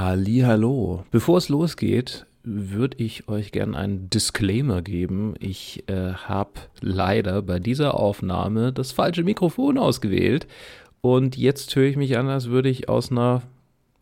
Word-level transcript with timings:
Hallo. 0.00 1.04
Bevor 1.10 1.38
es 1.38 1.48
losgeht, 1.48 2.24
würde 2.44 2.98
ich 3.02 3.28
euch 3.28 3.50
gerne 3.50 3.76
einen 3.76 4.08
Disclaimer 4.08 4.80
geben. 4.80 5.34
Ich 5.40 5.88
äh, 5.88 6.12
habe 6.12 6.52
leider 6.80 7.42
bei 7.42 7.58
dieser 7.58 7.98
Aufnahme 7.98 8.72
das 8.72 8.92
falsche 8.92 9.24
Mikrofon 9.24 9.76
ausgewählt 9.76 10.46
und 11.00 11.36
jetzt 11.36 11.74
höre 11.74 11.88
ich 11.88 11.96
mich 11.96 12.16
an, 12.16 12.28
als 12.28 12.48
würde 12.48 12.68
ich 12.68 12.88
aus 12.88 13.10
einer 13.10 13.42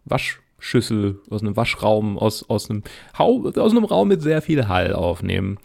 Waschschüssel, 0.05 1.19
aus 1.31 1.41
einem 1.41 1.57
Waschraum, 1.57 2.19
aus, 2.19 2.43
aus, 2.51 2.69
einem, 2.69 2.83
aus 3.17 3.71
einem 3.73 3.85
Raum 3.87 4.09
mit 4.09 4.21
sehr 4.21 4.43
viel 4.43 4.69
Hall 4.69 4.93
aufnehmen. 4.93 5.57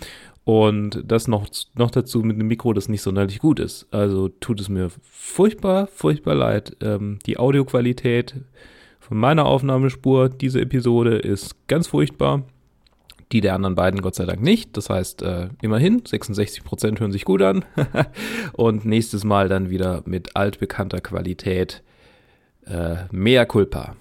Und 0.45 1.03
das 1.05 1.27
noch, 1.27 1.47
noch 1.75 1.91
dazu 1.91 2.19
mit 2.19 2.35
einem 2.35 2.47
Mikro, 2.47 2.71
das 2.71 2.87
nicht 2.87 3.01
sonderlich 3.01 3.39
gut 3.39 3.59
ist. 3.59 3.85
Also 3.91 4.29
tut 4.29 4.61
es 4.61 4.69
mir 4.69 4.91
furchtbar, 5.11 5.87
furchtbar 5.87 6.35
leid. 6.35 6.77
Ähm, 6.79 7.19
die 7.25 7.37
Audioqualität 7.37 8.35
meiner 9.17 9.45
Aufnahmespur, 9.45 10.29
diese 10.29 10.61
Episode, 10.61 11.17
ist 11.17 11.67
ganz 11.67 11.87
furchtbar. 11.87 12.43
Die 13.31 13.41
der 13.41 13.55
anderen 13.55 13.75
beiden 13.75 14.01
Gott 14.01 14.15
sei 14.15 14.25
Dank 14.25 14.41
nicht. 14.41 14.75
Das 14.75 14.89
heißt, 14.89 15.21
äh, 15.21 15.49
immerhin, 15.61 16.01
66% 16.01 16.99
hören 16.99 17.11
sich 17.11 17.23
gut 17.23 17.41
an. 17.41 17.63
Und 18.53 18.83
nächstes 18.85 19.23
Mal 19.23 19.47
dann 19.47 19.69
wieder 19.69 20.03
mit 20.05 20.35
altbekannter 20.35 20.99
Qualität. 20.99 21.81
Äh, 22.65 23.05
mehr 23.11 23.45
Culpa. 23.45 23.95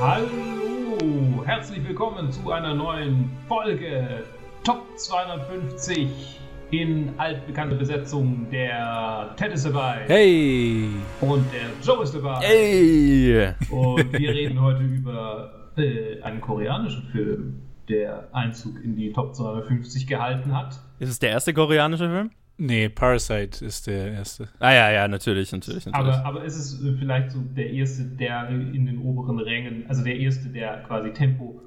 Hallo, 0.00 0.98
herzlich 1.44 1.86
willkommen 1.86 2.30
zu 2.30 2.50
einer 2.50 2.74
neuen 2.74 3.30
Folge 3.48 4.24
Top 4.64 4.82
250 4.96 6.38
in 6.70 7.14
altbekannter 7.16 7.76
Besetzung. 7.76 8.46
Der 8.50 9.34
Ted 9.36 9.52
ist 9.52 9.64
dabei. 9.64 10.04
Hey! 10.06 10.88
Und 11.20 11.46
der 11.52 11.70
Joe 11.82 12.02
ist 12.02 12.14
dabei. 12.14 12.40
Hey! 12.40 13.54
Und 13.70 14.12
wir 14.12 14.30
reden 14.30 14.60
heute 14.60 14.82
über 14.82 15.72
äh, 15.76 16.20
einen 16.22 16.40
koreanischen 16.40 17.04
Film, 17.04 17.62
der 17.88 18.28
Einzug 18.32 18.82
in 18.84 18.96
die 18.96 19.12
Top 19.12 19.34
250 19.34 20.06
gehalten 20.06 20.56
hat. 20.56 20.78
Ist 20.98 21.10
es 21.10 21.18
der 21.18 21.30
erste 21.30 21.54
koreanische 21.54 22.08
Film? 22.08 22.30
Nee, 22.60 22.90
Parasite 22.90 23.64
ist 23.64 23.86
der 23.86 24.12
erste. 24.12 24.46
Ah 24.58 24.72
ja, 24.72 24.90
ja, 24.90 25.08
natürlich, 25.08 25.50
natürlich. 25.50 25.86
natürlich. 25.86 26.14
Aber, 26.14 26.26
aber 26.26 26.44
ist 26.44 26.56
es 26.56 26.84
äh, 26.84 26.92
vielleicht 26.92 27.30
so 27.30 27.40
der 27.40 27.70
erste, 27.70 28.04
der 28.04 28.50
in 28.50 28.84
den 28.84 28.98
oberen 28.98 29.38
Rängen, 29.38 29.86
also 29.88 30.04
der 30.04 30.18
erste, 30.18 30.50
der 30.50 30.82
quasi 30.82 31.10
Tempo, 31.14 31.58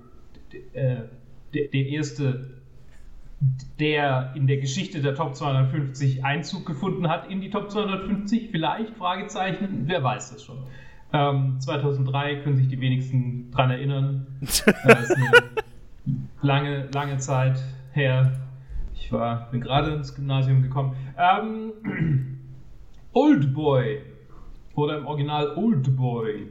äh, 0.73 0.97
der, 1.51 1.67
der 1.73 1.87
erste, 1.87 2.61
der 3.79 4.33
in 4.35 4.45
der 4.45 4.57
Geschichte 4.57 5.01
der 5.01 5.15
Top 5.15 5.35
250 5.35 6.23
Einzug 6.23 6.67
gefunden 6.67 7.09
hat 7.09 7.27
in 7.27 7.41
die 7.41 7.49
Top 7.49 7.71
250? 7.71 8.49
Vielleicht? 8.51 8.95
Fragezeichen? 8.95 9.85
Wer 9.87 10.03
weiß 10.03 10.33
das 10.33 10.43
schon. 10.43 10.59
Ähm, 11.11 11.59
2003 11.59 12.35
können 12.43 12.57
sich 12.57 12.67
die 12.67 12.79
wenigsten 12.79 13.49
dran 13.49 13.71
erinnern. 13.71 14.27
Das 14.41 14.59
ist 15.09 15.15
eine 15.17 15.31
lange, 16.43 16.87
lange 16.93 17.17
Zeit 17.17 17.59
her. 17.93 18.42
War, 19.13 19.49
bin 19.51 19.61
gerade 19.61 19.91
ins 19.91 20.13
Gymnasium 20.13 20.61
gekommen. 20.61 20.95
Ähm, 21.17 21.71
Old 23.13 23.53
Boy 23.53 24.01
oder 24.75 24.97
im 24.97 25.05
Original 25.05 25.55
Old 25.55 25.95
Boy 25.95 26.47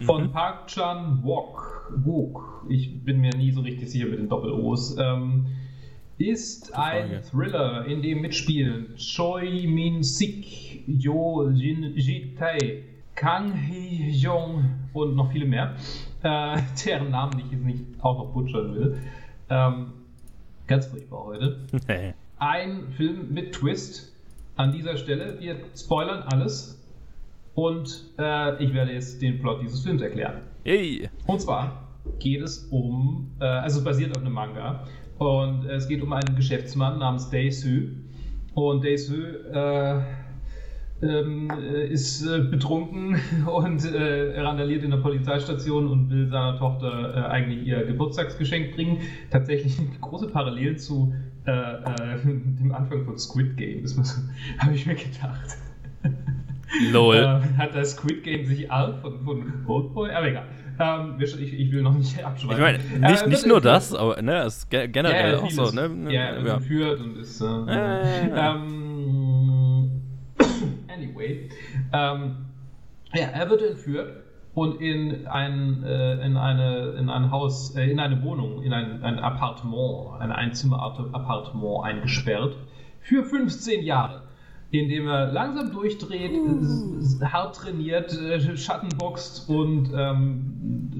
von 0.00 0.24
mhm. 0.24 0.32
Park 0.32 0.66
Chan 0.66 1.20
Wook. 1.22 1.92
Wook. 2.04 2.66
Ich 2.68 3.02
bin 3.04 3.20
mir 3.20 3.30
nie 3.36 3.50
so 3.52 3.62
richtig 3.62 3.90
sicher 3.90 4.06
mit 4.06 4.18
den 4.18 4.28
Doppel-O's. 4.28 4.96
Ähm, 4.98 5.46
ist 6.18 6.76
ein 6.76 7.22
Thriller, 7.22 7.86
in 7.86 8.02
dem 8.02 8.20
mitspielen 8.20 8.96
Choi 8.96 9.66
Min 9.68 10.02
Sik, 10.02 10.82
Jo 10.88 11.48
Jin 11.50 11.96
Ji 11.96 12.34
Tae, 12.36 12.82
Kang 13.14 13.52
Hee 13.52 14.10
Jong 14.10 14.64
und 14.92 15.14
noch 15.14 15.30
viele 15.30 15.46
mehr, 15.46 15.76
äh, 16.22 16.58
deren 16.84 17.10
Namen 17.10 17.38
ich 17.38 17.52
jetzt 17.52 17.64
nicht 17.64 17.84
auch 18.00 18.18
noch 18.18 18.32
butchern 18.32 18.74
will. 18.74 18.98
Ähm, 19.48 19.92
Ganz 20.68 20.84
furchtbar 20.84 21.24
heute. 21.24 21.60
Ein 22.38 22.92
Film 22.92 23.32
mit 23.32 23.54
Twist 23.54 24.14
an 24.56 24.70
dieser 24.70 24.98
Stelle. 24.98 25.40
Wir 25.40 25.56
spoilern 25.74 26.22
alles. 26.24 26.78
Und 27.54 28.04
äh, 28.18 28.62
ich 28.62 28.74
werde 28.74 28.92
jetzt 28.92 29.20
den 29.22 29.40
Plot 29.40 29.62
dieses 29.62 29.80
Films 29.80 30.02
erklären. 30.02 30.42
Hey. 30.64 31.08
Und 31.26 31.40
zwar 31.40 31.88
geht 32.18 32.42
es 32.42 32.68
um, 32.70 33.30
äh, 33.40 33.44
also 33.44 33.78
es 33.78 33.84
basiert 33.84 34.14
auf 34.14 34.22
einem 34.22 34.34
Manga. 34.34 34.86
Und 35.16 35.64
es 35.64 35.88
geht 35.88 36.02
um 36.02 36.12
einen 36.12 36.36
Geschäftsmann 36.36 36.98
namens 36.98 37.30
Dae-Soo. 37.30 37.88
Und 38.54 38.84
Dae-Soo 38.84 39.14
äh, 39.50 40.02
ähm, 41.00 41.50
äh, 41.50 41.86
ist 41.86 42.26
äh, 42.26 42.40
betrunken 42.40 43.20
und 43.46 43.84
äh, 43.84 44.40
randaliert 44.40 44.82
in 44.82 44.90
der 44.90 44.98
Polizeistation 44.98 45.86
und 45.86 46.10
will 46.10 46.28
seiner 46.28 46.58
Tochter 46.58 47.14
äh, 47.14 47.30
eigentlich 47.30 47.66
ihr 47.66 47.84
Geburtstagsgeschenk 47.84 48.74
bringen. 48.74 48.98
Tatsächlich 49.30 49.76
große 50.00 50.28
Parallelen 50.28 50.78
zu 50.78 51.14
äh, 51.46 51.50
äh, 51.50 52.18
dem 52.24 52.72
Anfang 52.74 53.04
von 53.04 53.16
Squid 53.16 53.56
Game, 53.56 53.86
so, 53.86 54.02
habe 54.58 54.74
ich 54.74 54.86
mir 54.86 54.96
gedacht. 54.96 55.58
Lol. 56.92 57.42
hat 57.56 57.74
das 57.74 57.92
Squid 57.92 58.24
Game 58.24 58.44
sich 58.44 58.70
all 58.70 58.94
von, 59.00 59.24
von 59.24 59.52
Oldboy? 59.66 60.10
Aber 60.10 60.28
egal. 60.28 60.44
Ähm, 60.80 61.14
ich, 61.18 61.34
ich, 61.40 61.72
will 61.72 61.82
noch 61.82 61.94
nicht 61.94 62.22
abschweifen. 62.24 62.56
Ich 62.56 62.98
meine, 63.00 63.10
nicht, 63.10 63.26
nicht 63.26 63.46
nur 63.46 63.60
das, 63.60 63.94
aber 63.94 64.20
ne, 64.22 64.42
es 64.42 64.58
ist 64.58 64.70
generell 64.70 65.32
ja, 65.32 65.38
auch 65.38 65.50
so. 65.50 65.70
Ne? 65.70 66.12
Ja, 66.12 66.38
ja. 66.38 66.54
entführt 66.54 67.00
und 67.00 67.16
ist. 67.16 67.40
Ähm, 67.40 69.27
anyway. 71.18 71.48
Ähm, 71.92 72.46
ja, 73.14 73.28
er 73.28 73.50
wird 73.50 73.62
entführt 73.62 74.22
und 74.54 74.80
in 74.80 75.26
ein, 75.26 75.82
äh, 75.84 76.24
in 76.24 76.36
eine, 76.36 76.94
in 76.98 77.08
ein 77.08 77.30
Haus, 77.30 77.74
äh, 77.76 77.90
in 77.90 78.00
eine 78.00 78.22
Wohnung, 78.22 78.62
in 78.62 78.72
ein, 78.72 79.02
ein 79.02 79.18
Appartement, 79.18 80.20
ein 80.20 80.32
Einzimmer-Appartement 80.32 81.84
eingesperrt 81.84 82.56
für 83.00 83.24
15 83.24 83.82
Jahre 83.82 84.22
indem 84.70 85.08
er 85.08 85.32
langsam 85.32 85.72
durchdreht, 85.72 86.32
uh. 86.32 87.00
hart 87.24 87.56
trainiert, 87.56 88.12
äh, 88.12 88.56
Schattenboxt 88.56 89.48
und 89.48 89.90
ähm, 89.94 90.90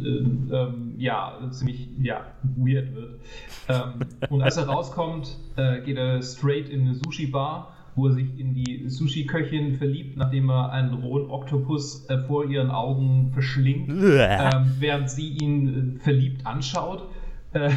äh, 0.50 0.54
äh, 0.54 0.72
ja, 0.96 1.38
ziemlich 1.50 1.88
ja, 2.00 2.26
weird 2.56 2.94
wird. 2.94 3.20
Ähm, 3.68 3.94
und 4.30 4.42
als 4.42 4.56
er 4.56 4.68
rauskommt, 4.68 5.36
äh, 5.56 5.80
geht 5.82 5.98
er 5.98 6.22
straight 6.22 6.68
in 6.70 6.82
eine 6.82 6.94
Sushi-Bar 6.94 7.74
wo 7.98 8.06
er 8.06 8.12
sich 8.12 8.38
in 8.38 8.54
die 8.54 8.88
Sushi-Köchin 8.88 9.74
verliebt, 9.74 10.16
nachdem 10.16 10.50
er 10.50 10.70
einen 10.70 10.94
rohen 10.94 11.28
Oktopus 11.30 12.08
äh, 12.08 12.18
vor 12.18 12.44
ihren 12.44 12.70
Augen 12.70 13.30
verschlingt, 13.32 13.90
ähm, 13.90 14.76
während 14.78 15.10
sie 15.10 15.30
ihn 15.30 15.96
äh, 15.96 15.98
verliebt 15.98 16.46
anschaut. 16.46 17.08
Äh, 17.52 17.70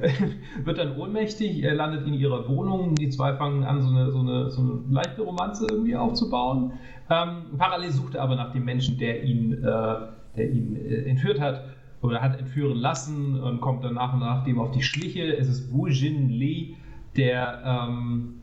wird 0.64 0.78
dann 0.78 0.96
ohnmächtig, 0.96 1.62
er 1.62 1.74
landet 1.74 2.06
in 2.06 2.14
ihrer 2.14 2.46
Wohnung, 2.48 2.94
die 2.94 3.08
zwei 3.08 3.34
fangen 3.34 3.64
an, 3.64 3.80
so 3.80 3.88
eine, 3.88 4.10
so 4.10 4.20
eine, 4.20 4.50
so 4.50 4.60
eine 4.60 4.80
leichte 4.90 5.22
Romanze 5.22 5.66
irgendwie 5.70 5.96
aufzubauen. 5.96 6.72
Ähm, 7.08 7.56
parallel 7.56 7.92
sucht 7.92 8.16
er 8.16 8.22
aber 8.22 8.36
nach 8.36 8.52
dem 8.52 8.66
Menschen, 8.66 8.98
der 8.98 9.22
ihn, 9.24 9.54
äh, 9.54 9.96
der 10.36 10.50
ihn 10.50 10.76
äh, 10.76 11.04
entführt 11.04 11.40
hat 11.40 11.64
oder 12.02 12.20
hat 12.20 12.38
entführen 12.38 12.76
lassen 12.76 13.40
und 13.40 13.60
kommt 13.62 13.82
dann 13.82 13.94
nach 13.94 14.12
und 14.12 14.20
nach 14.20 14.44
dem 14.44 14.58
auf 14.58 14.72
die 14.72 14.82
Schliche. 14.82 15.36
Es 15.36 15.48
ist 15.48 15.72
Wu 15.72 15.86
Jin 15.86 16.28
Lee, 16.28 16.74
der 17.16 17.62
ähm, 17.64 18.34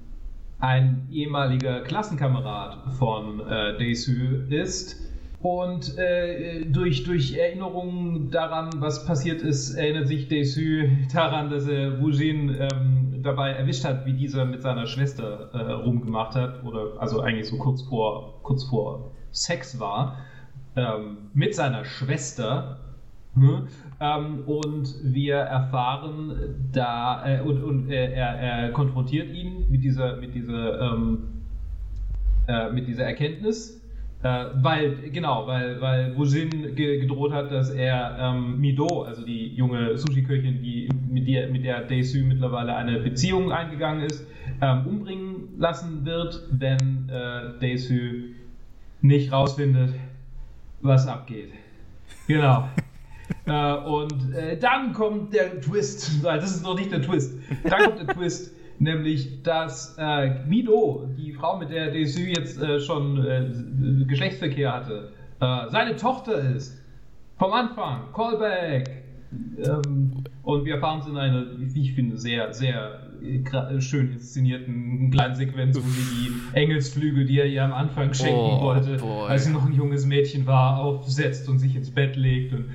ein 0.65 1.07
ehemaliger 1.11 1.81
Klassenkamerad 1.81 2.93
von 2.97 3.39
äh, 3.41 3.77
Daesü 3.77 4.47
ist. 4.49 5.01
Und 5.41 5.95
äh, 5.99 6.65
durch, 6.65 7.03
durch 7.03 7.37
Erinnerungen 7.37 8.31
daran, 8.31 8.71
was 8.77 9.05
passiert 9.05 9.43
ist, 9.43 9.75
erinnert 9.75 10.07
sich 10.07 10.27
Daesü 10.27 10.89
daran, 11.13 11.51
dass 11.51 11.67
er 11.67 12.01
Wujin 12.01 12.49
ähm, 12.59 13.22
dabei 13.22 13.51
erwischt 13.51 13.85
hat, 13.85 14.07
wie 14.07 14.13
dieser 14.13 14.45
mit 14.45 14.63
seiner 14.63 14.87
Schwester 14.87 15.51
äh, 15.53 15.72
rumgemacht 15.72 16.34
hat. 16.35 16.63
Oder 16.63 16.99
also 16.99 17.19
eigentlich 17.22 17.47
so 17.47 17.57
kurz 17.57 17.84
vor, 17.84 18.40
kurz 18.41 18.63
vor 18.63 19.11
Sex 19.31 19.79
war. 19.79 20.17
Ähm, 20.75 21.29
mit 21.35 21.53
seiner 21.53 21.85
Schwester. 21.85 22.79
Hm? 23.35 23.67
Ähm, 23.99 24.40
und 24.46 24.96
wir 25.03 25.35
erfahren 25.35 26.34
da, 26.72 27.23
äh, 27.26 27.41
und, 27.41 27.64
und 27.64 27.90
äh, 27.90 28.14
er, 28.14 28.40
er, 28.40 28.72
konfrontiert 28.72 29.29
ihn 29.29 29.70
mit 29.70 29.84
dieser, 29.84 30.17
mit 30.17 30.34
dieser, 30.34 30.82
ähm, 30.82 31.17
äh, 32.47 32.72
mit 32.72 32.87
dieser 32.87 33.03
Erkenntnis, 33.03 33.82
äh, 34.23 34.46
weil, 34.55 35.09
genau, 35.11 35.47
weil, 35.47 35.82
weil 35.82 36.17
Wujin 36.17 36.76
ge 36.76 36.99
gedroht 36.99 37.34
hat, 37.34 37.52
dass 37.52 37.70
er 37.70 38.17
ähm, 38.20 38.59
Mido, 38.59 39.03
also 39.03 39.26
die 39.26 39.53
junge 39.53 39.97
Sushi-Köchin, 39.97 40.64
die, 40.64 40.90
mit 41.09 41.28
der, 41.28 41.49
mit 41.49 41.66
der 41.66 41.81
Daesü 41.81 42.23
mittlerweile 42.23 42.76
eine 42.76 42.99
Beziehung 42.99 43.52
eingegangen 43.52 44.05
ist, 44.05 44.26
ähm, 44.61 44.88
umbringen 44.88 45.49
lassen 45.58 46.05
wird, 46.05 46.41
wenn 46.52 47.09
äh, 47.09 47.59
Daesü 47.59 48.35
nicht 49.02 49.31
rausfindet, 49.31 49.93
was 50.81 51.08
abgeht. 51.08 51.52
Genau. 52.28 52.70
äh, 53.45 53.73
und 53.75 54.33
äh, 54.33 54.57
dann 54.57 54.93
kommt 54.93 55.33
der 55.33 55.61
Twist. 55.61 56.23
Nein, 56.23 56.39
das 56.39 56.51
ist 56.55 56.63
noch 56.63 56.77
nicht 56.77 56.91
der 56.91 57.01
Twist. 57.01 57.37
Dann 57.63 57.83
kommt 57.83 57.99
der 57.99 58.07
Twist, 58.16 58.53
nämlich, 58.79 59.41
dass 59.43 59.95
äh, 59.97 60.43
Mido, 60.47 61.07
die 61.17 61.33
Frau, 61.33 61.57
mit 61.57 61.69
der 61.69 61.91
Desü 61.91 62.27
jetzt 62.27 62.61
äh, 62.61 62.79
schon 62.79 63.25
äh, 63.25 64.05
Geschlechtsverkehr 64.07 64.73
hatte, 64.73 65.11
äh, 65.39 65.69
seine 65.69 65.95
Tochter 65.95 66.37
ist. 66.55 66.81
Vom 67.37 67.51
Anfang, 67.51 68.13
Callback. 68.13 69.03
Ähm, 69.57 70.23
und 70.43 70.63
wir 70.66 70.75
erfahren 70.75 70.99
es 70.99 71.07
in 71.07 71.17
einer, 71.17 71.45
wie 71.57 71.81
ich 71.81 71.93
finde, 71.93 72.17
sehr, 72.17 72.53
sehr 72.53 73.01
schön 73.79 74.13
inszenierten 74.13 75.09
kleinen 75.11 75.35
Sequenz, 75.35 75.75
wo 75.75 75.81
sie 75.81 76.01
die 76.29 76.57
Engelsflügel, 76.57 77.25
die 77.25 77.39
er 77.39 77.45
ihr 77.47 77.63
am 77.63 77.73
Anfang 77.73 78.13
schenken 78.13 78.37
Oh, 78.39 78.61
wollte, 78.61 78.97
boy. 78.97 79.28
als 79.29 79.45
sie 79.45 79.51
noch 79.51 79.66
ein 79.66 79.73
junges 79.73 80.05
Mädchen 80.05 80.45
war, 80.45 80.79
aufsetzt 80.79 81.49
und 81.49 81.57
sich 81.59 81.75
ins 81.75 81.91
Bett 81.91 82.16
legt 82.16 82.53
und 82.53 82.66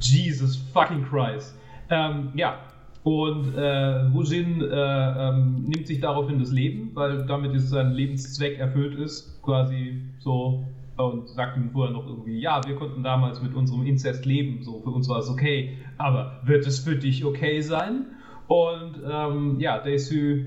Jesus 0.00 0.56
fucking 0.56 1.04
Christ. 1.04 1.54
Ähm, 1.90 2.30
ja, 2.34 2.58
und 3.02 3.56
äh, 3.56 4.12
Wujin 4.12 4.60
äh, 4.60 4.66
ähm, 4.66 5.64
nimmt 5.66 5.86
sich 5.86 6.00
daraufhin 6.00 6.38
das 6.38 6.50
Leben, 6.50 6.90
weil 6.94 7.24
damit 7.26 7.54
ist 7.54 7.70
sein 7.70 7.92
Lebenszweck 7.92 8.58
erfüllt 8.58 8.98
ist, 8.98 9.40
quasi 9.42 10.02
so. 10.18 10.64
Und 10.96 11.30
sagt 11.30 11.56
ihm 11.56 11.70
vorher 11.70 11.94
noch 11.94 12.06
irgendwie, 12.06 12.38
ja, 12.40 12.60
wir 12.66 12.76
konnten 12.76 13.02
damals 13.02 13.40
mit 13.40 13.54
unserem 13.54 13.86
Inzest 13.86 14.26
leben, 14.26 14.62
so 14.62 14.80
für 14.80 14.90
uns 14.90 15.08
war 15.08 15.20
es 15.20 15.30
okay, 15.30 15.78
aber 15.96 16.40
wird 16.44 16.66
es 16.66 16.80
für 16.80 16.94
dich 16.94 17.24
okay 17.24 17.62
sein? 17.62 18.04
Und 18.48 19.00
ähm, 19.10 19.58
ja, 19.60 19.78
Daisy 19.78 20.44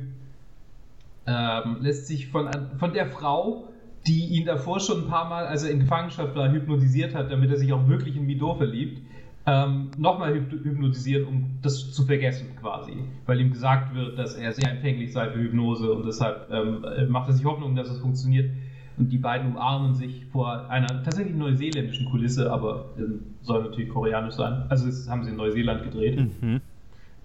ähm, 1.25 1.77
lässt 1.79 2.05
sich 2.05 2.27
von, 2.27 2.49
von 2.77 2.93
der 2.93 3.07
Frau, 3.07 3.69
die 4.05 4.27
ihn 4.27 4.45
davor 4.45 4.79
schon 4.79 5.05
ein 5.05 5.07
paar 5.07 5.27
Mal, 5.27 5.47
als 5.47 5.63
er 5.63 5.71
in 5.71 5.79
Gefangenschaft 5.79 6.35
war, 6.35 6.51
hypnotisiert 6.51 7.15
hat, 7.15 7.31
damit 7.31 7.49
er 7.49 7.57
sich 7.57 7.73
auch 7.73 7.87
wirklich 7.87 8.15
in 8.15 8.27
Mido 8.27 8.53
verliebt, 8.53 9.01
ähm, 9.45 9.91
nochmal 9.97 10.33
hyp 10.33 10.51
hypnotisieren, 10.51 11.27
um 11.27 11.59
das 11.61 11.91
zu 11.91 12.05
vergessen 12.05 12.55
quasi. 12.59 12.93
Weil 13.25 13.41
ihm 13.41 13.51
gesagt 13.51 13.93
wird, 13.93 14.17
dass 14.17 14.35
er 14.35 14.53
sehr 14.53 14.71
empfänglich 14.71 15.11
sei 15.11 15.29
für 15.31 15.39
Hypnose 15.39 15.91
und 15.91 16.05
deshalb 16.05 16.49
ähm, 16.51 16.85
macht 17.09 17.29
er 17.29 17.33
sich 17.33 17.45
Hoffnung, 17.45 17.75
dass 17.75 17.89
es 17.89 17.99
funktioniert. 17.99 18.49
Und 18.95 19.11
die 19.11 19.17
beiden 19.17 19.51
umarmen 19.51 19.95
sich 19.95 20.25
vor 20.31 20.69
einer 20.69 20.87
tatsächlich 21.03 21.35
neuseeländischen 21.35 22.09
Kulisse, 22.09 22.51
aber 22.51 22.85
ähm, 22.97 23.21
soll 23.41 23.63
natürlich 23.63 23.89
koreanisch 23.89 24.35
sein. 24.35 24.65
Also 24.69 24.85
das 24.85 25.09
haben 25.09 25.23
sie 25.23 25.31
in 25.31 25.37
Neuseeland 25.37 25.83
gedreht. 25.83 26.19
Mhm. 26.19 26.61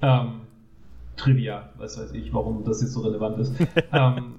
Ähm, 0.00 0.32
Trivia, 1.16 1.68
was 1.76 1.98
weiß 1.98 2.12
ich, 2.12 2.32
warum 2.32 2.64
das 2.64 2.80
jetzt 2.80 2.94
so 2.94 3.02
relevant 3.02 3.38
ist. 3.38 3.54
ähm, 3.92 4.36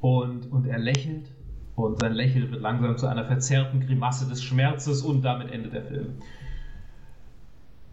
und, 0.00 0.52
und 0.52 0.66
er 0.66 0.78
lächelt 0.78 1.30
und 1.76 1.98
sein 2.00 2.12
Lächeln 2.12 2.50
wird 2.50 2.60
langsam 2.60 2.96
zu 2.98 3.06
einer 3.06 3.24
verzerrten 3.24 3.80
Grimasse 3.80 4.28
des 4.28 4.42
Schmerzes 4.42 5.02
und 5.02 5.22
damit 5.22 5.50
endet 5.50 5.72
der 5.72 5.82
Film. 5.82 6.06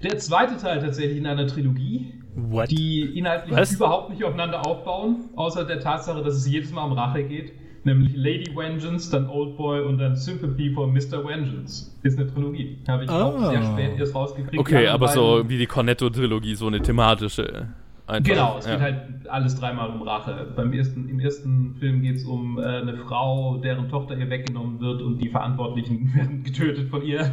Der 0.04 0.18
zweite 0.20 0.58
Teil 0.58 0.80
tatsächlich 0.80 1.18
in 1.18 1.26
einer 1.26 1.48
Trilogie, 1.48 2.14
What? 2.36 2.70
die 2.70 3.02
inhaltlich 3.18 3.56
Was? 3.56 3.74
überhaupt 3.74 4.12
nicht 4.12 4.24
aufeinander 4.24 4.66
aufbauen, 4.66 5.30
außer 5.36 5.66
der 5.66 5.80
Tatsache, 5.80 6.24
dass 6.24 6.36
es 6.36 6.48
jedes 6.48 6.72
Mal 6.72 6.84
um 6.86 6.92
Rache 6.94 7.24
geht. 7.24 7.52
Nämlich 7.84 8.16
Lady 8.16 8.54
Vengeance, 8.56 9.10
dann 9.10 9.30
Old 9.30 9.56
Boy 9.56 9.82
und 9.82 9.98
dann 9.98 10.16
Sympathy 10.16 10.72
for 10.74 10.88
Mr. 10.88 11.26
Vengeance. 11.26 11.96
Ist 12.04 12.20
eine 12.20 12.32
Trilogie. 12.32 12.80
Habe 12.88 13.06
ich 13.06 13.10
auch 13.10 13.36
Ah. 13.42 13.50
sehr 13.50 13.64
spät 13.64 13.98
erst 13.98 14.14
rausgekriegt. 14.14 14.60
Okay, 14.60 14.88
aber 14.88 15.08
so 15.08 15.44
wie 15.48 15.58
die 15.58 15.68
Cornetto-Trilogie, 15.68 16.56
so 16.56 16.68
eine 16.68 16.82
thematische. 16.82 17.70
Einfach. 18.08 18.32
Genau, 18.32 18.58
es 18.58 18.66
ja. 18.66 18.72
geht 18.72 18.82
halt 18.82 19.28
alles 19.28 19.56
dreimal 19.56 19.90
um 19.90 20.02
Rache. 20.02 20.48
Beim 20.56 20.72
ersten, 20.72 21.10
Im 21.10 21.20
ersten 21.20 21.76
Film 21.76 22.02
geht 22.02 22.16
es 22.16 22.24
um 22.24 22.58
äh, 22.58 22.64
eine 22.64 22.96
Frau, 22.96 23.58
deren 23.58 23.90
Tochter 23.90 24.18
ihr 24.18 24.30
weggenommen 24.30 24.80
wird 24.80 25.02
und 25.02 25.18
die 25.18 25.28
Verantwortlichen 25.28 26.14
werden 26.16 26.42
getötet 26.42 26.90
von 26.90 27.04
ihr. 27.04 27.30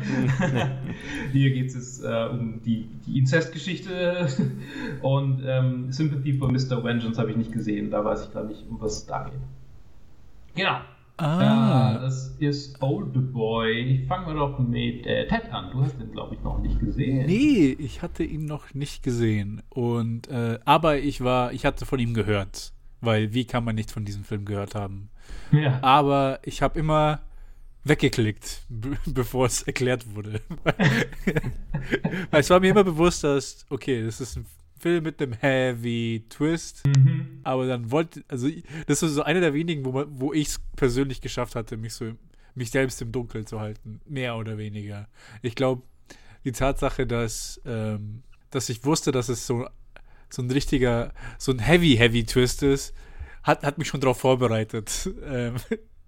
Hier 1.33 1.51
geht 1.53 1.73
es 1.73 2.03
äh, 2.03 2.29
um 2.29 2.61
die, 2.63 2.89
die 3.07 3.21
Inzestgeschichte 3.21 4.27
und 5.03 5.45
ähm, 5.47 5.93
Sympathy 5.93 6.33
for 6.33 6.51
Mr. 6.51 6.83
Vengeance 6.83 7.21
habe 7.21 7.31
ich 7.31 7.37
nicht 7.37 7.53
gesehen. 7.53 7.93
Da 7.93 8.05
weiß 8.05 8.27
ich 8.27 8.35
gar 8.35 8.43
nicht, 8.43 8.65
um 8.69 8.81
was 8.81 8.99
es 8.99 9.07
da 9.07 9.23
geht. 9.25 9.41
Genau. 10.57 10.79
Ah, 11.17 11.99
das 12.01 12.35
ist 12.41 12.83
Old 12.83 13.33
Boy. 13.33 14.05
Fangen 14.09 14.27
wir 14.27 14.35
doch 14.35 14.59
mit 14.59 15.07
äh, 15.07 15.29
Ted 15.29 15.51
an. 15.53 15.71
Du 15.71 15.81
hast 15.83 15.99
den, 16.01 16.11
glaube 16.13 16.35
ich, 16.35 16.41
noch 16.43 16.59
nicht 16.59 16.81
gesehen. 16.81 17.27
nee, 17.27 17.77
ich 17.79 18.03
hatte 18.03 18.25
ihn 18.25 18.47
noch 18.47 18.75
nicht 18.75 19.03
gesehen. 19.03 19.63
Und, 19.71 20.27
äh, 20.29 20.59
aber 20.65 20.99
ich 20.99 21.23
war, 21.23 21.53
ich 21.53 21.65
hatte 21.65 21.87
von 21.87 21.99
ihm 22.01 22.15
gehört. 22.15 22.73
Weil 23.01 23.33
wie 23.35 23.45
kann 23.45 23.65
man 23.65 23.75
nicht 23.77 23.91
von 23.91 24.05
diesem 24.05 24.25
Film 24.25 24.45
gehört 24.45 24.75
haben? 24.75 25.11
Ja. 25.53 25.79
Aber 25.83 26.41
ich 26.43 26.63
habe 26.63 26.79
immer 26.81 27.21
weggeklickt, 27.85 28.63
be- 28.69 28.97
bevor 29.07 29.47
es 29.47 29.63
erklärt 29.63 30.15
wurde. 30.15 30.41
Weil 32.31 32.41
es 32.41 32.51
war 32.51 32.61
mir 32.61 32.71
immer 32.71 32.85
bewusst, 32.85 33.25
dass, 33.25 33.67
okay, 33.71 34.03
das 34.05 34.21
ist 34.21 34.37
ein 34.37 34.47
Film 34.79 35.05
mit 35.05 35.21
einem 35.23 35.33
Heavy 35.33 36.25
Twist. 36.29 36.87
Mhm. 36.87 37.41
Aber 37.43 37.67
dann 37.67 37.91
wollte, 37.91 38.25
also 38.29 38.49
das 38.87 39.03
ist 39.03 39.15
so 39.15 39.23
einer 39.23 39.41
der 39.41 39.55
wenigen, 39.55 39.85
wo, 39.85 39.93
man- 39.93 40.07
wo 40.11 40.33
ich 40.33 40.49
es 40.49 40.61
persönlich 40.77 41.21
geschafft 41.21 41.55
hatte, 41.55 41.77
mich 41.77 41.95
so, 41.95 42.13
mich 42.55 42.71
selbst 42.71 43.01
im 43.03 43.13
Dunkeln 43.13 43.47
zu 43.47 43.61
halten. 43.61 44.01
Mehr 44.07 44.37
oder 44.37 44.59
weniger. 44.59 45.09
Ich 45.43 45.55
glaube, 45.55 45.83
die 46.45 46.53
Tatsache, 46.53 47.07
dass, 47.07 47.61
ähm, 47.65 48.23
dass 48.51 48.69
ich 48.69 48.85
wusste, 48.85 49.11
dass 49.13 49.29
es 49.29 49.47
so, 49.47 49.67
so 50.31 50.43
ein 50.43 50.51
richtiger, 50.51 51.13
so 51.39 51.53
ein 51.53 51.59
Heavy, 51.61 51.97
Heavy 51.97 52.25
Twist 52.25 52.63
ist, 52.63 52.95
hat, 53.43 53.63
hat 53.63 53.79
mich 53.79 53.89
schon 53.89 54.01
darauf 54.01 54.19
vorbereitet. 54.19 55.11
Ähm, 55.25 55.57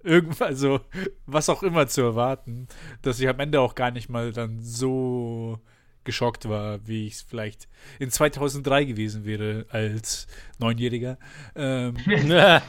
irgendwann, 0.02 0.48
also, 0.48 0.80
was 1.26 1.48
auch 1.48 1.62
immer 1.64 1.88
zu 1.88 2.00
erwarten, 2.02 2.68
dass 3.02 3.18
ich 3.18 3.28
am 3.28 3.40
Ende 3.40 3.60
auch 3.60 3.74
gar 3.74 3.90
nicht 3.90 4.08
mal 4.08 4.32
dann 4.32 4.60
so 4.62 5.58
geschockt 6.06 6.48
war, 6.48 6.78
wie 6.88 7.06
ich 7.06 7.14
es 7.14 7.22
vielleicht 7.22 7.68
in 7.98 8.10
2003 8.10 8.84
gewesen 8.84 9.26
wäre 9.26 9.66
als 9.68 10.26
Neunjähriger. 10.58 11.18
Ähm, 11.54 11.94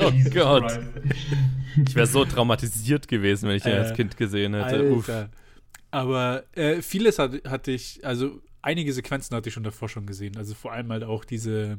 oh 0.00 0.12
Gott. 0.32 0.78
Ich 1.86 1.94
wäre 1.94 2.06
so 2.06 2.24
traumatisiert 2.24 3.08
gewesen, 3.08 3.48
wenn 3.48 3.56
ich 3.56 3.62
den 3.62 3.72
Äh, 3.74 3.78
als 3.78 3.94
Kind 3.94 4.16
gesehen 4.16 4.54
hätte. 4.54 5.28
Aber 5.90 6.44
äh, 6.54 6.80
vieles 6.82 7.18
hat, 7.18 7.32
hatte 7.48 7.70
ich, 7.72 8.04
also 8.04 8.40
einige 8.62 8.92
Sequenzen 8.92 9.36
hatte 9.36 9.48
ich 9.48 9.54
schon 9.54 9.62
davor 9.64 9.88
schon 9.88 10.06
gesehen. 10.06 10.36
Also 10.36 10.54
vor 10.54 10.72
allem 10.72 10.90
halt 10.90 11.04
auch 11.04 11.24
diese, 11.24 11.78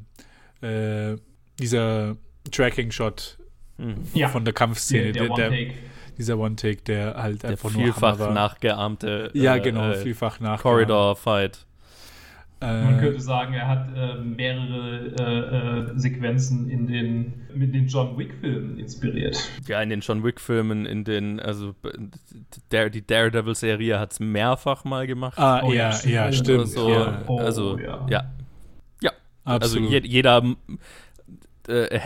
äh, 0.61 1.15
dieser 1.59 2.17
Tracking-Shot 2.51 3.39
Mhm. 3.79 4.07
Ja. 4.15 4.27
von 4.29 4.43
der 4.43 4.55
Kampfszene, 4.55 5.11
Der, 5.11 5.27
der 5.27 5.49
der. 5.49 5.69
Dieser 6.17 6.37
One-Take, 6.37 6.81
der 6.83 7.15
halt 7.15 7.43
Der 7.43 7.51
einfach 7.51 7.69
vielfach 7.69 8.17
nachgeahmte 8.33 9.29
Ja, 9.33 9.55
äh, 9.55 9.59
genau, 9.61 9.91
äh, 9.91 9.95
vielfach 9.95 10.39
nach. 10.39 10.61
Corridor-Fight. 10.61 11.65
Man 12.59 12.97
Äh, 12.97 13.01
könnte 13.01 13.19
sagen, 13.21 13.53
er 13.53 13.67
hat 13.67 13.87
äh, 13.95 14.15
mehrere 14.15 15.11
äh, 15.19 15.91
äh, 15.91 15.99
Sequenzen 15.99 16.71
in 16.71 16.87
den, 16.87 17.33
mit 17.53 17.71
den 17.75 17.87
John 17.87 18.17
Wick-Filmen 18.17 18.79
inspiriert. 18.79 19.37
Ja, 19.67 19.79
in 19.83 19.89
den 19.89 19.99
John 19.99 20.23
Wick-Filmen, 20.23 20.87
in 20.87 21.03
den, 21.03 21.39
also 21.39 21.75
der, 22.71 22.89
die 22.89 23.05
Daredevil-Serie 23.05 23.99
hat 23.99 24.13
es 24.13 24.19
mehrfach 24.19 24.85
mal 24.85 25.05
gemacht. 25.05 25.37
ah, 25.37 25.61
Oh 25.63 25.71
ja, 25.71 25.91
ja, 26.03 26.09
ja, 26.25 26.31
stimmt. 26.33 26.61
Also, 26.61 26.89
ja, 26.89 27.21
Oh, 27.27 27.37
also 27.39 27.77
ja. 27.77 28.07
ja. 28.09 28.31
Ja, 29.01 29.11
also 29.45 29.77
absolut. 29.77 29.91
je, 29.91 29.99
jeder 30.09 30.43
äh, 31.67 31.99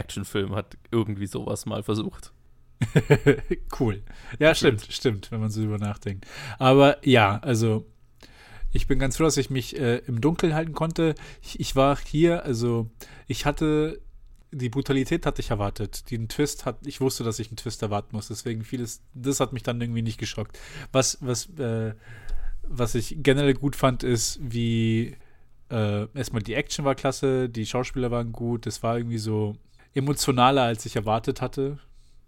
Hand-to-Hand-Combat-Actionfilm 0.00 0.54
hat 0.54 0.76
irgendwie 0.90 1.26
sowas 1.26 1.66
mal 1.66 1.82
versucht. 1.82 2.32
cool. 3.80 4.02
Ja, 4.38 4.54
stimmt, 4.54 4.86
stimmt, 4.88 5.30
wenn 5.30 5.40
man 5.40 5.50
so 5.50 5.60
drüber 5.60 5.78
nachdenkt. 5.78 6.26
Aber 6.58 7.06
ja, 7.06 7.38
also 7.38 7.86
ich 8.72 8.86
bin 8.86 8.98
ganz 8.98 9.16
froh, 9.16 9.24
dass 9.24 9.36
ich 9.36 9.50
mich 9.50 9.78
äh, 9.78 9.98
im 10.06 10.20
Dunkeln 10.20 10.54
halten 10.54 10.72
konnte. 10.72 11.14
Ich, 11.42 11.60
ich 11.60 11.76
war 11.76 11.98
hier, 11.98 12.44
also 12.44 12.90
ich 13.26 13.44
hatte 13.44 14.00
die 14.52 14.68
Brutalität 14.68 15.26
hatte 15.26 15.40
ich 15.40 15.50
erwartet. 15.50 16.10
Den 16.10 16.28
Twist 16.28 16.66
hat, 16.66 16.84
ich 16.84 17.00
wusste, 17.00 17.22
dass 17.22 17.38
ich 17.38 17.48
einen 17.48 17.56
Twist 17.56 17.82
erwarten 17.82 18.16
muss. 18.16 18.28
Deswegen 18.28 18.64
vieles, 18.64 19.00
das 19.14 19.38
hat 19.38 19.52
mich 19.52 19.62
dann 19.62 19.80
irgendwie 19.80 20.02
nicht 20.02 20.18
geschockt. 20.18 20.58
Was, 20.90 21.18
was, 21.20 21.50
äh, 21.58 21.94
was 22.62 22.96
ich 22.96 23.16
generell 23.18 23.54
gut 23.54 23.76
fand, 23.76 24.02
ist, 24.02 24.40
wie 24.42 25.16
äh, 25.70 26.06
erstmal 26.14 26.42
die 26.42 26.54
Action 26.54 26.84
war 26.84 26.96
klasse, 26.96 27.48
die 27.48 27.64
Schauspieler 27.64 28.10
waren 28.10 28.32
gut, 28.32 28.66
es 28.66 28.82
war 28.82 28.96
irgendwie 28.96 29.18
so 29.18 29.56
emotionaler, 29.94 30.62
als 30.62 30.86
ich 30.86 30.96
erwartet 30.96 31.40
hatte. 31.40 31.78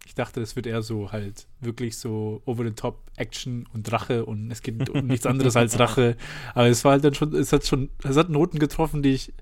Ich 0.04 0.14
dachte, 0.14 0.40
das 0.40 0.56
wird 0.56 0.66
eher 0.66 0.82
so 0.82 1.12
halt 1.12 1.46
wirklich 1.60 1.96
so 1.96 2.42
over 2.44 2.64
the 2.64 2.72
top 2.72 3.04
Action 3.16 3.68
und 3.72 3.90
Rache 3.92 4.24
und 4.24 4.50
es 4.50 4.62
geht 4.62 4.88
um 4.90 5.06
nichts 5.06 5.26
anderes 5.26 5.56
als 5.56 5.78
Rache. 5.78 6.16
Aber 6.54 6.66
es 6.66 6.84
war 6.84 6.92
halt 6.92 7.04
dann 7.04 7.14
schon, 7.14 7.34
es 7.34 7.52
hat 7.52 7.66
schon, 7.66 7.90
es 8.02 8.16
hat 8.16 8.28
Noten 8.28 8.58
getroffen, 8.58 9.02
die 9.02 9.10
ich 9.10 9.32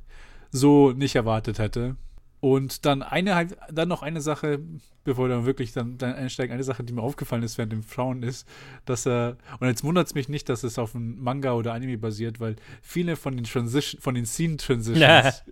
so 0.53 0.93
nicht 0.93 1.15
erwartet 1.15 1.59
hätte. 1.59 1.97
Und 2.41 2.87
dann 2.87 3.03
eine 3.03 3.35
halt, 3.35 3.57
dann 3.71 3.89
noch 3.89 4.03
eine 4.03 4.23
Sache, 4.23 4.61
bevor 5.05 5.29
wir 5.29 5.35
dann 5.35 5.45
wirklich 5.45 5.73
dann, 5.73 5.99
dann 5.99 6.15
einsteigen, 6.15 6.55
eine 6.55 6.65
Sache, 6.65 6.83
die 6.83 6.95
mir 6.95 7.03
aufgefallen 7.03 7.43
ist 7.43 7.59
während 7.59 7.73
dem 7.73 7.83
Frauen 7.83 8.23
ist, 8.23 8.49
dass 8.87 9.07
er, 9.07 9.37
und 9.61 9.69
jetzt 9.69 9.85
wundert 9.85 10.07
es 10.07 10.15
mich 10.15 10.31
nicht, 10.31 10.49
dass 10.49 10.65
es 10.65 10.79
auf 10.79 10.95
einem 10.95 11.23
Manga 11.23 11.53
oder 11.53 11.75
Anime 11.75 11.99
basiert, 11.99 12.41
weil 12.41 12.57
viele 12.81 13.17
von 13.17 13.37
den 13.37 13.45
Transition, 13.45 14.01
von 14.01 14.15
den 14.15 14.25
Scene 14.25 14.57
Transitions 14.57 15.43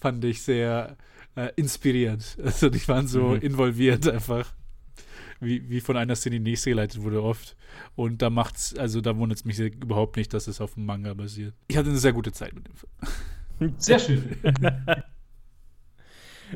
fand 0.00 0.24
ich 0.24 0.42
sehr 0.42 0.96
äh, 1.36 1.50
inspiriert. 1.56 2.36
Also 2.44 2.68
die 2.70 2.86
waren 2.88 3.06
so 3.06 3.28
Mhm. 3.28 3.40
involviert 3.40 4.08
einfach. 4.08 4.52
wie, 5.40 5.68
wie 5.68 5.80
von 5.82 5.96
einer 5.98 6.16
Szene 6.16 6.36
in 6.36 6.44
die 6.44 6.52
nächste 6.52 6.70
geleitet 6.70 7.02
wurde 7.02 7.22
oft. 7.22 7.56
Und 7.94 8.22
da 8.22 8.30
macht's, 8.30 8.74
also 8.76 9.00
da 9.02 9.16
wundert 9.16 9.38
es 9.38 9.44
mich 9.44 9.58
überhaupt 9.58 10.16
nicht, 10.16 10.32
dass 10.32 10.46
es 10.48 10.60
auf 10.62 10.74
dem 10.74 10.86
Manga 10.86 11.12
basiert. 11.14 11.54
Ich 11.68 11.76
hatte 11.76 11.90
eine 11.90 11.98
sehr 11.98 12.14
gute 12.14 12.32
Zeit 12.32 12.54
mit 12.54 12.66
dem 12.66 12.74
Film. 12.74 13.74
Sehr 13.78 13.98
schön. 13.98 14.36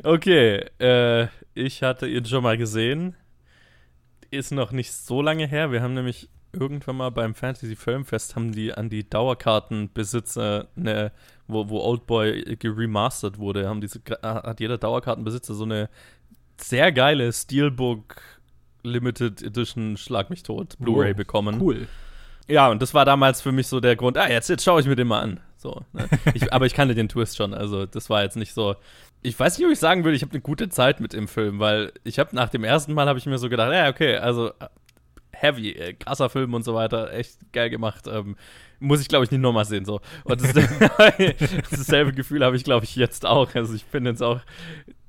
okay, 0.03 0.65
äh, 0.79 1.27
ich 1.53 1.83
hatte 1.83 2.07
ihn 2.07 2.25
schon 2.25 2.43
mal 2.43 2.57
gesehen. 2.57 3.15
Ist 4.29 4.51
noch 4.51 4.71
nicht 4.71 4.93
so 4.93 5.21
lange 5.21 5.47
her. 5.47 5.71
Wir 5.71 5.81
haben 5.81 5.93
nämlich 5.93 6.29
irgendwann 6.53 6.97
mal 6.97 7.09
beim 7.09 7.35
Fantasy 7.35 7.75
Filmfest 7.75 8.35
haben 8.35 8.51
die 8.51 8.73
an 8.73 8.89
die 8.89 9.09
Dauerkartenbesitzer 9.09 10.67
eine, 10.75 11.11
wo, 11.51 11.69
wo 11.69 11.79
Oldboy 11.79 12.55
geremastert 12.57 13.37
wurde, 13.37 13.67
haben 13.67 13.81
diese, 13.81 14.01
hat 14.21 14.59
jeder 14.59 14.77
Dauerkartenbesitzer 14.77 15.53
so 15.53 15.63
eine 15.63 15.89
sehr 16.57 16.91
geile 16.91 17.31
Steelbook 17.31 18.21
Limited 18.83 19.41
Edition 19.41 19.97
Schlag 19.97 20.29
mich 20.29 20.43
tot 20.43 20.77
Blu-ray 20.79 21.11
Wow, 21.11 21.17
bekommen. 21.17 21.61
Cool. 21.61 21.87
Ja, 22.47 22.69
und 22.69 22.81
das 22.81 22.93
war 22.93 23.05
damals 23.05 23.41
für 23.41 23.51
mich 23.51 23.67
so 23.67 23.79
der 23.79 23.95
Grund, 23.95 24.17
ah, 24.17 24.29
jetzt, 24.29 24.49
jetzt 24.49 24.63
schaue 24.63 24.81
ich 24.81 24.87
mir 24.87 24.95
den 24.95 25.07
mal 25.07 25.21
an. 25.21 25.39
So, 25.57 25.81
ne? 25.93 26.09
ich, 26.33 26.51
aber 26.51 26.65
ich 26.65 26.73
kannte 26.73 26.95
den 26.95 27.07
Twist 27.07 27.37
schon, 27.37 27.53
also 27.53 27.85
das 27.85 28.09
war 28.09 28.23
jetzt 28.23 28.35
nicht 28.35 28.53
so. 28.53 28.75
Ich 29.21 29.39
weiß 29.39 29.57
nicht, 29.57 29.67
ob 29.67 29.71
ich 29.71 29.79
sagen 29.79 30.03
würde, 30.03 30.15
ich 30.15 30.23
habe 30.23 30.31
eine 30.31 30.41
gute 30.41 30.69
Zeit 30.69 30.99
mit 30.99 31.13
dem 31.13 31.27
Film, 31.27 31.59
weil 31.59 31.93
ich 32.03 32.17
habe 32.17 32.35
nach 32.35 32.49
dem 32.49 32.63
ersten 32.63 32.93
Mal 32.93 33.07
habe 33.07 33.19
ich 33.19 33.27
mir 33.27 33.37
so 33.37 33.49
gedacht, 33.49 33.71
ja, 33.71 33.87
okay, 33.87 34.17
also 34.17 34.51
heavy, 35.31 35.71
äh, 35.71 35.93
krasser 35.93 36.29
Film 36.29 36.53
und 36.53 36.63
so 36.63 36.73
weiter, 36.73 37.13
echt 37.13 37.37
geil 37.53 37.69
gemacht. 37.69 38.07
Ähm, 38.07 38.35
muss 38.81 38.99
ich, 38.99 39.07
glaube 39.07 39.23
ich, 39.23 39.31
nicht 39.31 39.41
nochmal 39.41 39.65
sehen. 39.65 39.85
So. 39.85 40.01
Und 40.23 40.41
das, 40.41 40.53
dasselbe 41.71 42.11
Gefühl 42.11 42.43
habe 42.43 42.55
ich, 42.55 42.63
glaube 42.63 42.83
ich, 42.85 42.95
jetzt 42.95 43.25
auch. 43.25 43.53
Also 43.55 43.73
ich 43.73 43.85
bin 43.85 44.05
jetzt 44.05 44.21
auch, 44.21 44.41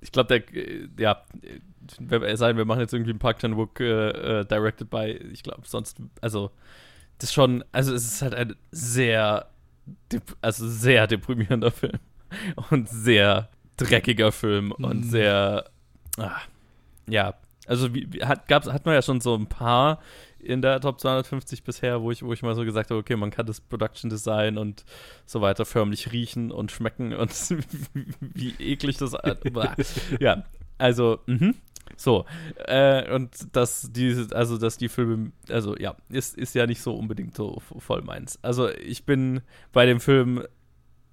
ich 0.01 0.13
glaube, 0.13 0.29
der, 0.29 0.55
äh, 0.55 0.89
ja, 0.99 1.25
es 2.23 2.39
sei 2.39 2.49
denn, 2.49 2.59
wir 2.59 2.65
machen 2.65 2.81
jetzt 2.81 2.93
irgendwie 2.93 3.11
einen 3.11 3.19
Park 3.19 3.39
Chan 3.39 3.57
Wook 3.57 3.81
äh, 3.81 4.41
äh, 4.41 4.45
directed 4.45 4.91
by, 4.91 5.19
ich 5.33 5.43
glaube, 5.43 5.63
sonst, 5.65 5.99
also 6.21 6.51
das 7.19 7.31
ist 7.31 7.35
schon, 7.35 7.65
also 7.73 7.95
es 7.95 8.05
ist 8.05 8.23
halt 8.23 8.35
ein 8.35 8.55
sehr, 8.71 9.47
also 10.41 10.69
sehr 10.69 11.07
deprimierender 11.07 11.71
Film 11.71 11.99
und 12.71 12.89
sehr 12.89 13.49
dreckiger 13.77 14.33
Film 14.33 14.73
und 14.73 15.01
Mm. 15.01 15.11
sehr, 15.11 15.65
ah, 16.19 16.41
ja, 17.09 17.35
also 17.67 17.95
wie, 17.95 18.13
wie, 18.13 18.25
hat, 18.25 18.49
gab's, 18.49 18.67
hat 18.67 18.85
man 18.87 18.95
ja 18.95 19.03
schon 19.03 19.21
so 19.21 19.35
ein 19.35 19.47
paar 19.47 20.01
in 20.43 20.63
der 20.63 20.81
Top 20.81 21.01
250 21.01 21.65
bisher, 21.65 22.03
wo 22.03 22.11
ich, 22.11 22.23
wo 22.23 22.33
ich 22.33 22.43
mal 22.43 22.55
so 22.55 22.65
gesagt 22.65 22.91
habe, 22.91 23.01
okay, 23.01 23.17
man 23.17 23.31
kann 23.31 23.47
das 23.47 23.61
Production 23.61 24.11
Design 24.11 24.59
und 24.59 24.85
so 25.27 25.41
weiter 25.41 25.65
förmlich 25.65 26.13
riechen 26.13 26.51
und 26.51 26.73
schmecken 26.73 27.15
und 27.15 27.33
wie 28.21 28.55
eklig 28.59 28.99
das. 28.99 29.13
Ja, 30.21 30.45
also, 30.79 31.21
mhm. 31.27 31.55
So, 31.97 32.25
äh, 32.67 33.13
und 33.15 33.55
dass 33.55 33.91
die, 33.93 34.27
also 34.33 34.57
dass 34.57 34.79
die 34.79 34.89
Filme, 34.89 35.33
also 35.49 35.77
ja, 35.77 35.95
ist, 36.09 36.37
ist 36.37 36.55
ja 36.55 36.67
nicht 36.67 36.81
so 36.81 36.95
unbedingt 36.95 37.37
so 37.37 37.61
voll 37.79 38.03
meins. 38.03 38.39
Also 38.43 38.69
ich 38.71 39.05
bin 39.05 39.43
bei 39.73 39.85
dem 39.85 40.01
Film 40.01 40.43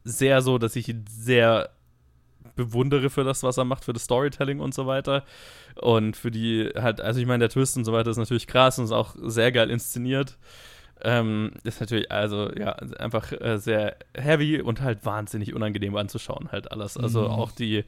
sehr 0.03 0.41
so, 0.41 0.57
dass 0.57 0.75
ich 0.75 0.88
ihn 0.89 1.05
sehr 1.09 1.71
bewundere 2.55 3.10
für 3.10 3.24
das, 3.24 3.43
was 3.43 3.58
er 3.58 3.65
macht, 3.65 3.86
für 3.86 3.93
das 3.93 4.03
Storytelling 4.03 4.60
und 4.60 4.74
so 4.74 4.86
weiter. 4.88 5.24
Und 5.75 6.17
für 6.17 6.31
die 6.31 6.69
halt, 6.75 7.01
also 7.01 7.19
ich 7.19 7.25
meine, 7.25 7.39
der 7.39 7.50
Twist 7.50 7.77
und 7.77 7.86
so 7.86 7.93
weiter 7.93 8.10
ist 8.10 8.17
natürlich 8.17 8.48
krass 8.48 8.77
und 8.79 8.86
ist 8.86 8.91
auch 8.91 9.15
sehr 9.22 9.51
geil 9.51 9.69
inszeniert. 9.69 10.38
Ähm, 11.01 11.51
ist 11.63 11.79
natürlich, 11.79 12.12
also 12.12 12.51
ja, 12.58 12.74
einfach 12.74 13.31
äh, 13.31 13.58
sehr 13.58 13.96
heavy 14.17 14.60
und 14.62 14.81
halt 14.81 15.05
wahnsinnig 15.05 15.53
unangenehm 15.53 15.96
anzuschauen, 15.96 16.50
halt 16.51 16.72
alles. 16.74 16.98
Also 16.98 17.22
Mhm. 17.22 17.27
auch 17.27 17.51
die, 17.53 17.86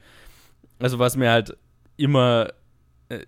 also 0.79 0.97
was 0.97 1.17
mir 1.17 1.29
halt 1.29 1.57
immer, 1.97 2.53
äh, 3.09 3.25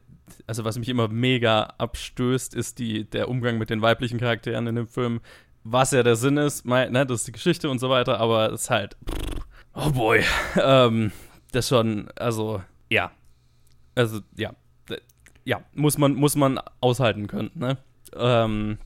also 0.48 0.64
was 0.64 0.78
mich 0.80 0.88
immer 0.88 1.10
mega 1.10 1.74
abstößt, 1.78 2.56
ist 2.56 2.80
die, 2.80 3.04
der 3.10 3.28
Umgang 3.28 3.58
mit 3.58 3.70
den 3.70 3.82
weiblichen 3.82 4.20
Charakteren 4.20 4.68
in 4.68 4.76
dem 4.76 4.88
Film. 4.88 5.20
Was 5.66 5.92
ja 5.92 6.02
der 6.04 6.16
Sinn 6.16 6.38
ist, 6.38 6.66
mein, 6.66 6.94
ne, 6.94 7.06
das 7.06 7.20
ist 7.20 7.28
die 7.28 7.32
Geschichte 7.34 7.70
und 7.70 7.80
so 7.80 7.90
weiter, 7.90 8.20
aber 8.22 8.54
es 8.54 8.64
ist 8.64 8.70
halt, 8.70 8.96
oh 9.74 9.92
boy, 9.92 10.24
ähm, 10.62 11.12
das 11.52 11.68
schon, 11.68 12.08
also, 12.16 12.62
ja. 12.90 13.12
Also, 13.96 14.20
ja. 14.36 14.54
Ja, 15.46 15.62
muss 15.74 15.98
man, 15.98 16.14
muss 16.14 16.36
man 16.38 16.58
aushalten 16.80 17.28
können, 17.28 17.52
ne? 17.56 17.78
Ähm, 18.16 18.78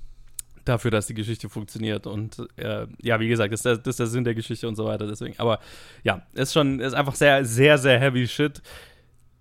dafür, 0.65 0.89
dass 0.89 1.05
die 1.05 1.13
Geschichte 1.13 1.49
funktioniert. 1.49 2.07
Und 2.07 2.43
äh, 2.57 2.87
ja, 3.01 3.19
wie 3.19 3.27
gesagt, 3.27 3.53
das 3.53 3.59
ist, 3.59 3.65
der, 3.65 3.77
das 3.77 3.87
ist 3.93 3.99
der 3.99 4.07
Sinn 4.07 4.23
der 4.23 4.33
Geschichte 4.33 4.67
und 4.67 4.75
so 4.75 4.85
weiter. 4.85 5.05
Deswegen, 5.07 5.35
aber 5.39 5.59
ja, 6.03 6.23
ist 6.33 6.53
schon, 6.53 6.79
ist 6.79 6.93
einfach 6.93 7.13
sehr, 7.15 7.45
sehr, 7.45 7.77
sehr 7.77 7.99
heavy 7.99 8.27
shit. 8.27 8.61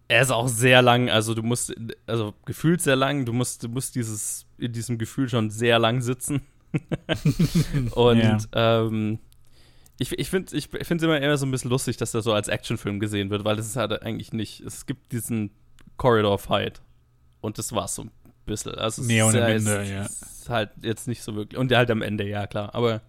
Er 0.08 0.22
ist 0.22 0.30
auch 0.30 0.46
sehr 0.46 0.82
lang, 0.82 1.08
also 1.08 1.34
du 1.34 1.42
musst, 1.42 1.74
also 2.06 2.34
gefühlt 2.44 2.80
sehr 2.82 2.96
lang, 2.96 3.24
du 3.24 3.32
musst, 3.32 3.64
du 3.64 3.68
musst 3.68 3.94
dieses, 3.94 4.46
in 4.58 4.72
diesem 4.72 4.98
Gefühl 4.98 5.28
schon 5.28 5.50
sehr 5.50 5.78
lang 5.78 6.02
sitzen. 6.02 6.42
und 7.92 8.18
Ja. 8.18 8.38
ähm, 8.52 9.18
ich, 9.98 10.18
ich 10.18 10.28
finde 10.28 10.56
es 10.56 11.02
immer, 11.02 11.20
immer 11.20 11.36
so 11.36 11.46
ein 11.46 11.50
bisschen 11.50 11.70
lustig, 11.70 11.96
dass 11.96 12.12
er 12.12 12.22
so 12.22 12.32
als 12.32 12.48
Actionfilm 12.48 13.00
gesehen 13.00 13.30
wird, 13.30 13.44
weil 13.44 13.56
das 13.56 13.66
ist 13.66 13.76
halt 13.76 14.02
eigentlich 14.02 14.32
nicht. 14.32 14.60
Es 14.60 14.84
gibt 14.84 15.12
diesen 15.12 15.50
Corridor-Fight 15.96 16.82
und 17.40 17.58
das 17.58 17.72
war's 17.72 17.94
so 17.94 18.02
ein 18.02 18.10
bisschen. 18.44 18.74
Also 18.74 19.02
es 19.02 19.08
Nee, 19.08 19.22
und 19.22 19.34
ist, 19.34 19.40
am 19.40 19.50
Ende, 19.50 19.82
es, 19.82 19.90
ja. 19.90 20.02
ist 20.02 20.48
halt 20.48 20.70
jetzt 20.82 21.08
nicht 21.08 21.22
so 21.22 21.34
wirklich. 21.34 21.58
Und 21.58 21.72
halt 21.72 21.90
am 21.90 22.02
Ende, 22.02 22.28
ja, 22.28 22.46
klar. 22.46 22.74
Aber 22.74 23.00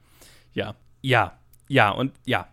ja, 0.54 0.76
ja, 1.02 1.38
ja 1.68 1.90
und 1.92 2.14
ja. 2.26 2.48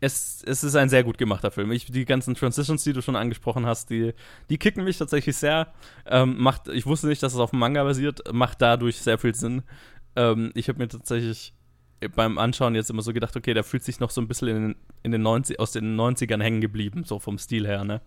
Es, 0.00 0.44
es 0.46 0.62
ist 0.62 0.76
ein 0.76 0.88
sehr 0.88 1.02
gut 1.02 1.18
gemachter 1.18 1.50
Film. 1.50 1.72
Ich, 1.72 1.86
die 1.86 2.04
ganzen 2.04 2.36
Transitions, 2.36 2.84
die 2.84 2.92
du 2.92 3.02
schon 3.02 3.16
angesprochen 3.16 3.66
hast, 3.66 3.90
die, 3.90 4.14
die 4.48 4.56
kicken 4.56 4.84
mich 4.84 4.96
tatsächlich 4.96 5.36
sehr. 5.36 5.72
Ähm, 6.06 6.36
macht, 6.38 6.68
ich 6.68 6.86
wusste 6.86 7.08
nicht, 7.08 7.20
dass 7.20 7.34
es 7.34 7.40
auf 7.40 7.50
dem 7.50 7.58
Manga 7.58 7.82
basiert, 7.82 8.32
macht 8.32 8.62
dadurch 8.62 8.98
sehr 8.98 9.18
viel 9.18 9.34
Sinn. 9.34 9.64
Ähm, 10.14 10.52
ich 10.54 10.68
habe 10.68 10.78
mir 10.78 10.86
tatsächlich 10.86 11.52
beim 12.14 12.38
Anschauen 12.38 12.74
jetzt 12.74 12.90
immer 12.90 13.02
so 13.02 13.12
gedacht, 13.12 13.36
okay, 13.36 13.54
der 13.54 13.64
fühlt 13.64 13.82
sich 13.82 13.98
noch 14.00 14.10
so 14.10 14.20
ein 14.20 14.28
bisschen 14.28 14.48
in, 14.48 14.54
den- 14.68 14.76
in 15.02 15.12
den 15.12 15.22
90, 15.22 15.58
aus 15.58 15.72
den 15.72 15.96
90ern 15.98 16.42
hängen 16.42 16.60
geblieben, 16.60 17.04
so 17.04 17.18
vom 17.18 17.38
Stil 17.38 17.66
her, 17.66 17.84
ne? 17.84 18.00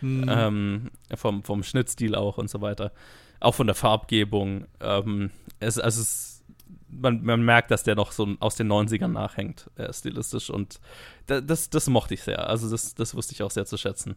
Mhm. 0.00 0.24
Ähm, 0.28 0.90
vom, 1.16 1.42
vom 1.42 1.62
Schnittstil 1.62 2.14
auch 2.14 2.38
und 2.38 2.48
so 2.50 2.60
weiter. 2.60 2.92
Auch 3.40 3.54
von 3.54 3.66
der 3.66 3.74
Farbgebung. 3.74 4.66
Ähm, 4.80 5.30
es, 5.60 5.78
also 5.78 6.00
es, 6.02 6.44
man, 6.88 7.22
man 7.24 7.42
merkt, 7.44 7.70
dass 7.70 7.82
der 7.84 7.94
noch 7.96 8.12
so 8.12 8.28
aus 8.40 8.54
den 8.56 8.70
90ern 8.70 9.08
nachhängt, 9.08 9.68
äh, 9.76 9.92
stilistisch. 9.92 10.50
Und 10.50 10.80
da, 11.26 11.40
das, 11.40 11.68
das 11.70 11.88
mochte 11.88 12.14
ich 12.14 12.22
sehr. 12.22 12.48
Also 12.48 12.70
das, 12.70 12.94
das 12.94 13.14
wusste 13.14 13.34
ich 13.34 13.42
auch 13.42 13.50
sehr 13.50 13.66
zu 13.66 13.76
schätzen. 13.76 14.16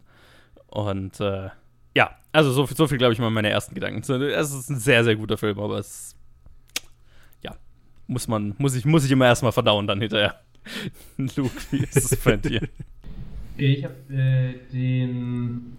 Und 0.68 1.20
äh, 1.20 1.50
ja, 1.94 2.16
also 2.32 2.50
so, 2.52 2.66
viel- 2.66 2.76
so 2.76 2.86
viel, 2.86 2.98
glaube 2.98 3.12
ich, 3.12 3.18
mal 3.18 3.30
meine 3.30 3.50
ersten 3.50 3.74
Gedanken. 3.74 4.00
Es 4.22 4.52
ist 4.52 4.70
ein 4.70 4.78
sehr, 4.78 5.04
sehr 5.04 5.16
guter 5.16 5.36
Film, 5.36 5.58
aber 5.60 5.78
es 5.78 6.16
muss 8.12 8.28
man, 8.28 8.54
muss 8.58 8.76
ich, 8.76 8.84
muss 8.84 9.04
ich 9.04 9.10
immer 9.10 9.26
erstmal 9.26 9.52
verdauen 9.52 9.86
dann 9.86 10.00
hinterher. 10.00 10.34
Luke, 11.16 11.50
wie 11.70 11.78
ist 11.78 12.12
es 12.12 12.16
bei 12.16 12.36
dir? 12.36 12.68
Ich 13.56 13.84
habe 13.84 13.94
äh, 14.10 14.54
den. 14.72 15.76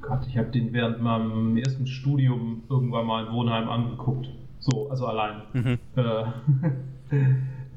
Gott, 0.00 0.26
ich 0.26 0.36
habe 0.36 0.48
den 0.48 0.72
während 0.72 1.00
meinem 1.00 1.56
ersten 1.56 1.86
Studium 1.86 2.64
irgendwann 2.68 3.06
mal 3.06 3.26
in 3.26 3.32
Wohnheim 3.32 3.68
angeguckt. 3.68 4.28
So, 4.58 4.90
also 4.90 5.06
allein. 5.06 5.42
Mhm. 5.52 5.78
Äh, 5.96 6.24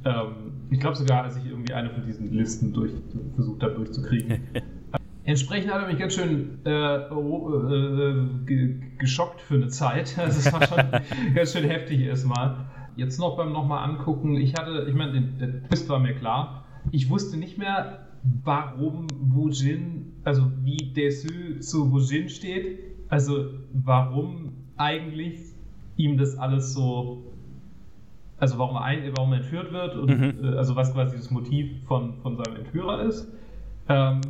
ähm, 0.05 0.35
ich 0.71 0.79
glaube 0.79 0.95
sogar, 0.95 1.23
als 1.23 1.37
ich 1.37 1.45
irgendwie 1.45 1.73
eine 1.73 1.91
von 1.91 2.05
diesen 2.05 2.33
Listen 2.33 2.73
durch, 2.73 2.91
versucht 3.35 3.61
habe 3.61 3.75
durchzukriegen. 3.75 4.39
Entsprechend 5.23 5.73
hat 5.73 5.81
er 5.81 5.87
mich 5.87 5.97
ganz 5.97 6.13
schön 6.13 6.59
äh, 6.65 6.99
oh, 7.11 7.51
äh, 7.67 8.45
ge 8.45 8.75
geschockt 8.99 9.41
für 9.41 9.55
eine 9.55 9.69
Zeit. 9.69 10.17
Also 10.19 10.39
es 10.39 10.53
war 10.53 10.67
schon 10.67 11.33
ganz 11.33 11.51
schön 11.51 11.63
heftig 11.63 12.01
erstmal. 12.01 12.65
Jetzt 12.95 13.19
noch 13.19 13.37
beim 13.37 13.51
nochmal 13.51 13.89
angucken, 13.89 14.35
ich 14.35 14.55
hatte, 14.55 14.85
ich 14.87 14.95
meine, 14.95 15.21
der 15.21 15.63
Twist 15.63 15.89
war 15.89 15.99
mir 15.99 16.13
klar. 16.13 16.65
Ich 16.91 17.09
wusste 17.09 17.37
nicht 17.37 17.57
mehr, 17.57 18.07
warum 18.43 19.33
Wujin, 19.33 20.13
also 20.23 20.43
wie 20.63 20.93
Desu 20.93 21.59
zu 21.59 21.91
Wujin 21.91 22.29
steht. 22.29 22.79
Also 23.09 23.49
warum 23.73 24.53
eigentlich 24.77 25.39
ihm 25.97 26.17
das 26.17 26.37
alles 26.37 26.73
so 26.73 27.31
also 28.37 28.57
warum 28.57 28.75
er, 28.75 28.83
ein, 28.83 29.03
warum 29.15 29.31
er 29.31 29.39
entführt 29.39 29.71
wird 29.71 29.95
und 29.95 30.09
Mhm. 30.09 30.43
äh, 30.43 30.57
also 30.57 30.75
was 30.75 30.93
quasi 30.93 31.15
das 31.17 31.31
Motiv 31.31 31.83
von, 31.87 32.19
von 32.21 32.35
seinem 32.35 32.57
Entführer 32.57 33.01
ist. 33.03 33.27
Ähm, 33.87 34.21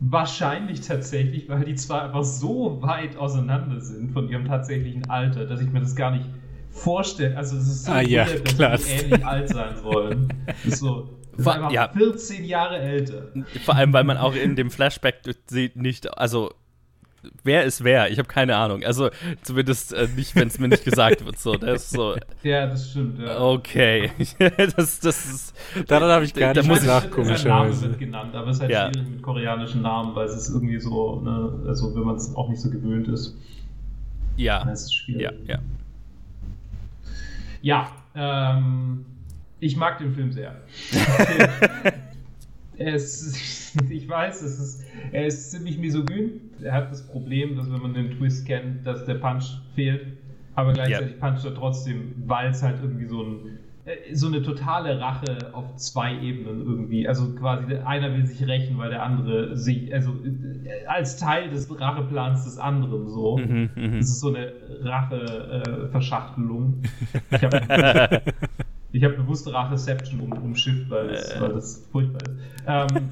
wahrscheinlich 0.00 0.80
tatsächlich, 0.82 1.48
weil 1.48 1.64
die 1.64 1.74
zwei 1.74 2.00
einfach 2.02 2.24
so 2.24 2.82
weit 2.82 3.16
auseinander 3.16 3.80
sind 3.80 4.12
von 4.12 4.28
ihrem 4.28 4.44
tatsächlichen 4.44 5.08
Alter, 5.08 5.46
dass 5.46 5.60
ich 5.60 5.70
mir 5.72 5.80
das 5.80 5.96
gar 5.96 6.10
nicht 6.10 6.26
vorstelle. 6.72 7.36
Also 7.36 7.56
es 7.56 7.66
ist 7.68 7.84
so 7.84 7.92
Ah, 7.92 8.00
ja, 8.00 8.26
weird, 8.26 8.44
dass 8.48 8.54
klar. 8.56 8.76
die 8.78 8.90
ähnlich 9.04 9.24
alt 9.26 9.48
sein 9.48 9.76
sollen. 9.82 10.28
Das 10.46 10.64
ist 10.74 10.78
so 10.80 11.08
ist 11.36 11.48
einfach 11.48 11.70
ja. 11.72 11.88
14 11.96 12.44
Jahre 12.44 12.78
älter. 12.78 13.28
Vor 13.64 13.74
allem, 13.74 13.92
weil 13.92 14.04
man 14.04 14.16
auch 14.18 14.34
in 14.34 14.54
dem 14.56 14.70
Flashback 14.70 15.20
sieht 15.46 15.76
nicht, 15.76 16.18
also 16.18 16.52
wer 17.42 17.64
ist 17.64 17.84
wer? 17.84 18.10
Ich 18.10 18.18
habe 18.18 18.28
keine 18.28 18.56
Ahnung. 18.56 18.82
Also 18.84 19.08
zumindest 19.42 19.94
äh, 19.94 20.08
nicht, 20.14 20.34
wenn 20.36 20.48
es 20.48 20.58
mir 20.58 20.68
nicht 20.68 20.84
gesagt 20.84 21.24
wird. 21.24 21.38
So, 21.38 21.54
das 21.54 21.84
ist 21.84 21.90
so, 21.92 22.16
Ja, 22.42 22.66
das 22.66 22.90
stimmt. 22.90 23.18
Ja. 23.20 23.40
okay. 23.40 24.10
das, 24.76 25.00
das 25.00 25.24
ist. 25.24 25.54
Daran 25.88 26.10
habe 26.10 26.24
ich 26.26 26.34
gar 26.34 26.52
Da 26.52 26.60
nicht 26.60 26.68
muss 26.68 26.80
ich- 26.80 26.84
Sein 26.84 27.00
Name 27.02 27.10
komischerweise. 27.14 27.82
wird 27.88 27.98
genannt, 27.98 28.34
aber 28.34 28.48
es 28.50 28.56
ist 28.56 28.62
halt 28.62 28.70
Ja. 28.72 28.90
schwierig 28.92 29.08
mit 29.10 29.22
koreanischen 29.22 29.80
Namen, 29.82 30.14
weil 30.14 30.26
es 30.26 30.36
ist 30.36 30.50
irgendwie 30.50 30.80
so, 30.80 31.20
ne, 31.20 31.62
also 31.66 31.94
wenn 31.94 32.02
man 32.02 32.16
es 32.16 32.34
auch 32.36 32.48
nicht 32.50 32.60
so 32.60 32.68
gewöhnt 32.70 33.08
ist. 33.08 33.36
Ja. 34.36 34.64
Das 34.64 34.82
ist 34.82 34.94
schwierig. 34.94 35.22
Ja, 35.22 35.32
ja. 35.54 35.58
Ja, 37.62 37.90
ähm, 38.14 39.06
ich 39.60 39.76
mag 39.76 39.98
den 39.98 40.12
Film 40.12 40.32
sehr. 40.32 40.60
es, 42.76 43.74
ich 43.88 44.08
weiß, 44.08 44.42
es 44.42 44.58
ist, 44.58 44.84
er 45.12 45.26
ist 45.26 45.50
ziemlich 45.50 45.78
misogyn. 45.78 46.40
Er 46.62 46.72
hat 46.72 46.90
das 46.90 47.06
Problem, 47.06 47.56
dass 47.56 47.70
wenn 47.70 47.80
man 47.80 47.94
den 47.94 48.10
Twist 48.10 48.46
kennt, 48.46 48.86
dass 48.86 49.04
der 49.04 49.14
Punch 49.14 49.44
fehlt. 49.74 50.06
Aber 50.54 50.72
gleichzeitig 50.72 51.16
Ja. 51.20 51.28
puncht 51.28 51.44
er 51.44 51.54
trotzdem, 51.54 52.14
weil 52.26 52.50
es 52.50 52.62
halt 52.62 52.78
irgendwie 52.82 53.06
so 53.06 53.22
ein 53.22 53.58
so 54.12 54.28
eine 54.28 54.42
totale 54.42 55.00
Rache 55.00 55.50
auf 55.52 55.74
zwei 55.76 56.16
Ebenen 56.20 56.60
irgendwie. 56.60 57.08
Also 57.08 57.34
quasi 57.34 57.66
der- 57.66 57.86
einer 57.86 58.12
will 58.14 58.24
sich 58.24 58.46
rächen, 58.46 58.78
weil 58.78 58.90
der 58.90 59.02
andere 59.02 59.56
sich, 59.56 59.92
also 59.92 60.12
äh, 60.24 60.86
als 60.86 61.16
Teil 61.16 61.50
des 61.50 61.68
Racheplans 61.80 62.44
des 62.44 62.58
anderen 62.58 63.08
so. 63.08 63.38
Mhm, 63.38 63.70
mhm. 63.74 63.98
Das 63.98 64.08
ist 64.08 64.20
so 64.20 64.28
eine 64.28 64.52
Rache-Verschachtelung. 64.82 66.82
ich 67.30 67.44
habe 67.44 67.60
hab 68.94 69.16
bewusst 69.16 69.52
Racheception 69.52 70.20
um, 70.20 70.32
umschifft, 70.32 70.88
weil 70.90 71.08
das, 71.08 71.40
weil 71.40 71.52
das 71.52 71.88
furchtbar 71.90 72.22
ist. 72.22 72.36
Ähm, 72.66 73.10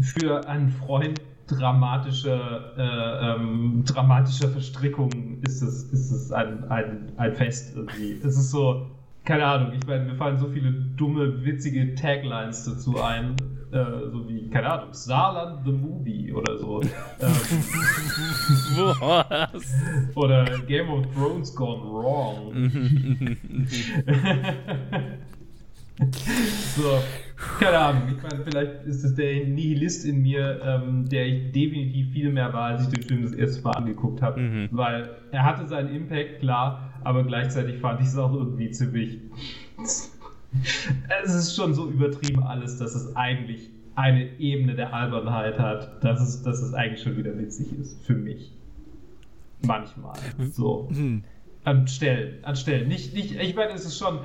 für 0.00 0.48
einen 0.48 0.68
Freund 0.70 1.20
dramatischer, 1.46 2.72
äh, 2.76 3.34
ähm, 3.36 3.84
dramatischer 3.86 4.48
Verstrickungen 4.48 5.42
ist 5.42 5.62
es, 5.62 5.84
ist 5.84 6.10
es 6.10 6.32
ein, 6.32 6.64
ein, 6.70 7.12
ein 7.16 7.34
Fest 7.34 7.76
irgendwie. 7.76 8.18
Es 8.22 8.36
ist 8.36 8.50
so, 8.50 8.86
keine 9.24 9.44
Ahnung, 9.44 9.72
ich 9.74 9.86
meine, 9.86 10.04
mir 10.04 10.16
fallen 10.16 10.38
so 10.38 10.48
viele 10.48 10.72
dumme, 10.72 11.44
witzige 11.44 11.94
Taglines 11.94 12.64
dazu 12.64 13.00
ein, 13.00 13.36
äh, 13.72 14.10
so 14.10 14.28
wie, 14.28 14.48
keine 14.48 14.70
Ahnung, 14.70 14.92
Saarland 14.92 15.64
the 15.64 15.72
Movie 15.72 16.32
oder 16.32 16.58
so. 16.58 16.82
ähm, 16.82 16.88
Was? 19.00 19.74
oder 20.14 20.44
Game 20.66 20.88
of 20.88 21.06
Thrones 21.14 21.54
Gone 21.54 21.82
Wrong. 21.82 22.54
so, 26.76 26.98
keine 27.58 27.78
Ahnung. 27.78 28.02
Ich 28.16 28.22
meine, 28.22 28.44
vielleicht 28.44 28.84
ist 28.84 29.04
es 29.04 29.14
der 29.14 29.46
Nihilist 29.46 30.04
in 30.04 30.22
mir, 30.22 30.60
ähm, 30.64 31.08
der 31.08 31.26
ich 31.26 31.52
definitiv 31.52 32.12
viel 32.12 32.32
mehr 32.32 32.52
war, 32.52 32.70
als 32.70 32.84
ich 32.84 32.94
den 32.94 33.02
Film 33.02 33.22
das 33.22 33.32
erste 33.32 33.62
Mal 33.62 33.72
angeguckt 33.72 34.22
habe. 34.22 34.40
Mhm. 34.40 34.68
Weil 34.72 35.10
er 35.32 35.44
hatte 35.44 35.66
seinen 35.66 35.94
Impact, 35.94 36.40
klar, 36.40 36.87
aber 37.08 37.24
gleichzeitig 37.24 37.80
fand 37.80 38.02
ich 38.02 38.08
es 38.08 38.18
auch 38.18 38.34
irgendwie 38.34 38.70
ziemlich. 38.70 39.18
es 39.78 41.34
ist 41.34 41.56
schon 41.56 41.72
so 41.72 41.88
übertrieben 41.88 42.42
alles, 42.42 42.76
dass 42.76 42.94
es 42.94 43.16
eigentlich 43.16 43.70
eine 43.94 44.38
Ebene 44.38 44.74
der 44.74 44.92
Albernheit 44.92 45.58
hat, 45.58 46.04
dass 46.04 46.20
es, 46.20 46.42
dass 46.42 46.60
es 46.60 46.74
eigentlich 46.74 47.02
schon 47.02 47.16
wieder 47.16 47.36
witzig 47.38 47.72
ist. 47.80 48.04
Für 48.04 48.12
mich. 48.12 48.52
Manchmal. 49.66 50.18
So. 50.52 50.90
Hm. 50.92 51.24
An 51.64 51.88
Stellen. 51.88 52.44
An 52.44 52.56
Stellen. 52.56 52.88
Nicht, 52.88 53.14
nicht, 53.14 53.34
ich 53.34 53.56
meine, 53.56 53.72
es 53.72 53.86
ist 53.86 53.98
schon. 53.98 54.18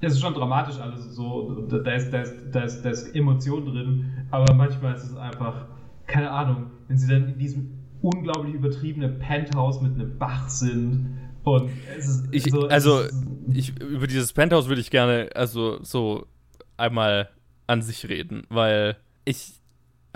Es 0.00 0.14
ist 0.14 0.20
schon 0.20 0.32
dramatisch 0.32 0.78
alles 0.78 1.14
so, 1.14 1.66
da 1.68 1.92
ist, 1.92 2.12
da, 2.12 2.22
ist, 2.22 2.34
da, 2.52 2.60
ist, 2.60 2.82
da 2.82 2.90
ist 2.90 3.16
Emotion 3.16 3.66
drin, 3.66 4.04
aber 4.30 4.54
manchmal 4.54 4.94
ist 4.94 5.02
es 5.02 5.16
einfach, 5.16 5.66
keine 6.06 6.30
Ahnung, 6.30 6.70
wenn 6.86 6.96
sie 6.96 7.08
dann 7.08 7.26
in 7.32 7.36
diesem 7.36 7.72
unglaublich 8.00 8.54
übertriebenen 8.54 9.18
Penthouse 9.18 9.82
mit 9.82 9.94
einem 9.94 10.16
Bach 10.16 10.48
sind 10.48 11.18
und 11.56 11.70
es 11.96 12.06
ist 12.06 12.28
Ich, 12.32 12.44
so, 12.44 12.68
also, 12.68 13.04
ich, 13.52 13.78
über 13.80 14.06
dieses 14.06 14.32
Penthouse 14.32 14.68
würde 14.68 14.80
ich 14.80 14.90
gerne, 14.90 15.30
also, 15.34 15.82
so 15.82 16.26
einmal 16.76 17.30
an 17.66 17.82
sich 17.82 18.08
reden, 18.08 18.44
weil 18.48 18.96
ich 19.24 19.52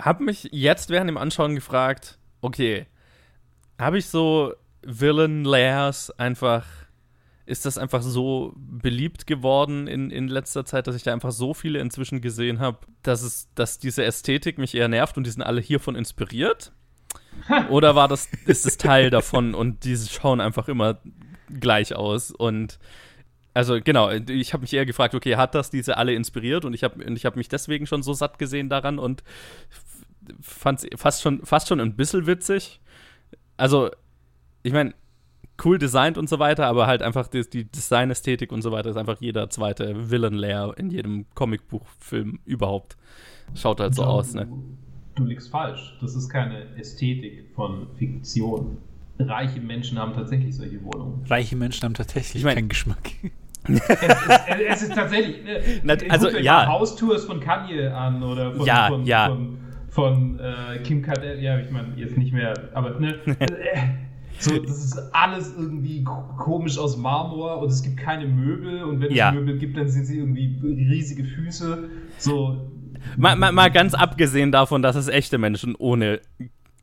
habe 0.01 0.23
mich 0.23 0.49
jetzt 0.51 0.89
während 0.89 1.09
dem 1.09 1.17
Anschauen 1.17 1.55
gefragt, 1.55 2.17
okay, 2.41 2.87
habe 3.79 3.97
ich 3.97 4.07
so 4.07 4.53
Villain 4.85 5.43
Lairs 5.43 6.11
einfach, 6.11 6.65
ist 7.45 7.65
das 7.65 7.77
einfach 7.77 8.01
so 8.01 8.53
beliebt 8.55 9.27
geworden 9.27 9.87
in, 9.87 10.09
in 10.09 10.27
letzter 10.27 10.65
Zeit, 10.65 10.87
dass 10.87 10.95
ich 10.95 11.03
da 11.03 11.13
einfach 11.13 11.31
so 11.31 11.53
viele 11.53 11.79
inzwischen 11.79 12.21
gesehen 12.21 12.59
habe, 12.59 12.79
dass 13.01 13.21
es, 13.21 13.49
dass 13.55 13.79
diese 13.79 14.03
Ästhetik 14.03 14.57
mich 14.57 14.75
eher 14.75 14.87
nervt 14.87 15.17
und 15.17 15.25
die 15.25 15.31
sind 15.31 15.43
alle 15.43 15.61
hiervon 15.61 15.95
inspiriert? 15.95 16.73
Oder 17.69 17.95
war 17.95 18.07
das, 18.07 18.29
ist 18.45 18.65
es 18.65 18.77
Teil 18.77 19.09
davon 19.09 19.53
und 19.53 19.83
diese 19.83 20.09
schauen 20.09 20.41
einfach 20.41 20.67
immer 20.67 20.99
gleich 21.59 21.95
aus 21.95 22.31
und 22.31 22.79
also 23.53 23.79
genau, 23.83 24.09
ich 24.09 24.53
habe 24.53 24.61
mich 24.61 24.73
eher 24.73 24.85
gefragt, 24.85 25.13
okay, 25.13 25.35
hat 25.35 25.53
das 25.53 25.69
diese 25.69 25.97
alle 25.97 26.13
inspiriert 26.13 26.65
und 26.65 26.73
ich 26.73 26.83
habe 26.83 27.03
und 27.03 27.15
ich 27.15 27.25
habe 27.25 27.37
mich 27.37 27.49
deswegen 27.49 27.85
schon 27.85 28.01
so 28.01 28.13
satt 28.13 28.39
gesehen 28.39 28.67
daran 28.69 28.97
und 28.97 29.23
fand 30.41 30.83
es 30.83 30.99
fast 30.99 31.21
schon 31.21 31.45
fast 31.45 31.67
schon 31.67 31.79
ein 31.79 31.95
bisschen 31.95 32.25
witzig. 32.25 32.79
Also, 33.57 33.91
ich 34.63 34.73
meine, 34.73 34.95
cool 35.63 35.77
designt 35.77 36.17
und 36.17 36.29
so 36.29 36.39
weiter, 36.39 36.65
aber 36.65 36.87
halt 36.87 37.03
einfach 37.03 37.27
die, 37.27 37.47
die 37.47 37.65
Designästhetik 37.65 38.51
und 38.51 38.61
so 38.61 38.71
weiter 38.71 38.89
ist 38.89 38.97
einfach 38.97 39.21
jeder 39.21 39.49
zweite 39.49 40.09
Villain 40.09 40.33
Layer 40.33 40.75
in 40.77 40.89
jedem 40.89 41.25
Comicbuchfilm 41.35 42.39
überhaupt. 42.45 42.97
Schaut 43.53 43.79
halt 43.79 43.93
so 43.93 44.01
Ja, 44.01 44.07
aus, 44.07 44.33
ne? 44.33 44.47
Du 45.15 45.25
liegst 45.25 45.49
falsch. 45.49 45.95
Das 46.01 46.15
ist 46.15 46.27
keine 46.29 46.75
Ästhetik 46.75 47.45
von 47.55 47.87
Fiktion. 47.97 48.79
Reiche 49.29 49.59
Menschen 49.61 49.97
haben 49.99 50.13
tatsächlich 50.13 50.55
solche 50.55 50.83
Wohnungen. 50.83 51.25
Reiche 51.29 51.55
Menschen 51.55 51.83
haben 51.83 51.93
tatsächlich 51.93 52.35
Ich 52.41 52.43
mein- 52.45 52.55
keinen 52.55 52.69
Geschmack. 52.69 53.11
es, 53.67 53.79
es, 53.89 53.99
es 54.69 54.81
ist 54.83 54.93
tatsächlich. 54.95 55.43
Ne, 55.43 55.59
Na, 55.83 55.95
guckt 55.95 56.11
also, 56.11 56.27
euch 56.27 56.43
ja. 56.43 56.67
Haustours 56.67 57.25
von 57.25 57.39
Kanye 57.39 57.87
an 57.87 58.21
oder 58.23 58.53
von, 58.53 58.65
Ja, 58.65 58.87
von, 58.87 59.05
ja. 59.05 59.27
von, 59.29 59.57
von 59.89 60.39
äh, 60.39 60.79
Kim 60.83 61.01
Kardashian. 61.01 61.41
Ja, 61.41 61.59
ich 61.59 61.71
meine, 61.71 61.93
jetzt 61.95 62.17
nicht 62.17 62.33
mehr, 62.33 62.53
aber 62.73 62.99
ne. 62.99 63.15
so, 64.39 64.57
das 64.59 64.83
ist 64.83 64.97
alles 65.13 65.53
irgendwie 65.57 66.03
ko- 66.03 66.25
komisch 66.37 66.77
aus 66.77 66.97
Marmor 66.97 67.59
und 67.59 67.69
es 67.69 67.81
gibt 67.83 67.97
keine 67.97 68.25
Möbel 68.27 68.83
und 68.83 68.99
wenn 68.99 69.11
Ja. 69.13 69.29
es 69.29 69.35
Möbel 69.35 69.57
gibt, 69.57 69.77
dann 69.77 69.87
sind 69.87 70.05
sie 70.05 70.17
irgendwie 70.17 70.59
riesige 70.61 71.23
Füße. 71.23 71.89
So, 72.17 72.69
Mal, 73.17 73.35
mal, 73.35 73.51
mal 73.51 73.69
ganz 73.69 73.93
abgesehen 73.93 74.53
davon, 74.53 74.81
dass 74.81 74.95
es 74.95 75.09
echte 75.09 75.37
Menschen 75.37 75.75
ohne 75.75 76.21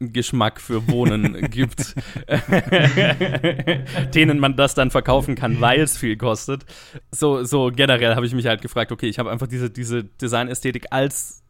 Geschmack 0.00 0.60
für 0.60 0.88
Wohnen 0.88 1.40
gibt, 1.50 1.94
denen 4.14 4.38
man 4.38 4.56
das 4.56 4.74
dann 4.74 4.90
verkaufen 4.90 5.34
kann, 5.34 5.60
weil 5.60 5.80
es 5.80 5.96
viel 5.96 6.16
kostet. 6.16 6.64
So, 7.10 7.44
so 7.44 7.70
generell 7.74 8.14
habe 8.14 8.26
ich 8.26 8.34
mich 8.34 8.46
halt 8.46 8.62
gefragt, 8.62 8.92
okay, 8.92 9.06
ich 9.06 9.18
habe 9.18 9.30
einfach 9.30 9.46
diese, 9.46 9.70
diese 9.70 10.04
Designästhetik 10.04 10.86
als 10.90 11.42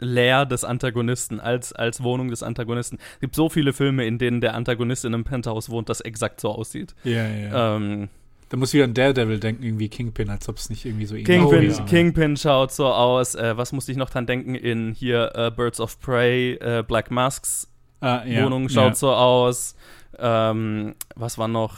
Lair 0.00 0.46
des 0.46 0.62
Antagonisten, 0.62 1.40
als, 1.40 1.72
als 1.72 2.02
Wohnung 2.02 2.28
des 2.28 2.44
Antagonisten. 2.44 2.98
Es 3.14 3.20
gibt 3.20 3.34
so 3.34 3.48
viele 3.48 3.72
Filme, 3.72 4.06
in 4.06 4.18
denen 4.18 4.40
der 4.40 4.54
Antagonist 4.54 5.04
in 5.04 5.12
einem 5.12 5.24
Penthouse 5.24 5.70
wohnt, 5.70 5.88
das 5.88 6.00
exakt 6.00 6.40
so 6.40 6.50
aussieht. 6.50 6.94
Ja, 7.02 7.26
ja. 7.26 7.76
Ähm, 7.76 8.08
da 8.48 8.56
muss 8.56 8.72
wieder 8.72 8.84
an 8.84 8.94
Daredevil 8.94 9.40
denken, 9.40 9.62
irgendwie 9.62 9.88
Kingpin, 9.88 10.30
als 10.30 10.48
ob 10.48 10.56
es 10.56 10.70
nicht 10.70 10.86
irgendwie 10.86 11.04
so 11.04 11.14
ähnlich 11.16 11.26
Kingpin, 11.26 11.70
Oh, 11.70 11.74
ja. 11.78 11.84
Kingpin 11.84 12.36
schaut 12.36 12.72
so 12.72 12.86
aus. 12.86 13.34
Äh, 13.34 13.56
was 13.56 13.72
musste 13.72 13.92
ich 13.92 13.98
noch 13.98 14.08
dran 14.08 14.24
denken? 14.24 14.54
In 14.54 14.94
hier 14.94 15.32
äh, 15.34 15.50
Birds 15.50 15.80
of 15.80 16.00
Prey, 16.00 16.54
äh, 16.54 16.82
Black 16.86 17.10
Masks 17.10 17.68
ah, 18.00 18.24
ja, 18.24 18.44
Wohnung 18.44 18.68
schaut 18.68 18.88
ja. 18.90 18.94
so 18.94 19.12
aus. 19.12 19.76
Ähm, 20.18 20.94
was 21.16 21.38
war 21.38 21.48
noch? 21.48 21.74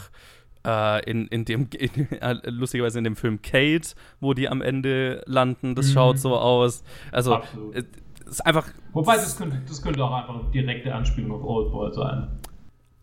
Äh, 0.66 1.10
in, 1.10 1.26
in 1.28 1.44
dem, 1.46 1.68
in, 1.78 2.12
äh, 2.20 2.36
lustigerweise 2.44 2.98
in 2.98 3.04
dem 3.04 3.16
Film 3.16 3.40
Kate, 3.40 3.88
wo 4.20 4.34
die 4.34 4.48
am 4.48 4.60
Ende 4.60 5.22
landen, 5.26 5.74
das 5.74 5.88
Mhm. 5.88 5.92
schaut 5.92 6.18
so 6.18 6.36
aus. 6.36 6.84
Also, 7.12 7.36
Absolut. 7.36 7.74
äh, 7.76 7.84
es 8.26 8.32
ist 8.32 8.40
einfach 8.46 8.68
Wobei, 8.92 9.16
das 9.16 9.36
könnte, 9.38 9.60
das 9.66 9.80
könnte 9.82 10.04
auch 10.04 10.12
einfach 10.12 10.34
eine 10.40 10.50
direkte 10.50 10.94
Anspielung 10.94 11.32
auf 11.32 11.42
Oldboy 11.44 11.92
sein. 11.92 12.28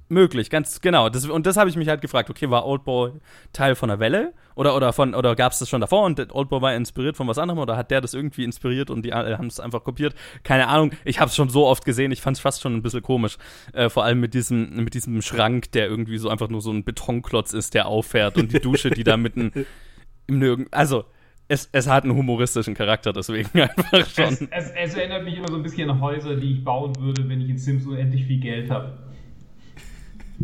Möglich, 0.10 0.50
ganz 0.50 0.82
genau. 0.82 1.10
Das, 1.10 1.26
und 1.26 1.46
das 1.46 1.58
habe 1.58 1.70
ich 1.70 1.76
mich 1.76 1.88
halt 1.88 2.02
gefragt, 2.02 2.30
okay, 2.30 2.50
war 2.50 2.66
Oldboy 2.66 3.12
Teil 3.54 3.76
von 3.76 3.90
der 3.90 4.00
Welle? 4.00 4.34
Oder, 4.56 4.76
oder, 4.76 4.94
von, 4.94 5.14
oder 5.14 5.36
gab 5.36 5.52
es 5.52 5.60
das 5.60 5.70
schon 5.70 5.82
davor 5.82 6.04
und 6.06 6.18
der 6.18 6.34
Oldboy 6.34 6.62
war 6.62 6.74
inspiriert 6.74 7.16
von 7.18 7.28
was 7.28 7.38
anderem 7.38 7.60
oder 7.60 7.78
hat 7.78 7.92
der 7.92 8.02
das 8.02 8.14
irgendwie 8.14 8.44
inspiriert 8.44 8.90
und 8.90 9.04
die 9.04 9.14
alle 9.14 9.38
haben 9.38 9.48
es 9.48 9.60
einfach 9.60 9.84
kopiert? 9.84 10.16
Keine 10.44 10.68
Ahnung, 10.68 10.92
ich 11.06 11.20
habe 11.20 11.30
es 11.30 11.36
schon 11.36 11.50
so 11.50 11.68
oft 11.68 11.86
gesehen, 11.86 12.12
ich 12.12 12.22
fand 12.22 12.38
es 12.38 12.42
fast 12.42 12.62
schon 12.62 12.74
ein 12.74 12.82
bisschen 12.82 13.04
komisch. 13.04 13.38
Äh, 13.74 13.90
vor 13.90 14.04
allem 14.04 14.20
mit 14.20 14.34
diesem, 14.34 14.84
mit 14.84 14.94
diesem 14.94 15.22
Schrank, 15.22 15.72
der 15.74 15.88
irgendwie 15.88 16.18
so 16.18 16.30
einfach 16.30 16.50
nur 16.50 16.62
so 16.62 16.72
ein 16.72 16.84
Betonklotz 16.84 17.54
ist, 17.54 17.74
der 17.74 17.88
auffährt 17.88 18.38
und 18.38 18.52
die 18.52 18.60
Dusche, 18.60 18.90
die 18.90 19.04
da 19.04 19.18
mitten 19.18 19.52
im 20.28 20.40
Nirgend. 20.40 20.74
Also, 20.74 21.06
es, 21.50 21.70
es 21.72 21.88
hat 21.88 22.04
einen 22.04 22.16
humoristischen 22.16 22.74
Charakter, 22.74 23.14
deswegen 23.14 23.50
einfach 23.62 23.94
Es, 23.94 24.14
schon. 24.14 24.50
es, 24.52 24.72
es 24.72 24.96
erinnert 24.96 25.24
mich 25.24 25.38
immer 25.38 25.48
so 25.48 25.56
ein 25.56 25.64
bisschen 25.64 25.90
an 25.90 26.02
Häuser, 26.02 26.36
die 26.36 26.54
ich 26.54 26.64
bauen 26.64 26.94
würde, 27.00 27.28
wenn 27.30 27.42
ich 27.42 27.50
in 27.50 27.58
Sims 27.58 27.86
unendlich 27.86 28.26
viel 28.26 28.40
Geld 28.40 28.70
habe. 28.70 28.98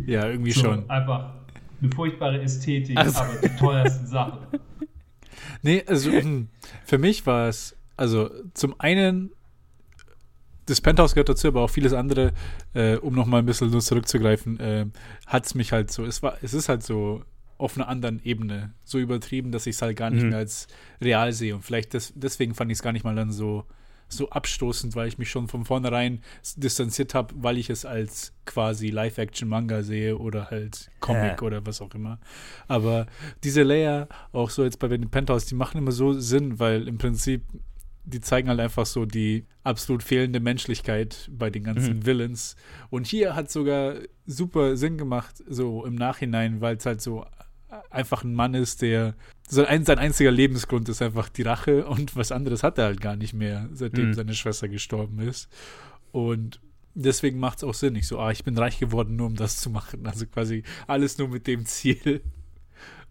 Ja, 0.06 0.28
irgendwie 0.28 0.52
So, 0.52 0.60
schon. 0.62 0.88
Einfach 0.90 1.32
eine 1.80 1.90
furchtbare 1.92 2.40
Ästhetik, 2.40 2.96
Also- 2.96 3.20
aber 3.20 3.34
die 3.42 3.56
teuersten 3.56 4.06
Sachen. 4.06 4.38
Nee, 5.62 5.82
also 5.86 6.10
hm, 6.12 6.48
für 6.84 6.98
mich 6.98 7.26
war 7.26 7.48
es, 7.48 7.74
also 7.96 8.30
zum 8.52 8.78
einen, 8.78 9.30
das 10.66 10.80
Penthouse 10.80 11.14
gehört 11.14 11.28
dazu, 11.30 11.48
aber 11.48 11.62
auch 11.62 11.70
vieles 11.70 11.92
andere, 11.92 12.32
äh, 12.74 12.96
um 12.96 13.14
nochmal 13.14 13.40
ein 13.40 13.46
bisschen 13.46 13.70
nur 13.70 13.80
zurückzugreifen, 13.80 14.60
äh, 14.60 14.86
hat 15.26 15.46
es 15.46 15.54
mich 15.54 15.72
halt 15.72 15.90
so, 15.90 16.04
es 16.04 16.22
war, 16.22 16.36
es 16.42 16.52
ist 16.54 16.68
halt 16.68 16.82
so 16.82 17.22
auf 17.58 17.76
einer 17.76 17.88
anderen 17.88 18.22
Ebene 18.24 18.72
so 18.84 18.98
übertrieben, 18.98 19.52
dass 19.52 19.66
ich 19.66 19.76
es 19.76 19.82
halt 19.82 19.96
gar 19.96 20.10
nicht 20.10 20.22
Mhm. 20.22 20.30
mehr 20.30 20.38
als 20.38 20.66
real 21.00 21.32
sehe 21.32 21.54
und 21.54 21.62
vielleicht 21.62 21.94
des, 21.94 22.12
deswegen 22.14 22.54
fand 22.54 22.70
ich 22.70 22.78
es 22.78 22.82
gar 22.82 22.92
nicht 22.92 23.04
mal 23.04 23.14
dann 23.14 23.32
so 23.32 23.64
so 24.08 24.30
abstoßend, 24.30 24.94
weil 24.96 25.08
ich 25.08 25.18
mich 25.18 25.30
schon 25.30 25.48
von 25.48 25.64
vornherein 25.64 26.20
distanziert 26.56 27.14
habe, 27.14 27.34
weil 27.36 27.58
ich 27.58 27.70
es 27.70 27.84
als 27.84 28.32
quasi 28.44 28.88
Live-Action-Manga 28.90 29.82
sehe 29.82 30.18
oder 30.18 30.50
halt 30.50 30.90
Comic 31.00 31.40
Ja. 31.40 31.42
oder 31.42 31.66
was 31.66 31.80
auch 31.80 31.94
immer. 31.94 32.18
Aber 32.68 33.06
diese 33.42 33.62
Layer, 33.62 34.08
auch 34.32 34.50
so 34.50 34.64
jetzt 34.64 34.78
bei 34.78 34.88
den 34.88 35.10
Penthouse, 35.10 35.46
die 35.46 35.54
machen 35.54 35.78
immer 35.78 35.92
so 35.92 36.12
Sinn, 36.12 36.58
weil 36.58 36.86
im 36.88 36.98
Prinzip 36.98 37.42
die 38.06 38.20
zeigen 38.20 38.50
halt 38.50 38.60
einfach 38.60 38.84
so 38.84 39.06
die 39.06 39.46
absolut 39.62 40.02
fehlende 40.02 40.38
Menschlichkeit 40.38 41.26
bei 41.32 41.48
den 41.48 41.64
ganzen 41.64 42.00
Mhm. 42.00 42.04
Villains. 42.06 42.54
Und 42.90 43.06
hier 43.06 43.34
hat 43.34 43.50
sogar 43.50 43.94
super 44.26 44.76
Sinn 44.76 44.98
gemacht, 44.98 45.42
so 45.48 45.86
im 45.86 45.94
Nachhinein, 45.94 46.60
weil 46.60 46.76
es 46.76 46.84
halt 46.84 47.00
so 47.00 47.24
einfach 47.90 48.24
ein 48.24 48.34
Mann 48.34 48.54
ist, 48.54 48.82
der 48.82 49.14
so 49.48 49.64
ein, 49.64 49.84
sein 49.84 49.98
einziger 49.98 50.30
Lebensgrund 50.30 50.88
ist 50.88 51.02
einfach 51.02 51.28
die 51.28 51.42
Rache 51.42 51.86
und 51.86 52.16
was 52.16 52.32
anderes 52.32 52.62
hat 52.62 52.78
er 52.78 52.84
halt 52.86 53.00
gar 53.00 53.16
nicht 53.16 53.34
mehr, 53.34 53.68
seitdem 53.72 54.08
Mhm. 54.08 54.14
seine 54.14 54.34
Schwester 54.34 54.68
gestorben 54.68 55.18
ist. 55.20 55.48
Und 56.12 56.60
deswegen 56.94 57.38
macht 57.38 57.58
es 57.58 57.64
auch 57.64 57.74
Sinn. 57.74 57.96
Ich 57.96 58.06
so, 58.06 58.18
ah, 58.18 58.30
ich 58.30 58.44
bin 58.44 58.56
reich 58.56 58.78
geworden, 58.78 59.16
nur 59.16 59.26
um 59.26 59.34
das 59.36 59.58
zu 59.60 59.68
machen. 59.70 60.06
Also 60.06 60.26
quasi 60.26 60.62
alles 60.86 61.18
nur 61.18 61.28
mit 61.28 61.46
dem 61.46 61.66
Ziel. 61.66 62.22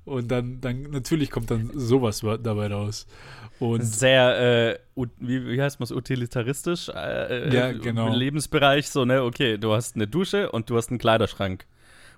Und 0.05 0.29
dann, 0.31 0.59
dann 0.59 0.81
natürlich 0.83 1.31
kommt 1.31 1.49
dann 1.49 1.69
sowas 1.75 2.23
wa- 2.23 2.37
dabei 2.37 2.67
raus. 2.67 3.07
Und 3.59 3.81
Sehr, 3.83 4.73
äh, 4.73 4.79
wie, 5.19 5.47
wie 5.47 5.61
heißt 5.61 5.79
man 5.79 5.85
es, 5.85 5.91
utilitaristisch? 5.91 6.89
Äh, 6.89 7.53
Ja, 7.55 7.69
äh, 7.69 7.75
genau. 7.77 8.13
Lebensbereich, 8.13 8.89
so, 8.89 9.05
ne, 9.05 9.23
okay, 9.23 9.57
du 9.57 9.71
hast 9.73 9.95
eine 9.95 10.07
Dusche 10.07 10.51
und 10.51 10.69
du 10.69 10.75
hast 10.75 10.89
einen 10.89 10.97
Kleiderschrank. 10.99 11.65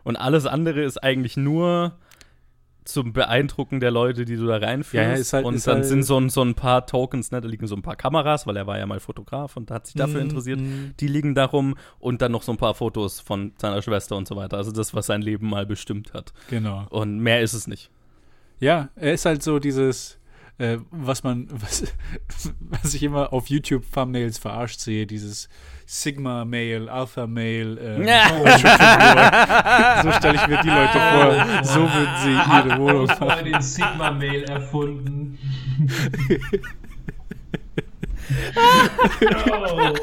Und 0.04 0.16
alles 0.16 0.46
andere 0.48 0.82
ist 0.84 0.98
eigentlich 1.04 1.38
nur 1.38 1.98
zum 2.86 3.14
Beeindrucken 3.14 3.80
der 3.80 3.92
Leute, 3.92 4.26
die 4.26 4.36
du 4.38 4.46
da 4.46 4.58
reinführst. 4.58 4.94
Ja, 5.08 5.14
ist 5.14 5.34
halt- 5.34 5.46
und 5.46 5.56
ist 5.56 5.68
dann 5.68 5.78
halt- 5.78 5.86
sind 5.86 6.04
so 6.04 6.18
ein, 6.18 6.30
so 6.30 6.42
ein 6.42 6.54
paar 6.56 6.86
Tokens, 6.86 7.32
ne, 7.32 7.42
da 7.42 7.48
liegen 7.48 7.68
so 7.68 7.76
ein 7.76 7.82
paar 7.82 7.96
Kameras, 7.96 8.46
weil 8.48 8.56
er 8.58 8.68
war 8.68 8.78
ja 8.78 8.86
mal 8.86 9.00
Fotograf 9.00 9.58
und 9.58 9.72
hat 9.72 9.88
sich 9.88 9.96
dafür 9.96 10.22
Mm, 10.22 10.30
interessiert. 10.30 10.60
mm. 10.60 10.94
Die 11.00 11.08
liegen 11.08 11.36
darum 11.36 11.76
und 12.00 12.22
dann 12.22 12.32
noch 12.32 12.44
so 12.44 12.52
ein 12.52 12.58
paar 12.58 12.76
Fotos 12.76 13.20
von 13.20 13.54
seiner 13.58 13.82
Schwester 13.82 14.16
und 14.16 14.28
so 14.28 14.36
weiter. 14.36 14.58
Also 14.58 14.72
das, 14.72 14.94
was 14.94 15.08
sein 15.08 15.22
Leben 15.22 15.50
mal 15.50 15.66
bestimmt 15.66 16.14
hat. 16.14 16.32
Genau. 16.50 16.86
Und 16.92 17.20
mehr 17.20 17.42
ist 17.42 17.54
es 17.54 17.68
nicht. 17.68 17.90
Ja, 18.60 18.90
er 18.96 19.14
ist 19.14 19.26
halt 19.26 19.44
so 19.44 19.60
dieses, 19.60 20.18
äh, 20.58 20.78
was 20.92 21.24
man, 21.24 21.48
was, 21.52 21.84
was 22.60 22.94
ich 22.94 23.04
immer 23.04 23.34
auf 23.34 23.48
YouTube-Thumbnails 23.48 24.38
verarscht 24.38 24.80
sehe, 24.80 25.06
dieses 25.08 25.50
Sigma-Mail, 25.88 26.90
Alpha-Mail, 26.90 27.78
äh, 27.78 27.96
Entrepreneur. 28.02 30.02
so 30.04 30.12
stelle 30.14 30.36
ich 30.36 30.48
mir 30.48 30.62
die 30.64 30.70
Leute 30.70 31.00
vor, 31.00 31.64
so 31.64 31.82
würden 31.82 32.16
sie 32.24 32.32
ihre 32.32 32.80
Wohnung 32.80 33.06
machen. 33.06 33.46
den 33.46 33.62
Sigma-Mail 33.62 34.44
erfunden. 34.46 35.38
oh. 38.56 39.96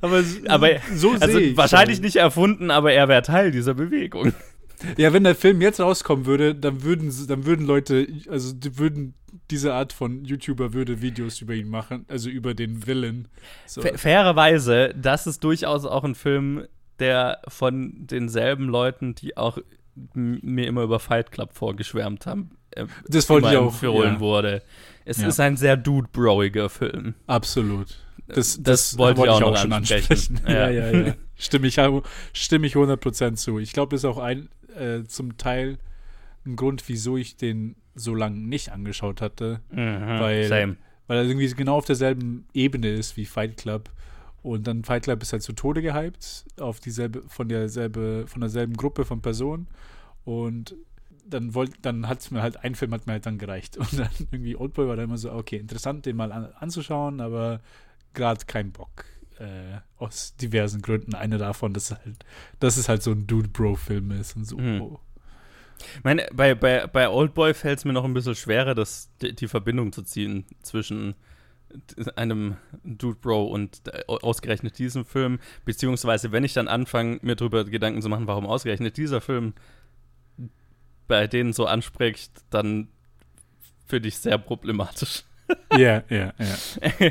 Aber, 0.00 0.18
s- 0.18 0.40
Aber 0.48 0.68
so 0.94 1.12
also 1.12 1.26
sehe 1.26 1.40
ich 1.50 1.56
wahrscheinlich 1.56 2.00
nicht 2.00 2.16
erfunden, 2.16 2.70
aber 2.70 2.92
er 2.92 3.08
wäre 3.08 3.22
Teil 3.22 3.50
dieser 3.50 3.74
Bewegung. 3.74 4.32
Ja, 4.96 5.12
wenn 5.12 5.24
der 5.24 5.34
Film 5.34 5.60
jetzt 5.60 5.80
rauskommen 5.80 6.26
würde, 6.26 6.54
dann 6.54 6.82
würden, 6.82 7.12
dann 7.28 7.46
würden 7.46 7.66
Leute, 7.66 8.06
also 8.28 8.52
die 8.52 8.78
würden 8.78 9.14
diese 9.50 9.74
Art 9.74 9.92
von 9.92 10.24
YouTuber 10.24 10.72
würde 10.72 11.02
Videos 11.02 11.40
über 11.40 11.54
ihn 11.54 11.68
machen, 11.68 12.04
also 12.08 12.28
über 12.30 12.54
den 12.54 12.86
Villain. 12.86 13.28
So. 13.66 13.82
Fa- 13.82 13.96
Fairerweise, 13.96 14.94
das 14.96 15.26
ist 15.26 15.42
durchaus 15.44 15.84
auch 15.84 16.04
ein 16.04 16.14
Film, 16.14 16.64
der 16.98 17.40
von 17.48 17.92
denselben 18.06 18.68
Leuten, 18.68 19.14
die 19.14 19.36
auch 19.36 19.58
mir 20.14 20.66
immer 20.66 20.82
über 20.82 20.98
Fight 21.00 21.30
Club 21.32 21.52
vorgeschwärmt 21.52 22.26
haben, 22.26 22.50
äh, 22.72 22.86
Das 23.08 23.28
wollte 23.28 23.48
ich 23.50 23.56
auch. 23.56 23.66
empfohlen 23.66 24.14
Ja, 24.14 24.20
wurde. 24.20 24.62
Es 25.04 25.20
Ja. 25.20 25.28
ist 25.28 25.40
ein 25.40 25.56
sehr 25.56 25.76
dude-broiger 25.76 26.68
Film. 26.68 27.14
absolut. 27.26 27.98
Das, 28.26 28.62
Das 28.62 28.96
wollte 28.96 29.20
ich 29.22 29.28
auch 29.28 29.40
noch 29.40 29.70
ansprechen. 29.70 30.40
Ja, 30.48 30.70
Ja. 30.70 30.90
ja, 30.90 31.06
ja. 31.08 31.14
Stimme 31.36 31.66
ich, 31.66 31.78
stimme 32.32 32.66
ich 32.66 32.74
100% 32.74 33.34
zu. 33.36 33.58
Ich 33.58 33.72
glaube, 33.74 33.90
das 33.94 34.00
ist 34.00 34.04
auch 34.06 34.16
ein, 34.18 34.48
äh, 34.76 35.04
zum 35.04 35.36
Teil 35.38 35.78
ein 36.46 36.56
Grund, 36.56 36.82
wieso 36.88 37.16
ich 37.16 37.36
den 37.36 37.76
so 37.94 38.14
lange 38.14 38.38
nicht 38.38 38.72
angeschaut 38.72 39.20
hatte. 39.20 39.60
Mhm, 39.70 40.18
Weil- 40.20 40.44
Same. 40.48 40.76
Weil 41.06 41.18
er 41.18 41.24
irgendwie 41.24 41.48
genau 41.52 41.76
auf 41.76 41.84
derselben 41.84 42.46
Ebene 42.54 42.88
ist 42.88 43.16
wie 43.18 43.26
Fight 43.26 43.58
Club. 43.58 43.90
Und 44.42 44.66
dann 44.66 44.84
Fight 44.84 45.04
Club 45.04 45.22
ist 45.22 45.32
halt 45.32 45.42
zu 45.42 45.52
Tode 45.52 45.80
gehypt, 45.82 46.44
auf 46.58 46.80
dieselbe, 46.80 47.22
von 47.28 47.48
derselbe, 47.48 48.24
von 48.26 48.40
derselben 48.40 48.74
Gruppe 48.74 49.04
von 49.04 49.20
Personen. 49.22 49.66
Und 50.24 50.74
dann 51.26 51.54
wollt, 51.54 51.72
dann 51.82 52.08
hat 52.08 52.20
es 52.20 52.30
mir 52.30 52.42
halt, 52.42 52.62
ein 52.64 52.74
Film 52.74 52.92
hat 52.92 53.06
mir 53.06 53.12
halt 53.14 53.26
dann 53.26 53.38
gereicht. 53.38 53.76
Und 53.78 53.98
dann 53.98 54.08
irgendwie 54.30 54.56
Oldboy 54.56 54.86
war 54.88 54.96
dann 54.96 55.06
immer 55.06 55.18
so, 55.18 55.32
okay, 55.32 55.56
interessant, 55.56 56.06
den 56.06 56.16
mal 56.16 56.32
an, 56.32 56.46
anzuschauen, 56.58 57.20
aber 57.20 57.60
gerade 58.14 58.44
kein 58.46 58.72
Bock. 58.72 59.04
Äh, 59.38 59.80
aus 59.98 60.36
diversen 60.36 60.80
Gründen. 60.80 61.14
Eine 61.14 61.38
davon, 61.38 61.72
dass 61.72 61.90
halt, 61.90 62.24
dass 62.60 62.76
es 62.76 62.88
halt 62.88 63.02
so 63.02 63.10
ein 63.10 63.26
Dude-Bro-Film 63.26 64.12
ist 64.12 64.36
und 64.36 64.44
so. 64.44 64.56
Mhm. 64.58 64.96
Ich 65.96 66.04
meine, 66.04 66.26
bei, 66.32 66.54
bei, 66.54 66.86
bei 66.86 67.08
Oldboy 67.08 67.52
fällt 67.52 67.78
es 67.78 67.84
mir 67.84 67.92
noch 67.92 68.04
ein 68.04 68.14
bisschen 68.14 68.36
schwerer, 68.36 68.74
das, 68.74 69.10
die, 69.20 69.34
die 69.34 69.48
Verbindung 69.48 69.92
zu 69.92 70.02
ziehen 70.02 70.44
zwischen 70.62 71.16
einem 72.16 72.56
Dude 72.84 73.18
Bro 73.20 73.46
und 73.46 73.80
äh, 73.88 74.04
ausgerechnet 74.06 74.78
diesem 74.78 75.04
Film, 75.04 75.40
beziehungsweise 75.64 76.32
wenn 76.32 76.44
ich 76.44 76.52
dann 76.52 76.68
anfange, 76.68 77.18
mir 77.22 77.36
darüber 77.36 77.64
Gedanken 77.64 78.02
zu 78.02 78.08
machen, 78.08 78.26
warum 78.26 78.46
ausgerechnet 78.46 78.96
dieser 78.96 79.20
Film 79.20 79.54
bei 81.06 81.26
denen 81.26 81.52
so 81.52 81.66
anspricht, 81.66 82.32
dann 82.50 82.88
finde 83.86 84.08
ich 84.08 84.18
sehr 84.18 84.38
problematisch. 84.38 85.24
Ja, 85.76 86.02
ja, 86.08 86.32
ja. 86.38 87.10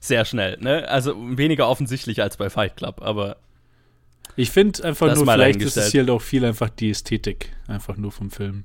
sehr 0.00 0.24
schnell, 0.24 0.58
ne? 0.60 0.88
Also 0.88 1.14
weniger 1.36 1.68
offensichtlich 1.68 2.20
als 2.22 2.36
bei 2.36 2.50
Fight 2.50 2.76
Club, 2.76 3.00
aber 3.02 3.36
Ich 4.36 4.50
finde 4.50 4.82
einfach 4.84 5.14
nur, 5.14 5.26
vielleicht 5.26 5.60
ist 5.62 5.76
es 5.76 5.92
hier 5.92 6.00
halt 6.02 6.10
auch 6.10 6.22
viel 6.22 6.44
einfach 6.44 6.70
die 6.70 6.90
Ästhetik, 6.90 7.52
einfach 7.68 7.96
nur 7.96 8.10
vom 8.12 8.30
Film. 8.30 8.64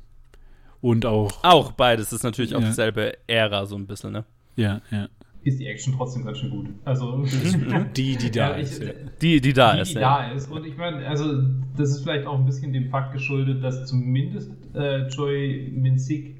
Und 0.81 1.05
auch, 1.05 1.43
auch 1.43 1.71
beides 1.73 2.13
ist 2.13 2.23
natürlich 2.23 2.55
auch 2.55 2.61
Ja. 2.61 2.67
dieselbe 2.67 3.13
Ära 3.27 3.65
so 3.65 3.75
ein 3.75 3.87
bisschen, 3.87 4.13
ne? 4.13 4.25
ja, 4.55 4.81
ja. 4.91 5.07
Ist 5.43 5.59
die 5.59 5.67
Action 5.67 5.93
trotzdem 5.95 6.25
ganz 6.25 6.39
schön 6.39 6.49
gut. 6.49 6.67
Also, 6.83 7.23
Die, 7.95 8.17
die 8.17 8.31
da 8.31 8.51
Ja, 8.51 8.57
ich- 8.57 8.63
ist. 8.63 8.83
Ja. 8.83 8.89
Die, 9.21 9.39
die 9.39 9.53
da 9.53 9.75
die, 9.75 9.81
ist, 9.81 9.89
die 9.91 9.99
ja. 9.99 10.17
da 10.27 10.31
ist. 10.33 10.51
Und 10.51 10.65
ich 10.65 10.75
meine, 10.75 11.07
also 11.07 11.41
das 11.77 11.91
ist 11.91 12.01
vielleicht 12.03 12.25
auch 12.27 12.37
ein 12.37 12.45
bisschen 12.45 12.73
dem 12.73 12.89
Fakt 12.89 13.13
geschuldet, 13.13 13.63
dass 13.63 13.85
zumindest 13.85 14.51
äh, 14.73 15.07
Joy 15.07 15.71
Min-sik 15.73 16.35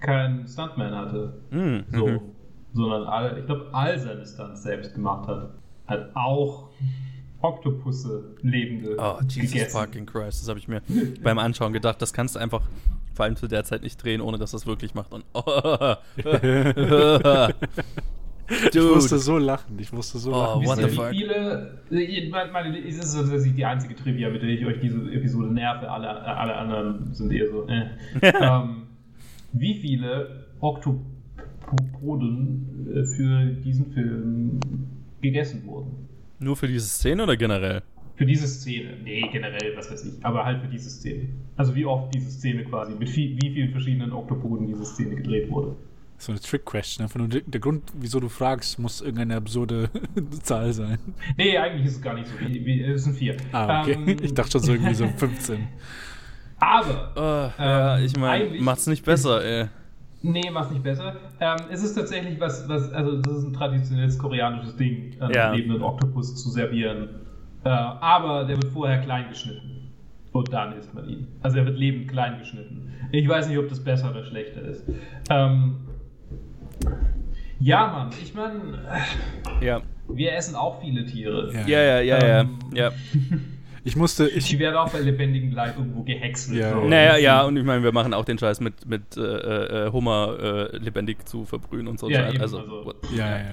keinen 0.00 0.46
Stuntman 0.46 0.94
hatte. 0.94 1.40
Mhm, 1.50 1.84
So. 1.92 2.06
mhm. 2.06 2.20
Sondern 2.72 3.04
all, 3.04 3.38
ich 3.38 3.46
glaube, 3.46 3.68
all 3.72 3.98
seine 3.98 4.24
Stunts 4.24 4.62
selbst 4.62 4.94
gemacht 4.94 5.26
hat. 5.28 5.50
Hat 5.86 6.10
auch 6.14 6.68
Oktopusse 7.42 8.36
lebende 8.42 8.96
Oh, 8.98 9.18
Jesus 9.28 9.52
gegessen. 9.52 9.78
fucking 9.78 10.06
Christ. 10.06 10.42
Das 10.42 10.48
habe 10.48 10.58
ich 10.60 10.68
mir 10.68 10.80
beim 11.22 11.38
Anschauen 11.38 11.72
gedacht. 11.72 12.00
Das 12.00 12.12
kannst 12.12 12.36
du 12.36 12.38
einfach 12.38 12.62
vor 13.14 13.24
allem 13.24 13.34
zu 13.36 13.48
der 13.48 13.64
Zeit 13.64 13.82
nicht 13.82 14.02
drehen, 14.02 14.20
ohne 14.20 14.38
dass 14.38 14.52
das 14.52 14.66
wirklich 14.66 14.94
macht. 14.94 15.12
Und 15.12 15.24
oh, 15.34 15.94
Ich 18.72 18.74
musste 18.82 19.18
so 19.18 19.38
lachen. 19.38 19.78
Ich 19.78 19.92
musste 19.92 20.18
so 20.18 20.32
Oh, 20.32 20.60
lachen. 20.60 20.66
what 20.66 20.78
the 20.78 20.88
fuck? 20.88 21.10
wie 21.12 21.18
viele, 21.18 21.80
meine, 22.52 22.78
es 22.86 22.98
ist 22.98 23.12
so, 23.12 23.22
dass 23.24 23.44
ich 23.44 23.54
die 23.54 23.64
einzige 23.64 23.94
Trivia, 23.94 24.28
mit 24.28 24.42
der 24.42 24.48
ich 24.50 24.66
euch 24.66 24.80
diese 24.80 24.98
Episode 25.12 25.52
nerve, 25.52 25.88
alle, 25.90 26.08
alle 26.08 26.56
anderen 26.56 27.14
sind 27.14 27.32
eher 27.32 27.48
so, 27.50 27.66
äh. 27.68 27.86
ähm, 28.22 28.82
wie 29.52 29.74
viele 29.74 30.46
Oktopoden 30.60 31.06
äh, 32.94 33.04
für 33.04 33.46
diesen 33.62 33.92
Film 33.92 34.60
gegessen 35.20 35.64
wurden? 35.66 36.08
Nur 36.38 36.56
für 36.56 36.68
diese 36.68 36.86
Szene 36.86 37.24
oder 37.24 37.36
generell? 37.36 37.82
Für 38.16 38.26
diese 38.26 38.46
Szene. 38.46 38.96
Nee, 39.02 39.28
generell, 39.32 39.76
was 39.76 39.90
weiß 39.90 40.04
ich, 40.04 40.24
aber 40.24 40.44
halt 40.44 40.60
für 40.60 40.68
diese 40.68 40.90
Szene. 40.90 41.28
Also 41.56 41.74
wie 41.74 41.84
oft 41.86 42.14
diese 42.14 42.30
Szene 42.30 42.64
quasi, 42.64 42.94
mit 42.94 43.08
viel, 43.08 43.36
wie 43.42 43.50
vielen 43.50 43.70
verschiedenen 43.70 44.12
Oktopoden 44.12 44.66
diese 44.66 44.84
Szene 44.84 45.16
gedreht 45.16 45.50
wurde. 45.50 45.74
So 46.18 46.32
eine 46.32 46.40
Trick-Question. 46.40 47.04
Einfach 47.04 47.18
nur 47.18 47.28
der 47.28 47.40
der 47.40 47.60
Grund, 47.60 47.82
wieso 47.98 48.20
du 48.20 48.28
fragst, 48.28 48.78
muss 48.78 49.00
irgendeine 49.00 49.36
absurde 49.36 49.88
Zahl 50.42 50.70
sein. 50.74 50.98
Nee, 51.38 51.56
eigentlich 51.56 51.86
ist 51.86 51.96
es 51.96 52.02
gar 52.02 52.12
nicht 52.12 52.26
so. 52.26 52.46
Wie, 52.46 52.62
wie, 52.66 52.82
es 52.82 53.04
sind 53.04 53.16
vier. 53.16 53.38
Ah, 53.52 53.80
okay. 53.80 53.92
Ähm, 53.92 54.16
ich 54.20 54.34
dachte 54.34 54.52
schon 54.52 54.60
so 54.60 54.72
irgendwie 54.72 54.94
so 54.94 55.08
15. 55.08 55.66
Aber 56.60 57.10
Oh, 57.16 57.62
ja, 57.62 57.98
Ähm, 57.98 58.04
ich 58.04 58.16
meine, 58.16 58.60
macht's 58.60 58.86
nicht 58.86 59.04
besser, 59.04 59.42
ey. 59.62 59.66
Nee, 60.22 60.50
macht 60.50 60.70
nicht 60.70 60.82
besser. 60.82 61.14
Ähm, 61.40 61.56
es 61.70 61.82
ist 61.82 61.94
tatsächlich 61.94 62.38
was, 62.38 62.68
was, 62.68 62.92
also 62.92 63.16
das 63.22 63.38
ist 63.38 63.44
ein 63.44 63.52
traditionelles 63.54 64.18
koreanisches 64.18 64.76
Ding, 64.76 65.14
einen 65.20 65.32
Ja. 65.34 65.52
lebenden 65.54 65.82
Oktopus 65.82 66.36
zu 66.42 66.50
servieren. 66.50 67.08
Äh, 67.64 67.68
aber 67.70 68.44
der 68.44 68.56
wird 68.60 68.70
vorher 68.72 69.00
klein 69.00 69.30
geschnitten. 69.30 69.90
Und 70.32 70.52
dann 70.52 70.76
isst 70.78 70.92
man 70.94 71.08
ihn. 71.08 71.26
Also 71.42 71.58
er 71.58 71.64
wird 71.66 71.78
lebend 71.78 72.08
klein 72.10 72.38
geschnitten. 72.38 72.92
Ich 73.12 73.26
weiß 73.26 73.48
nicht, 73.48 73.58
ob 73.58 73.68
das 73.68 73.82
besser 73.82 74.10
oder 74.10 74.24
schlechter 74.24 74.62
ist. 74.62 74.84
Ähm, 75.30 75.76
ja, 77.58 77.86
Mann, 77.88 78.10
ich 78.22 78.34
meine, 78.34 78.78
Ja, 79.60 79.80
wir 80.08 80.32
essen 80.34 80.54
auch 80.54 80.80
viele 80.80 81.04
Tiere. 81.06 81.50
Ja. 81.52 81.66
ja, 81.66 81.80
ja, 81.82 82.00
ja, 82.00 82.26
ja. 82.26 82.40
Ähm, 82.40 82.58
ja. 82.74 82.90
Ich 83.84 83.96
musste, 83.96 84.28
ich, 84.28 84.46
Die 84.48 84.58
werden 84.58 84.76
auch 84.76 84.90
bei 84.90 85.00
lebendigem 85.00 85.52
Leib 85.52 85.76
irgendwo 85.78 86.02
gehäckselt. 86.02 86.58
Ja. 86.58 86.74
Naja, 86.84 87.16
ja, 87.16 87.42
und 87.44 87.56
ich 87.56 87.64
meine, 87.64 87.82
wir 87.82 87.92
machen 87.92 88.12
auch 88.14 88.24
den 88.24 88.38
Scheiß 88.38 88.60
mit, 88.60 88.86
mit 88.86 89.16
äh, 89.16 89.86
äh, 89.86 89.92
Hummer 89.92 90.68
äh, 90.72 90.76
lebendig 90.76 91.26
zu 91.28 91.44
verbrühen 91.44 91.88
und 91.88 91.98
so. 91.98 92.08
Ja, 92.10 92.24
also, 92.26 92.58
also- 92.58 92.94
ja, 93.14 93.38
ja. 93.38 93.50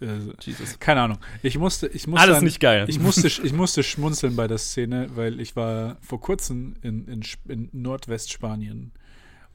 äh, 0.00 0.06
Jesus. 0.40 0.78
keine 0.78 1.02
Ahnung. 1.02 1.18
Ich 1.42 1.58
musste, 1.58 1.86
ich 1.88 2.06
musste 2.06 2.22
Alles 2.26 2.38
an- 2.38 2.44
nicht 2.44 2.60
geil. 2.60 2.84
Ich 2.88 2.98
musste, 2.98 3.26
ich 3.42 3.52
musste 3.52 3.82
schmunzeln 3.82 4.34
bei 4.36 4.48
der 4.48 4.58
Szene, 4.58 5.08
weil 5.14 5.40
ich 5.40 5.54
war 5.56 5.96
vor 6.00 6.20
kurzem 6.20 6.74
in, 6.82 7.06
in, 7.06 7.22
in 7.48 7.68
Nordwestspanien. 7.72 8.92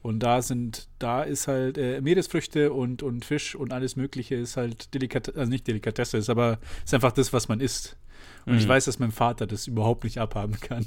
Und 0.02 0.18
da 0.22 0.42
sind, 0.42 0.88
da 0.98 1.22
ist 1.22 1.48
halt 1.48 1.78
äh, 1.78 2.00
Meeresfrüchte 2.02 2.72
und, 2.74 3.02
und 3.02 3.24
Fisch 3.24 3.54
und 3.54 3.72
alles 3.72 3.96
Mögliche 3.96 4.34
ist 4.34 4.58
halt 4.58 4.92
Delikatesse, 4.92 5.38
also 5.38 5.50
nicht 5.50 5.66
Delikatesse, 5.66 6.18
ist 6.18 6.28
aber 6.28 6.58
ist 6.84 6.92
einfach 6.92 7.12
das, 7.12 7.32
was 7.32 7.48
man 7.48 7.60
isst. 7.60 7.96
Und 8.46 8.56
ich 8.56 8.64
Mhm. 8.64 8.68
weiß, 8.68 8.84
dass 8.84 8.98
mein 8.98 9.10
Vater 9.10 9.46
das 9.46 9.66
überhaupt 9.66 10.04
nicht 10.04 10.18
abhaben 10.18 10.58
kann. 10.60 10.84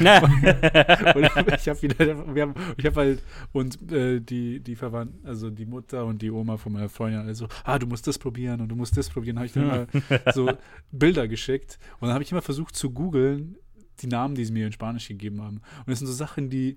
Und 0.00 1.24
ich 1.54 1.68
habe 1.68 1.82
wieder, 1.82 2.34
wir 2.34 2.42
haben, 2.42 2.54
ich 2.76 2.86
habe 2.86 2.96
halt 2.96 3.22
und 3.52 3.92
äh, 3.92 4.20
die 4.20 4.60
die 4.60 4.74
Verwandten, 4.76 5.26
also 5.26 5.50
die 5.50 5.66
Mutter 5.66 6.04
und 6.04 6.20
die 6.22 6.30
Oma 6.30 6.56
von 6.56 6.72
meiner 6.72 6.88
Freundin, 6.88 7.20
also 7.20 7.46
ah, 7.64 7.78
du 7.78 7.86
musst 7.86 8.06
das 8.06 8.18
probieren 8.18 8.60
und 8.60 8.68
du 8.68 8.76
musst 8.76 8.96
das 8.96 9.08
probieren, 9.08 9.36
habe 9.36 9.46
ich 9.46 9.52
dann 9.52 9.62
immer 9.64 9.86
so 10.34 10.50
Bilder 10.90 11.28
geschickt 11.28 11.78
und 12.00 12.08
dann 12.08 12.14
habe 12.14 12.24
ich 12.24 12.32
immer 12.32 12.42
versucht 12.42 12.74
zu 12.76 12.90
googeln 12.90 13.56
die 14.02 14.08
Namen, 14.08 14.34
die 14.34 14.44
sie 14.44 14.52
mir 14.52 14.66
in 14.66 14.72
Spanisch 14.72 15.08
gegeben 15.08 15.40
haben. 15.40 15.56
Und 15.78 15.88
das 15.88 15.98
sind 16.00 16.08
so 16.08 16.12
Sachen, 16.12 16.50
die 16.50 16.76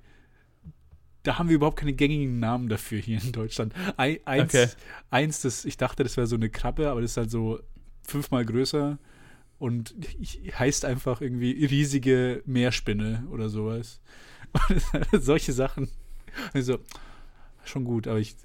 da 1.24 1.38
haben 1.38 1.50
wir 1.50 1.56
überhaupt 1.56 1.78
keine 1.78 1.92
gängigen 1.94 2.40
Namen 2.40 2.70
dafür 2.70 3.00
hier 3.00 3.22
in 3.22 3.32
Deutschland. 3.34 3.74
Ein, 3.98 4.20
eins, 4.26 4.54
Okay. 4.54 4.68
eins, 5.10 5.42
das 5.42 5.66
ich 5.66 5.76
dachte, 5.76 6.04
das 6.04 6.16
wäre 6.16 6.28
so 6.28 6.36
eine 6.38 6.50
Krabbe, 6.50 6.90
aber 6.90 7.02
das 7.02 7.12
ist 7.12 7.18
halt 7.18 7.30
so 7.32 7.60
fünfmal 8.08 8.46
größer 8.46 8.98
und 9.60 9.94
heißt 10.58 10.86
einfach 10.86 11.22
irgendwie 11.22 11.66
riesige 11.66 12.42
Meerspinne 12.46 13.28
oder 13.32 13.50
sowas. 13.50 14.02
Halt 14.94 15.08
solche 15.24 15.54
Sachen. 15.54 15.84
Und 16.54 16.60
ich 16.60 16.66
so, 16.66 16.80
schon 17.66 17.84
gut, 17.84 18.08
aber 18.08 18.20
ich. 18.20 18.36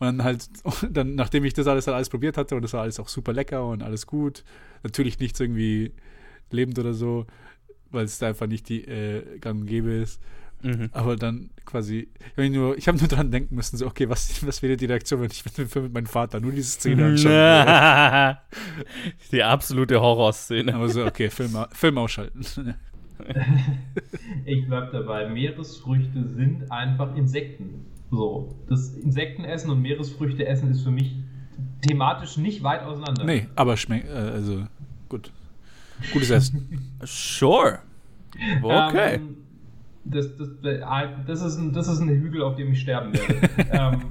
Dann 0.00 0.24
halt, 0.24 0.48
dann, 0.90 1.14
nachdem 1.14 1.44
ich 1.44 1.54
das 1.54 1.68
alles, 1.68 1.86
alles 1.86 2.08
probiert 2.08 2.36
hatte 2.36 2.56
und 2.56 2.62
das 2.62 2.72
war 2.72 2.82
alles 2.82 2.98
auch 2.98 3.08
super 3.08 3.32
lecker 3.32 3.64
und 3.66 3.84
alles 3.84 4.08
gut, 4.08 4.42
natürlich 4.82 5.20
nichts 5.20 5.38
irgendwie 5.38 5.92
lebend 6.50 6.76
oder 6.80 6.92
so, 6.92 7.26
weil 7.92 8.06
es 8.06 8.18
da 8.18 8.26
einfach 8.26 8.48
nicht 8.48 8.68
die 8.68 8.82
äh, 8.82 9.38
gang 9.38 9.60
und 9.60 9.66
gäbe 9.66 9.92
ist. 9.92 10.20
Mhm. 10.62 10.88
Aber 10.92 11.16
dann 11.16 11.50
quasi, 11.64 12.08
ich 12.18 12.38
habe 12.38 12.50
nur, 12.50 12.76
ich 12.78 12.88
hab 12.88 12.98
nur 12.98 13.08
dran 13.08 13.30
denken 13.30 13.54
müssen, 13.54 13.76
so, 13.76 13.86
okay, 13.86 14.08
was, 14.08 14.46
was 14.46 14.62
wäre 14.62 14.76
die 14.76 14.86
Reaktion, 14.86 15.20
wenn 15.20 15.30
ich 15.30 15.44
mit 15.44 15.56
dem 15.58 15.68
Film 15.68 15.86
mit 15.86 15.94
meinem 15.94 16.06
Vater 16.06 16.40
nur 16.40 16.52
diese 16.52 16.70
Szene 16.70 17.06
anschauen 17.06 17.32
würde? 17.32 18.38
Die 19.32 19.42
absolute 19.42 20.00
Horrorszene. 20.00 20.74
Aber 20.74 20.88
so, 20.88 21.04
okay, 21.04 21.30
Film, 21.30 21.56
Film 21.72 21.98
ausschalten. 21.98 22.44
Ich 24.44 24.66
bleib 24.66 24.90
dabei. 24.92 25.28
Meeresfrüchte 25.28 26.26
sind 26.28 26.70
einfach 26.72 27.14
Insekten. 27.14 27.86
So. 28.10 28.54
Das 28.68 28.94
Insektenessen 28.96 29.70
und 29.70 29.80
Meeresfrüchte 29.80 30.46
essen 30.46 30.70
ist 30.70 30.82
für 30.82 30.90
mich 30.90 31.14
thematisch 31.82 32.36
nicht 32.36 32.62
weit 32.62 32.82
auseinander. 32.82 33.24
nee, 33.24 33.46
aber 33.54 33.76
schmeckt, 33.76 34.08
äh, 34.08 34.12
also, 34.12 34.66
gut. 35.08 35.30
Gutes 36.12 36.30
Essen. 36.30 36.96
Sure. 37.04 37.80
Okay. 38.62 39.14
Ähm, 39.16 39.36
das, 40.04 40.36
das, 40.36 40.48
das, 41.26 41.42
ist 41.42 41.58
ein, 41.58 41.72
das 41.72 41.88
ist 41.88 42.00
ein 42.00 42.08
Hügel, 42.08 42.42
auf 42.42 42.56
dem 42.56 42.72
ich 42.72 42.80
sterben 42.80 43.12
werde. 43.12 43.34
ähm, 43.72 44.02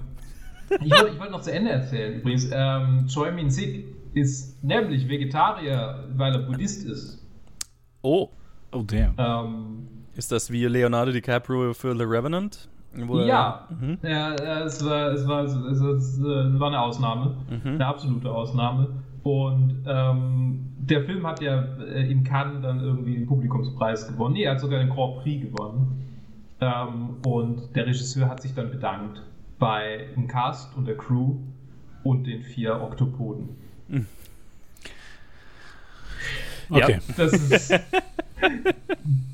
ich 0.84 0.91
wollte 0.91 1.10
ich 1.13 1.19
wollte 1.19 1.32
noch 1.34 1.41
zu 1.41 1.51
Ende 1.51 1.71
erzählen. 1.71 2.19
Übrigens, 2.19 2.49
ähm, 2.54 3.08
Choi 3.08 3.32
Min 3.32 3.49
Sik 3.49 3.86
ist 4.13 4.63
nämlich 4.63 5.08
Vegetarier, 5.10 6.06
weil 6.15 6.34
er 6.34 6.39
Buddhist 6.39 6.86
ist. 6.86 7.25
Oh, 8.01 8.30
Oh, 8.73 8.84
damn. 8.88 9.13
Ähm, 9.17 9.88
ist 10.15 10.32
das 10.32 10.49
wie 10.49 10.65
Leonardo 10.65 11.12
DiCaprio 11.12 11.73
für 11.73 11.93
The 11.95 12.04
Revenant? 12.04 12.69
Ja, 13.25 13.67
Mhm. 13.69 13.97
ja 14.01 14.34
es, 14.63 14.84
war, 14.86 15.12
es, 15.12 15.27
war, 15.27 15.43
es, 15.43 15.54
es, 15.54 15.82
es 15.82 16.19
äh, 16.19 16.23
war 16.60 16.67
eine 16.67 16.80
Ausnahme, 16.80 17.36
Mhm. 17.49 17.71
eine 17.75 17.86
absolute 17.86 18.30
Ausnahme. 18.32 18.88
Und 19.23 19.84
ähm, 19.88 20.65
der 20.77 21.03
Film 21.03 21.27
hat 21.27 21.41
ja 21.41 21.63
äh, 21.79 22.10
in 22.12 22.23
Cannes 22.23 22.62
dann 22.63 22.79
irgendwie 22.79 23.13
den 23.13 23.27
Publikumspreis 23.27 24.07
gewonnen. 24.07 24.34
Nee, 24.34 24.43
er 24.43 24.53
hat 24.53 24.60
sogar 24.60 24.79
den 24.79 24.89
Grand 24.89 25.17
Prix 25.21 25.43
gewonnen. 25.45 26.05
Ähm, 26.60 27.17
und 27.25 27.75
der 27.75 27.86
Regisseur 27.86 28.27
hat 28.29 28.41
sich 28.41 28.53
dann 28.53 28.71
bedankt 28.71 29.21
bei 29.60 30.07
dem 30.15 30.27
Cast 30.27 30.75
und 30.75 30.88
der 30.88 30.97
Crew 30.97 31.36
und 32.03 32.25
den 32.25 32.41
vier 32.41 32.81
Oktopoden. 32.81 33.49
Okay. 36.69 36.99
Das 37.17 37.34
ist 37.34 37.71
ein 38.41 38.63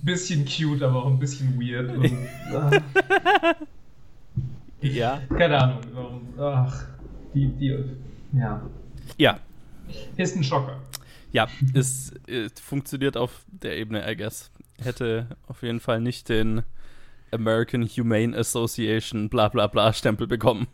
bisschen 0.03 0.45
cute, 0.45 0.81
aber 0.83 1.03
auch 1.05 1.11
ein 1.11 1.19
bisschen 1.19 1.59
weird. 1.61 1.95
Und, 1.95 2.05
äh, 2.05 2.81
Ja. 4.81 5.21
keine 5.37 5.57
Ahnung, 5.61 5.79
warum. 5.93 6.21
Ach, 6.39 6.85
die, 7.33 7.47
die, 7.47 7.77
ja. 8.33 8.61
Ja. 9.17 9.39
Ist 10.17 10.35
ein 10.35 10.43
Schocker. 10.43 10.81
Ja, 11.31 11.47
es, 11.73 12.13
äh, 12.27 12.49
funktioniert 12.61 13.17
auf 13.17 13.45
der 13.47 13.77
Ebene, 13.77 14.09
I 14.09 14.15
guess. 14.15 14.51
Hätte 14.81 15.27
auf 15.47 15.61
jeden 15.61 15.79
Fall 15.79 16.01
nicht 16.01 16.29
den 16.29 16.63
American 17.31 17.83
Humane 17.85 18.35
Association 18.37 19.29
bla 19.29 19.49
bla 19.49 19.67
bla 19.67 19.91
Stempel 19.93 20.27
bekommen. 20.27 20.67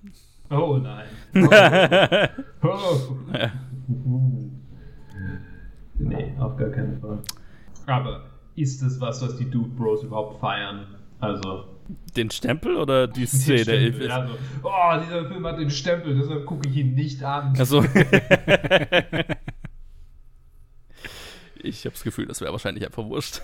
Oh 0.50 0.78
nein. 0.78 1.08
Oh. 2.62 2.68
Oh. 2.68 3.34
Ja. 3.34 3.52
Nee, 5.96 6.34
auf 6.40 6.56
gar 6.58 6.70
keinen 6.70 7.00
Fall. 7.00 7.20
Aber 7.86 8.26
ist 8.56 8.82
es 8.82 9.00
was, 9.02 9.22
was 9.22 9.36
die 9.38 9.50
Dude 9.50 9.70
Bros 9.70 10.04
überhaupt 10.04 10.40
feiern? 10.40 10.96
Also. 11.20 11.66
Den 12.16 12.32
Stempel 12.32 12.78
oder 12.78 13.08
die 13.08 13.26
Szene? 13.26 13.60
Stempel, 13.64 14.12
also, 14.12 14.34
oh, 14.64 15.00
dieser 15.04 15.26
Film 15.28 15.46
hat 15.46 15.60
den 15.60 15.70
Stempel, 15.70 16.16
deshalb 16.16 16.46
gucke 16.46 16.70
ich 16.70 16.78
ihn 16.78 16.94
nicht 16.96 17.24
an. 17.24 17.54
Also. 17.58 17.84
ich 21.64 21.86
habe 21.86 21.94
das 21.94 22.04
Gefühl, 22.04 22.28
das 22.28 22.42
wäre 22.42 22.52
wahrscheinlich 22.52 22.86
einfach 22.86 23.06
wurscht. 23.06 23.42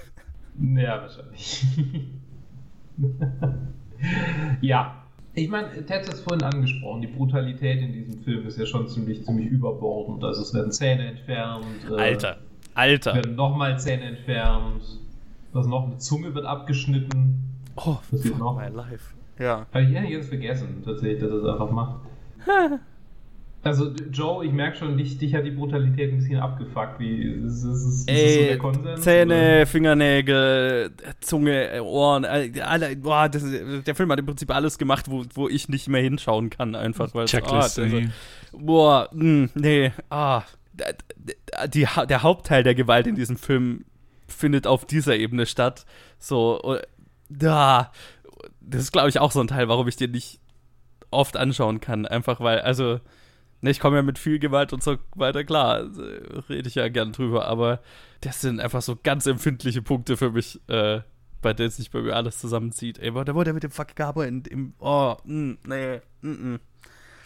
Ja, 0.75 1.01
wahrscheinlich. 1.01 1.65
ja. 4.61 5.03
Ich 5.35 5.47
meine, 5.47 5.69
Ted 5.85 6.07
hat 6.07 6.13
es 6.13 6.21
vorhin 6.21 6.43
angesprochen, 6.43 7.01
die 7.01 7.07
Brutalität 7.07 7.81
in 7.81 7.93
diesem 7.93 8.21
Film 8.23 8.47
ist 8.47 8.57
ja 8.57 8.65
schon 8.65 8.87
ziemlich, 8.87 9.23
ziemlich 9.25 9.47
überbordend. 9.47 10.23
Also 10.23 10.41
es 10.41 10.53
werden 10.53 10.71
Zähne 10.71 11.07
entfernt. 11.07 11.65
äh, 11.89 11.93
Alter. 11.95 12.37
Es 12.37 12.75
Alter. 12.75 13.15
werden 13.15 13.35
nochmal 13.35 13.79
Zähne 13.79 14.03
entfernt. 14.03 14.83
Was 15.53 15.67
noch? 15.67 15.85
Eine 15.85 15.97
Zunge 15.97 16.33
wird 16.35 16.45
abgeschnitten. 16.45 17.58
Oh, 17.85 17.97
Was 18.11 18.21
geht 18.21 18.31
fuck 18.31 18.39
noch? 18.39 18.57
my 18.57 18.67
life. 18.67 19.13
Ja. 19.39 19.65
Habe 19.73 19.83
ich 19.83 19.91
jetzt 20.09 20.29
vergessen, 20.29 20.81
tatsächlich, 20.83 21.19
dass 21.21 21.31
er 21.31 21.41
das 21.41 21.51
einfach 21.53 21.71
macht. 21.71 21.95
Also, 23.61 23.91
Joe, 24.09 24.45
ich 24.45 24.53
merke 24.53 24.77
schon, 24.77 24.95
dich, 24.95 25.17
dich 25.17 25.35
hat 25.35 25.43
die 25.43 25.51
Brutalität 25.51 26.13
ein 26.13 26.19
bisschen 26.19 26.39
abgefuckt. 26.39 26.97
Wie, 26.97 27.23
ist, 27.23 27.63
ist, 27.65 27.65
ist, 27.65 27.85
ist 27.85 28.09
das 28.09 28.15
so 28.33 28.39
Ey, 28.39 28.47
der 28.47 28.57
Konsens? 28.57 29.01
Zähne, 29.01 29.65
Fingernägel, 29.65 30.91
Zunge, 31.19 31.83
Ohren, 31.83 32.23
all- 32.23 32.51
alle, 32.61 32.95
boah, 32.95 33.27
das, 33.27 33.43
der 33.85 33.95
Film 33.95 34.09
hat 34.13 34.19
im 34.19 34.25
Prinzip 34.27 34.49
alles 34.55 34.77
gemacht, 34.77 35.11
wo, 35.11 35.25
wo 35.33 35.49
ich 35.49 35.67
nicht 35.67 35.89
mehr 35.89 36.01
hinschauen 36.01 36.49
kann, 36.49 36.73
einfach 36.73 37.13
weil 37.13 37.25
Checkliste. 37.25 37.81
ah, 37.81 37.83
also, 37.83 38.01
boah, 38.53 39.09
mh, 39.11 39.49
nee, 39.55 39.91
ah, 40.09 40.43
die, 41.67 41.85
der 42.07 42.23
Hauptteil 42.23 42.63
der 42.63 42.75
Gewalt 42.75 43.07
in 43.07 43.15
diesem 43.15 43.35
Film 43.35 43.83
findet 44.29 44.67
auf 44.67 44.85
dieser 44.85 45.17
Ebene 45.17 45.45
statt, 45.45 45.85
so, 46.17 46.61
äh, 46.75 46.81
da, 47.29 47.91
das 48.61 48.81
ist 48.83 48.91
glaube 48.91 49.09
ich 49.09 49.19
auch 49.19 49.31
so 49.31 49.39
ein 49.39 49.47
Teil, 49.47 49.67
warum 49.67 49.87
ich 49.87 49.95
den 49.95 50.11
nicht 50.11 50.39
oft 51.11 51.37
anschauen 51.37 51.79
kann, 51.79 52.05
einfach 52.05 52.39
weil, 52.39 52.59
also, 52.61 52.99
ne, 53.61 53.71
ich 53.71 53.79
komme 53.79 53.97
ja 53.97 54.01
mit 54.01 54.19
viel 54.19 54.39
Gewalt 54.39 54.73
und 54.73 54.83
so 54.83 54.97
weiter, 55.15 55.43
klar, 55.43 55.81
äh, 55.81 56.39
rede 56.49 56.67
ich 56.67 56.75
ja 56.75 56.87
gern 56.89 57.11
drüber, 57.11 57.45
aber 57.45 57.81
das 58.21 58.41
sind 58.41 58.59
einfach 58.59 58.81
so 58.81 58.97
ganz 59.01 59.25
empfindliche 59.25 59.81
Punkte 59.81 60.17
für 60.17 60.31
mich, 60.31 60.59
äh, 60.67 61.01
bei 61.41 61.53
denen 61.53 61.69
sich 61.69 61.89
bei 61.89 62.01
mir 62.01 62.15
alles 62.15 62.39
zusammenzieht. 62.39 62.99
Ey, 62.99 63.11
da 63.11 63.33
wurde 63.33 63.51
er 63.51 63.53
mit 63.53 63.63
dem 63.63 63.71
fucking 63.71 64.05
Hammer 64.05 64.27
in, 64.27 64.43
im, 64.43 64.73
oh, 64.79 65.15
mm, 65.23 65.53
nee, 65.65 66.01
mm, 66.21 66.29
mm, 66.29 66.59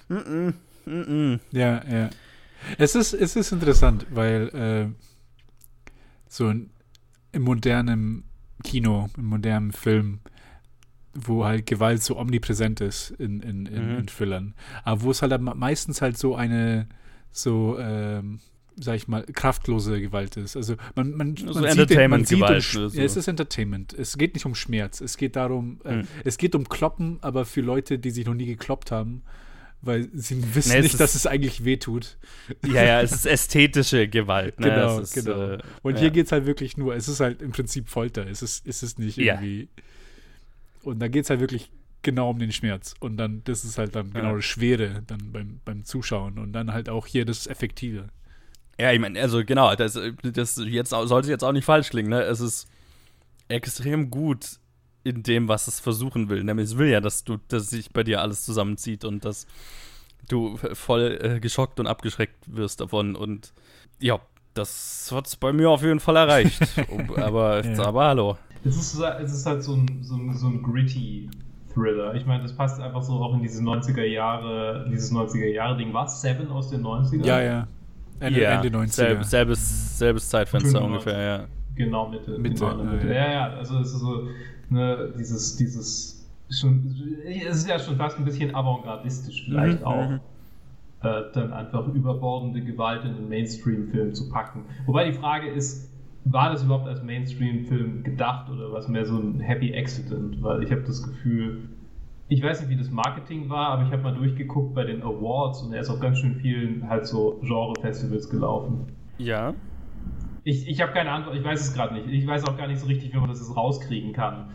mm, 0.10 0.54
mm, 0.86 1.34
mm. 1.34 1.40
Ja, 1.52 1.84
ja. 1.86 2.10
Es 2.78 2.96
ist, 2.96 3.14
es 3.14 3.36
ist 3.36 3.52
interessant, 3.52 4.06
weil 4.12 4.50
äh, 4.56 5.04
so 6.30 6.50
in, 6.50 6.70
im 7.32 7.42
modernen 7.42 8.24
Kino, 8.64 9.10
im 9.18 9.26
modernen 9.26 9.72
Film, 9.72 10.20
wo 11.14 11.46
halt 11.46 11.66
Gewalt 11.68 12.02
so 12.02 12.18
omnipräsent 12.18 12.82
ist 12.82 13.12
in, 13.12 13.40
in, 13.42 13.66
in, 13.68 13.92
Mhm. 13.94 14.00
in 14.00 14.08
Thrillern, 14.08 14.54
aber 14.84 15.02
wo 15.04 15.12
es 15.12 15.22
halt 15.22 15.40
meistens 15.42 16.02
halt 16.02 16.18
so 16.18 16.36
eine, 16.36 16.88
so, 17.32 17.78
ähm, 17.80 18.40
sag 18.76 18.96
ich 18.96 19.08
mal, 19.08 19.24
kraftlose 19.24 20.02
Gewalt 20.02 20.36
ist. 20.38 20.56
Also 20.58 20.76
man, 20.96 21.12
man, 21.12 21.36
So 21.38 21.46
man 21.46 21.54
sieht, 21.54 21.62
man 21.62 21.66
Entertainment-Gewalt, 21.68 22.76
um, 22.76 22.82
ne, 22.82 22.90
ja, 22.94 23.04
es 23.04 23.16
ist 23.16 23.28
Entertainment. 23.28 23.94
Es 23.94 24.18
geht 24.18 24.34
nicht 24.34 24.48
um 24.48 24.56
Schmerz. 24.56 25.00
Es 25.02 25.18
geht 25.18 25.36
darum, 25.36 25.80
äh, 25.86 25.98
Mhm. 25.98 26.08
es 26.24 26.40
geht 26.40 26.56
um 26.56 26.68
Kloppen, 26.68 27.20
aber 27.22 27.46
für 27.46 27.62
Leute, 27.62 28.00
die 28.00 28.10
sich 28.10 28.26
noch 28.26 28.34
nie 28.34 28.48
gekloppt 28.48 28.90
haben, 28.90 29.22
weil 29.84 30.10
sie 30.14 30.38
wissen 30.56 30.72
Nee, 30.72 30.78
es 30.78 30.84
nicht, 30.84 30.94
ist- 30.94 31.00
dass 31.00 31.14
es 31.14 31.28
eigentlich 31.28 31.64
wehtut. 31.66 32.18
Ja, 32.66 32.84
ja, 32.84 33.02
es 33.02 33.12
ist 33.12 33.26
ästhetische 33.26 34.08
Gewalt, 34.08 34.60
ne? 34.60 34.70
Genau, 34.70 35.00
es 35.00 35.16
ist, 35.16 35.26
genau. 35.26 35.52
Äh, 35.54 35.60
Und 35.84 35.96
ja. 35.96 36.00
hier 36.02 36.10
geht 36.12 36.26
es 36.26 36.32
halt 36.32 36.46
wirklich 36.46 36.78
nur, 36.78 36.96
es 36.96 37.08
ist 37.08 37.20
halt 37.20 37.42
im 37.42 37.52
Prinzip 37.52 37.90
Folter. 37.90 38.26
Es 38.28 38.42
ist, 38.42 38.66
es 38.68 38.82
ist 38.82 38.98
nicht 38.98 39.18
Ja. 39.18 39.36
irgendwie. 39.36 39.68
Und 40.84 41.00
da 41.00 41.08
geht 41.08 41.24
es 41.26 41.30
halt 41.30 41.40
wirklich 41.40 41.70
genau 42.02 42.30
um 42.32 42.40
den 42.40 42.52
Schmerz. 42.52 42.96
Und 43.00 43.18
dann, 43.18 43.42
das 43.46 43.64
ist 43.64 43.78
halt 43.78 43.96
dann 43.96 44.12
genau 44.12 44.30
Ja. 44.32 44.36
das 44.36 44.46
Schwere 44.46 45.04
dann 45.08 45.32
beim, 45.32 45.60
beim 45.64 45.84
Zuschauen. 45.86 46.38
Und 46.40 46.54
dann 46.54 46.74
halt 46.74 46.90
auch 46.90 47.06
hier 47.08 47.26
das 47.26 47.48
Effektive. 47.48 48.08
Ja, 48.80 48.92
ich 48.92 49.00
meine, 49.00 49.22
also 49.22 49.44
genau, 49.46 49.76
das, 49.76 50.00
das 50.24 50.60
jetzt 50.66 50.90
sollte 50.90 51.30
jetzt 51.30 51.44
auch 51.44 51.52
nicht 51.52 51.64
falsch 51.66 51.90
klingen, 51.90 52.10
ne? 52.10 52.22
Es 52.24 52.40
ist 52.40 52.68
extrem 53.48 54.10
gut 54.10 54.58
in 55.04 55.24
dem, 55.24 55.48
was 55.48 55.68
es 55.68 55.80
versuchen 55.80 56.30
will. 56.30 56.44
Nämlich 56.44 56.66
es 56.68 56.78
will 56.78 56.88
ja, 56.90 57.02
dass 57.02 57.24
du, 57.24 57.38
dass 57.50 57.70
sich 57.70 57.92
bei 57.92 58.04
dir 58.04 58.22
alles 58.22 58.44
zusammenzieht 58.44 59.04
und 59.06 59.26
dass 59.26 59.48
du 60.30 60.58
voll 60.74 61.20
äh, 61.22 61.40
geschockt 61.40 61.80
und 61.80 61.88
abgeschreckt 61.88 62.36
wirst 62.48 62.80
davon. 62.82 63.16
Und 63.16 63.54
ja, 64.00 64.20
das 64.54 65.10
hat's 65.14 65.36
bei 65.36 65.52
mir 65.52 65.70
auf 65.70 65.82
jeden 65.84 66.00
Fall 66.00 66.16
erreicht. 66.16 66.62
Aber, 67.18 67.66
Ja. 67.66 67.84
aber 67.86 68.06
hallo. 68.06 68.38
Es 68.64 68.78
ist, 68.78 68.98
es 69.00 69.34
ist 69.34 69.46
halt 69.46 69.62
so 69.64 69.74
ein, 69.76 70.00
so 70.02 70.16
ein, 70.16 70.34
so 70.38 70.48
ein 70.48 70.64
gritty 70.64 71.30
Thriller. 71.74 72.14
Ich 72.16 72.26
meine, 72.26 72.44
das 72.44 72.56
passt 72.56 72.80
einfach 72.80 73.02
so 73.04 73.14
auch 73.16 73.34
in 73.34 73.42
diese 73.42 73.62
90er 73.62 74.04
Jahre, 74.06 74.88
dieses 74.90 75.12
90er 75.12 75.48
Jahre 75.48 75.76
Ding. 75.76 75.92
War 75.94 76.06
es 76.06 76.22
Seven 76.22 76.48
aus 76.50 76.70
den 76.70 76.82
90ern? 76.84 77.26
Ja, 77.26 77.42
ja. 77.42 77.68
Ende, 78.22 78.42
Ja, 78.42 78.62
Ende 78.62 78.70
90er. 78.78 78.94
selb- 78.94 79.24
selbes, 79.24 79.98
selbes 79.98 80.30
Zeitfenster 80.30 80.80
95. 80.80 80.86
ungefähr, 81.12 81.22
ja. 81.40 81.48
Genau, 81.76 82.10
Mitte. 82.10 82.38
Mitte, 82.38 82.66
genau, 82.66 82.84
Mitte. 82.84 83.08
ja, 83.08 83.14
Ja, 83.14 83.32
ja, 83.32 83.54
also 83.56 83.80
es 83.80 83.94
ist 83.94 84.00
so, 84.00 84.28
ne, 84.70 85.14
dieses, 85.18 85.56
dieses, 85.58 86.30
schon, 86.50 86.96
es 87.26 87.58
ist 87.58 87.68
ja 87.68 87.80
schon 87.80 87.98
fast 87.98 88.18
ein 88.18 88.26
bisschen 88.26 88.54
avantgardistisch 88.54 89.46
vielleicht 89.46 89.80
Mhm, 89.80 89.86
auch, 89.86 90.10
mhm. 90.10 90.20
äh, 91.02 91.22
dann 91.34 91.52
einfach 91.54 91.88
überbordende 91.88 92.62
Gewalt 92.62 93.04
in 93.06 93.16
den 93.16 93.30
Mainstream-Film 93.30 94.14
zu 94.14 94.30
packen. 94.30 94.66
Wobei 94.86 95.06
die 95.10 95.14
Frage 95.18 95.50
ist, 95.50 95.92
war 96.26 96.52
das 96.52 96.64
überhaupt 96.64 96.88
als 96.88 97.04
Mainstream-Film 97.04 98.04
gedacht 98.04 98.50
oder 98.50 98.72
war 98.72 98.80
es 98.80 98.88
mehr 98.88 99.06
so 99.06 99.18
ein 99.18 99.40
Happy 99.40 99.76
Accident? 99.76 100.42
Weil 100.42 100.64
ich 100.64 100.72
habe 100.72 100.82
das 100.84 101.04
Gefühl, 101.04 101.70
ich 102.28 102.42
weiß 102.42 102.62
nicht, 102.62 102.70
wie 102.70 102.78
das 102.78 102.90
Marketing 102.92 103.50
war, 103.50 103.70
aber 103.70 103.84
ich 103.84 103.92
habe 103.92 104.02
mal 104.04 104.16
durchgeguckt 104.16 104.74
bei 104.74 104.86
den 104.86 105.04
Awards 105.04 105.62
und 105.64 105.74
er 105.74 105.82
ist 105.82 105.90
auf 105.90 106.00
ganz 106.00 106.20
schön 106.20 106.36
vielen 106.36 106.88
halt 106.90 107.06
so 107.08 107.40
Genre-Festivals 107.44 108.30
gelaufen. 108.30 108.88
Ja. 109.18 109.54
Ich, 110.44 110.68
ich 110.68 110.82
habe 110.82 110.92
keine 110.92 111.12
Antwort, 111.12 111.36
ich 111.36 111.44
weiß 111.44 111.62
es 111.62 111.74
gerade 111.74 111.94
nicht. 111.96 112.08
Ich 112.10 112.28
weiß 112.28 112.46
auch 112.46 112.58
gar 112.58 112.68
nicht 112.68 112.80
so 112.80 112.88
richtig, 112.88 113.14
wie 113.14 113.18
man 113.18 113.30
das 113.30 113.40
jetzt 113.40 113.56
rauskriegen 113.56 114.14
kann. 114.14 114.52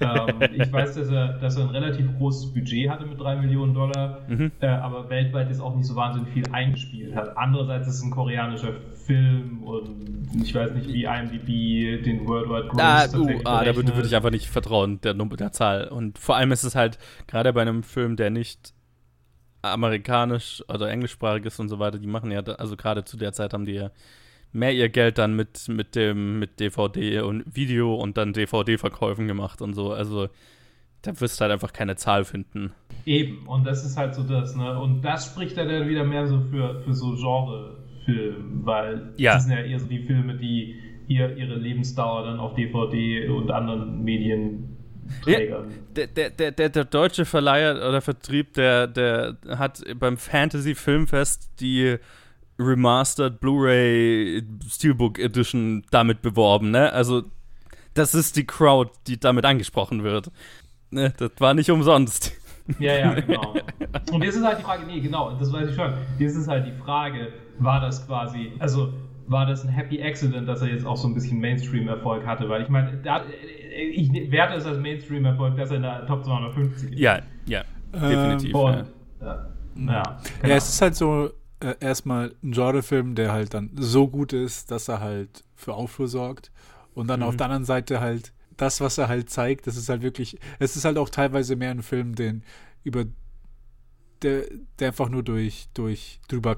ähm, 0.00 0.40
ich 0.54 0.72
weiß, 0.72 0.94
dass 0.94 1.08
er, 1.08 1.34
dass 1.38 1.56
er 1.56 1.64
ein 1.64 1.70
relativ 1.70 2.06
großes 2.18 2.52
Budget 2.54 2.88
hatte 2.90 3.06
mit 3.06 3.20
3 3.20 3.36
Millionen 3.36 3.74
Dollar, 3.74 4.20
Mhm. 4.28 4.50
äh, 4.60 4.66
aber 4.66 5.08
weltweit 5.10 5.50
ist 5.50 5.60
auch 5.60 5.76
nicht 5.76 5.86
so 5.86 5.94
wahnsinnig 5.94 6.30
viel 6.32 6.44
eingespielt 6.52 7.14
hat. 7.14 7.36
Andererseits 7.36 7.86
ist 7.86 7.96
es 7.96 8.02
ein 8.02 8.10
koreanischer 8.10 8.72
Film 9.06 9.62
und 9.62 10.42
ich 10.42 10.54
weiß 10.54 10.72
nicht, 10.72 10.88
wie 10.88 11.04
IMDb 11.04 12.02
den 12.04 12.26
Worldwide 12.26 12.68
Gross 12.68 12.80
Ah, 12.80 13.04
uh, 13.16 13.40
ah, 13.44 13.64
da 13.64 13.76
würde 13.76 13.92
berechnet. 13.92 13.96
würd 13.96 14.06
ich 14.06 14.16
einfach 14.16 14.30
nicht 14.30 14.48
vertrauen, 14.48 15.00
der, 15.02 15.14
der 15.14 15.52
Zahl. 15.52 15.88
Und 15.88 16.18
vor 16.18 16.36
allem 16.36 16.50
ist 16.52 16.64
es 16.64 16.74
halt, 16.74 16.98
gerade 17.26 17.52
bei 17.52 17.62
einem 17.62 17.82
Film, 17.82 18.16
der 18.16 18.30
nicht 18.30 18.74
amerikanisch 19.62 20.62
oder 20.68 20.90
englischsprachig 20.90 21.44
ist 21.46 21.58
und 21.60 21.68
so 21.68 21.78
weiter, 21.78 21.98
die 21.98 22.06
machen 22.06 22.30
ja, 22.30 22.40
also 22.42 22.76
gerade 22.76 23.04
zu 23.04 23.16
der 23.16 23.32
Zeit 23.32 23.52
haben 23.52 23.64
die 23.66 23.72
ja 23.74 23.90
mehr 24.56 24.72
ihr 24.72 24.88
Geld 24.88 25.18
dann 25.18 25.34
mit, 25.34 25.68
mit 25.68 25.94
dem, 25.94 26.38
mit 26.38 26.58
DVD 26.60 27.20
und 27.20 27.44
Video 27.54 27.94
und 27.94 28.16
dann 28.16 28.32
DVD-Verkäufen 28.32 29.26
gemacht 29.28 29.62
und 29.62 29.74
so. 29.74 29.92
Also 29.92 30.28
da 31.02 31.20
wirst 31.20 31.38
du 31.38 31.42
halt 31.42 31.52
einfach 31.52 31.72
keine 31.72 31.96
Zahl 31.96 32.24
finden. 32.24 32.72
Eben, 33.04 33.46
und 33.46 33.64
das 33.64 33.84
ist 33.84 33.96
halt 33.96 34.14
so 34.14 34.22
das, 34.24 34.56
ne? 34.56 34.78
Und 34.78 35.02
das 35.02 35.26
spricht 35.26 35.56
ja 35.56 35.64
dann 35.64 35.88
wieder 35.88 36.04
mehr 36.04 36.26
so 36.26 36.40
für, 36.50 36.80
für 36.82 36.92
so 36.94 37.14
Genre-Film, 37.14 38.62
weil 38.64 39.12
Ja. 39.16 39.34
das 39.34 39.44
sind 39.44 39.52
ja 39.52 39.62
eher 39.62 39.78
so 39.78 39.86
die 39.86 40.00
Filme, 40.04 40.36
die 40.36 40.80
ihr, 41.06 41.36
ihre 41.36 41.54
Lebensdauer 41.54 42.24
dann 42.24 42.40
auf 42.40 42.54
DVD 42.54 43.28
und 43.28 43.50
anderen 43.50 44.02
Medienträgern. 44.02 45.66
Der, 45.94 46.06
der, 46.08 46.30
der, 46.30 46.50
der, 46.50 46.68
der 46.68 46.84
deutsche 46.84 47.24
Verleiher 47.24 47.76
oder 47.76 48.00
Vertrieb, 48.00 48.54
der, 48.54 48.86
der 48.88 49.36
hat 49.50 49.82
beim 49.98 50.16
Fantasy 50.16 50.74
Filmfest 50.74 51.60
die 51.60 51.96
Remastered 52.58 53.40
Blu-ray 53.40 54.42
Steelbook 54.68 55.18
Edition 55.18 55.84
damit 55.90 56.22
beworben, 56.22 56.70
ne? 56.70 56.92
Also, 56.92 57.22
das 57.94 58.14
ist 58.14 58.36
die 58.36 58.46
Crowd, 58.46 58.90
die 59.06 59.18
damit 59.18 59.44
angesprochen 59.44 60.04
wird. 60.04 60.30
Ne, 60.90 61.12
das 61.18 61.32
war 61.38 61.54
nicht 61.54 61.70
umsonst. 61.70 62.32
Ja, 62.80 62.94
ja, 62.98 63.14
genau. 63.20 63.54
Und 64.12 64.24
jetzt 64.24 64.34
ist 64.34 64.44
halt 64.44 64.58
die 64.58 64.64
Frage, 64.64 64.84
nee, 64.86 64.98
genau, 64.98 65.30
das 65.38 65.52
weiß 65.52 65.68
ich 65.68 65.76
schon. 65.76 65.92
Jetzt 66.18 66.34
ist 66.34 66.48
halt 66.48 66.66
die 66.66 66.72
Frage, 66.72 67.28
war 67.60 67.80
das 67.80 68.04
quasi, 68.04 68.54
also 68.58 68.92
war 69.28 69.46
das 69.46 69.64
ein 69.64 69.68
Happy 69.68 70.02
Accident, 70.02 70.48
dass 70.48 70.62
er 70.62 70.68
jetzt 70.70 70.84
auch 70.84 70.96
so 70.96 71.06
ein 71.06 71.14
bisschen 71.14 71.38
Mainstream-Erfolg 71.38 72.26
hatte? 72.26 72.48
Weil 72.48 72.62
ich 72.62 72.68
meine, 72.68 73.00
ich 73.92 74.10
werte 74.32 74.54
es 74.54 74.66
als 74.66 74.78
Mainstream-Erfolg, 74.78 75.56
dass 75.56 75.70
er 75.70 75.76
in 75.76 75.82
der 75.82 76.06
Top 76.06 76.24
250 76.24 76.90
ist. 76.90 76.98
Ja, 76.98 77.20
ja, 77.46 77.62
definitiv. 77.92 78.52
Und, 78.52 78.72
ja. 78.72 78.84
ja, 79.20 79.36
ja, 79.76 79.92
Ja, 79.92 80.16
genau. 80.42 80.54
es 80.56 80.68
ist 80.68 80.82
halt 80.82 80.96
so 80.96 81.30
äh, 81.60 81.74
erstmal 81.80 82.34
ein 82.42 82.52
Genrefilm, 82.52 83.14
der 83.14 83.32
halt 83.32 83.54
dann 83.54 83.70
so 83.76 84.08
gut 84.08 84.32
ist, 84.32 84.70
dass 84.70 84.88
er 84.88 85.00
halt 85.00 85.44
für 85.54 85.74
Aufruhr 85.74 86.08
sorgt. 86.08 86.50
Und 86.94 87.08
dann 87.08 87.20
Mhm. 87.20 87.26
auf 87.26 87.36
der 87.36 87.46
anderen 87.46 87.64
Seite 87.64 88.00
halt 88.00 88.32
das, 88.56 88.80
was 88.80 88.96
er 88.98 89.08
halt 89.08 89.28
zeigt, 89.30 89.66
das 89.66 89.76
ist 89.76 89.88
halt 89.88 90.02
wirklich, 90.02 90.38
es 90.58 90.76
ist 90.76 90.84
halt 90.84 90.96
auch 90.98 91.10
teilweise 91.10 91.56
mehr 91.56 91.70
ein 91.70 91.82
Film, 91.82 92.14
den 92.14 92.42
über 92.84 93.04
der, 94.22 94.44
der 94.78 94.88
einfach 94.88 95.08
nur 95.10 95.22
durch, 95.22 95.68
durch 95.74 96.20
drüber, 96.28 96.56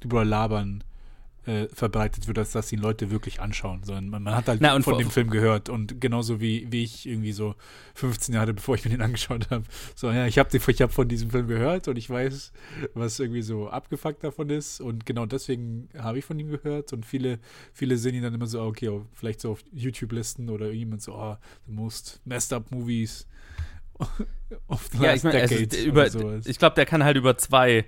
drüber 0.00 0.24
labern 0.24 0.82
äh, 1.46 1.68
verbreitet 1.72 2.26
wird, 2.26 2.38
als 2.38 2.52
dass 2.52 2.72
ihn 2.72 2.80
Leute 2.80 3.10
wirklich 3.10 3.40
anschauen, 3.40 3.82
sondern 3.84 4.08
man, 4.08 4.22
man 4.22 4.34
hat 4.34 4.48
halt 4.48 4.60
Na, 4.60 4.80
von 4.80 4.98
dem 4.98 5.10
Film 5.10 5.30
gehört. 5.30 5.68
Und 5.68 6.00
genauso 6.00 6.40
wie, 6.40 6.66
wie 6.70 6.82
ich 6.82 7.06
irgendwie 7.06 7.32
so 7.32 7.54
15 7.94 8.34
Jahre, 8.34 8.52
bevor 8.52 8.74
ich 8.74 8.84
mir 8.84 8.90
den 8.90 9.00
angeschaut 9.02 9.50
habe, 9.50 9.64
so, 9.94 10.10
ja, 10.10 10.26
ich 10.26 10.38
habe 10.38 10.56
ich 10.56 10.82
hab 10.82 10.92
von 10.92 11.08
diesem 11.08 11.30
Film 11.30 11.46
gehört 11.46 11.88
und 11.88 11.96
ich 11.96 12.10
weiß, 12.10 12.52
was 12.94 13.20
irgendwie 13.20 13.42
so 13.42 13.68
abgefuckt 13.68 14.24
davon 14.24 14.50
ist. 14.50 14.80
Und 14.80 15.06
genau 15.06 15.26
deswegen 15.26 15.88
habe 15.96 16.18
ich 16.18 16.24
von 16.24 16.38
ihm 16.38 16.50
gehört. 16.50 16.92
Und 16.92 17.06
viele, 17.06 17.38
viele 17.72 17.96
sehen 17.96 18.14
ihn 18.14 18.22
dann 18.22 18.34
immer 18.34 18.46
so, 18.46 18.60
ah, 18.60 18.66
okay, 18.66 19.00
vielleicht 19.14 19.40
so 19.40 19.52
auf 19.52 19.60
YouTube-Listen 19.72 20.50
oder 20.50 20.66
irgendjemand 20.66 21.02
so, 21.02 21.14
oh, 21.14 21.36
the 21.66 21.72
most 21.72 22.20
messed 22.24 22.52
up 22.52 22.70
movies 22.70 23.26
of 24.68 24.88
the 24.92 24.98
Ja, 24.98 25.12
last 25.12 25.18
ich 25.18 25.24
meine, 25.24 25.46
decade 25.46 25.76
über, 25.84 26.00
oder 26.02 26.10
sowas. 26.10 26.46
ich 26.46 26.58
glaube, 26.58 26.74
der 26.74 26.86
kann 26.86 27.04
halt 27.04 27.16
über 27.16 27.38
zwei 27.38 27.86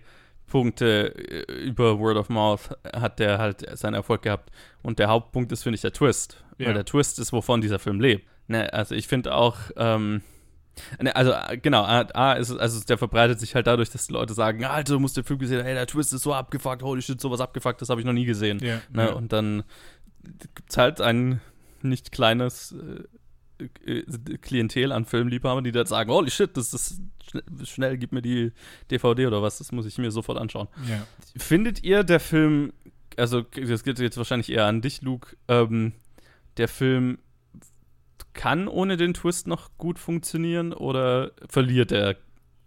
Punkte 0.48 1.14
äh, 1.16 1.52
über 1.62 1.98
Word 1.98 2.16
of 2.16 2.28
Mouth 2.28 2.70
hat 2.94 3.18
der 3.18 3.38
halt 3.38 3.64
seinen 3.78 3.94
Erfolg 3.94 4.22
gehabt. 4.22 4.50
Und 4.82 4.98
der 4.98 5.08
Hauptpunkt 5.08 5.52
ist, 5.52 5.62
finde 5.62 5.76
ich, 5.76 5.82
der 5.82 5.92
Twist. 5.92 6.42
Ja. 6.58 6.66
Weil 6.66 6.74
der 6.74 6.84
Twist 6.84 7.18
ist, 7.18 7.32
wovon 7.32 7.60
dieser 7.60 7.78
Film 7.78 8.00
lebt. 8.00 8.26
Ne, 8.48 8.72
also 8.72 8.94
ich 8.94 9.06
finde 9.08 9.34
auch, 9.34 9.56
ähm, 9.76 10.22
ne, 11.00 11.14
also 11.14 11.32
äh, 11.32 11.58
genau, 11.58 11.82
A, 11.82 12.00
A 12.14 12.32
ist 12.32 12.48
es, 12.48 12.56
also 12.58 12.82
der 12.82 12.96
verbreitet 12.98 13.38
sich 13.38 13.54
halt 13.54 13.66
dadurch, 13.66 13.90
dass 13.90 14.06
die 14.06 14.12
Leute 14.14 14.32
sagen, 14.32 14.64
Alter, 14.64 14.94
du 14.94 15.00
musst 15.00 15.16
den 15.18 15.24
Film 15.24 15.38
gesehen 15.38 15.58
haben, 15.58 15.66
hey, 15.66 15.74
der 15.74 15.86
Twist 15.86 16.12
ist 16.14 16.22
so 16.22 16.32
abgefuckt, 16.32 16.82
holy 16.82 17.02
shit, 17.02 17.20
sowas 17.20 17.40
abgefuckt, 17.40 17.80
das 17.82 17.90
habe 17.90 18.00
ich 18.00 18.06
noch 18.06 18.14
nie 18.14 18.24
gesehen. 18.24 18.58
ja, 18.62 18.80
Ne? 18.90 19.04
ja. 19.08 19.12
Und 19.12 19.32
dann 19.34 19.64
gibt 20.54 20.70
es 20.70 20.76
halt 20.78 21.00
ein 21.02 21.40
nicht 21.82 22.10
kleines 22.10 22.72
äh, 22.72 23.04
Klientel 24.40 24.92
an 24.92 25.04
Filmliebhabern, 25.04 25.64
die 25.64 25.72
dann 25.72 25.86
sagen, 25.86 26.10
holy 26.10 26.30
shit, 26.30 26.56
das 26.56 26.72
ist 26.72 27.00
schnell, 27.28 27.42
schnell, 27.64 27.98
gib 27.98 28.12
mir 28.12 28.22
die 28.22 28.52
DVD 28.90 29.26
oder 29.26 29.42
was, 29.42 29.58
das 29.58 29.72
muss 29.72 29.86
ich 29.86 29.98
mir 29.98 30.10
sofort 30.10 30.38
anschauen. 30.38 30.68
ja. 30.88 31.06
Findet 31.36 31.82
ihr 31.82 32.04
der 32.04 32.20
Film, 32.20 32.72
also 33.16 33.42
das 33.42 33.82
geht 33.82 33.98
jetzt 33.98 34.16
wahrscheinlich 34.16 34.50
eher 34.50 34.66
an 34.66 34.80
dich, 34.80 35.02
Luke, 35.02 35.36
ähm, 35.48 35.92
der 36.56 36.68
Film 36.68 37.18
kann 38.32 38.68
ohne 38.68 38.96
den 38.96 39.14
Twist 39.14 39.46
noch 39.46 39.70
gut 39.78 39.98
funktionieren 39.98 40.72
oder 40.72 41.32
verliert 41.48 41.90
er 41.90 42.16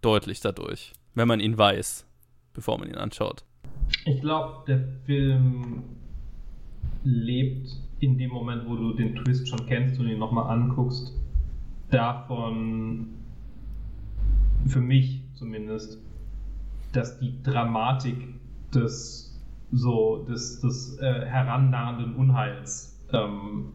deutlich 0.02 0.42
dadurch, 0.42 0.94
wenn 1.14 1.28
man 1.28 1.40
ihn 1.40 1.58
weiß, 1.58 2.06
bevor 2.54 2.78
man 2.78 2.90
ihn 2.90 2.98
anschaut? 2.98 3.46
Ich 4.06 4.22
glaube, 4.22 4.64
der 4.68 4.84
Film 5.06 5.84
lebt 7.04 7.70
in 8.00 8.18
dem 8.18 8.32
Moment, 8.32 8.64
wo 8.68 8.76
du 8.76 8.94
den 8.94 9.16
Twist 9.16 9.48
schon 9.50 9.66
kennst 9.68 10.00
und 10.00 10.08
ihn 10.08 10.20
nochmal 10.20 10.50
anguckst, 10.50 11.14
davon, 11.90 13.08
für 14.66 14.80
mich 14.82 15.24
zumindest, 15.34 16.00
dass 16.94 17.20
die 17.20 17.42
Dramatik 17.44 18.16
des, 18.74 19.40
so, 19.72 20.26
des, 20.30 20.60
des 20.62 20.98
äh, 21.00 21.26
herannahenden 21.26 22.16
Unheils 22.16 23.00
ähm, 23.14 23.74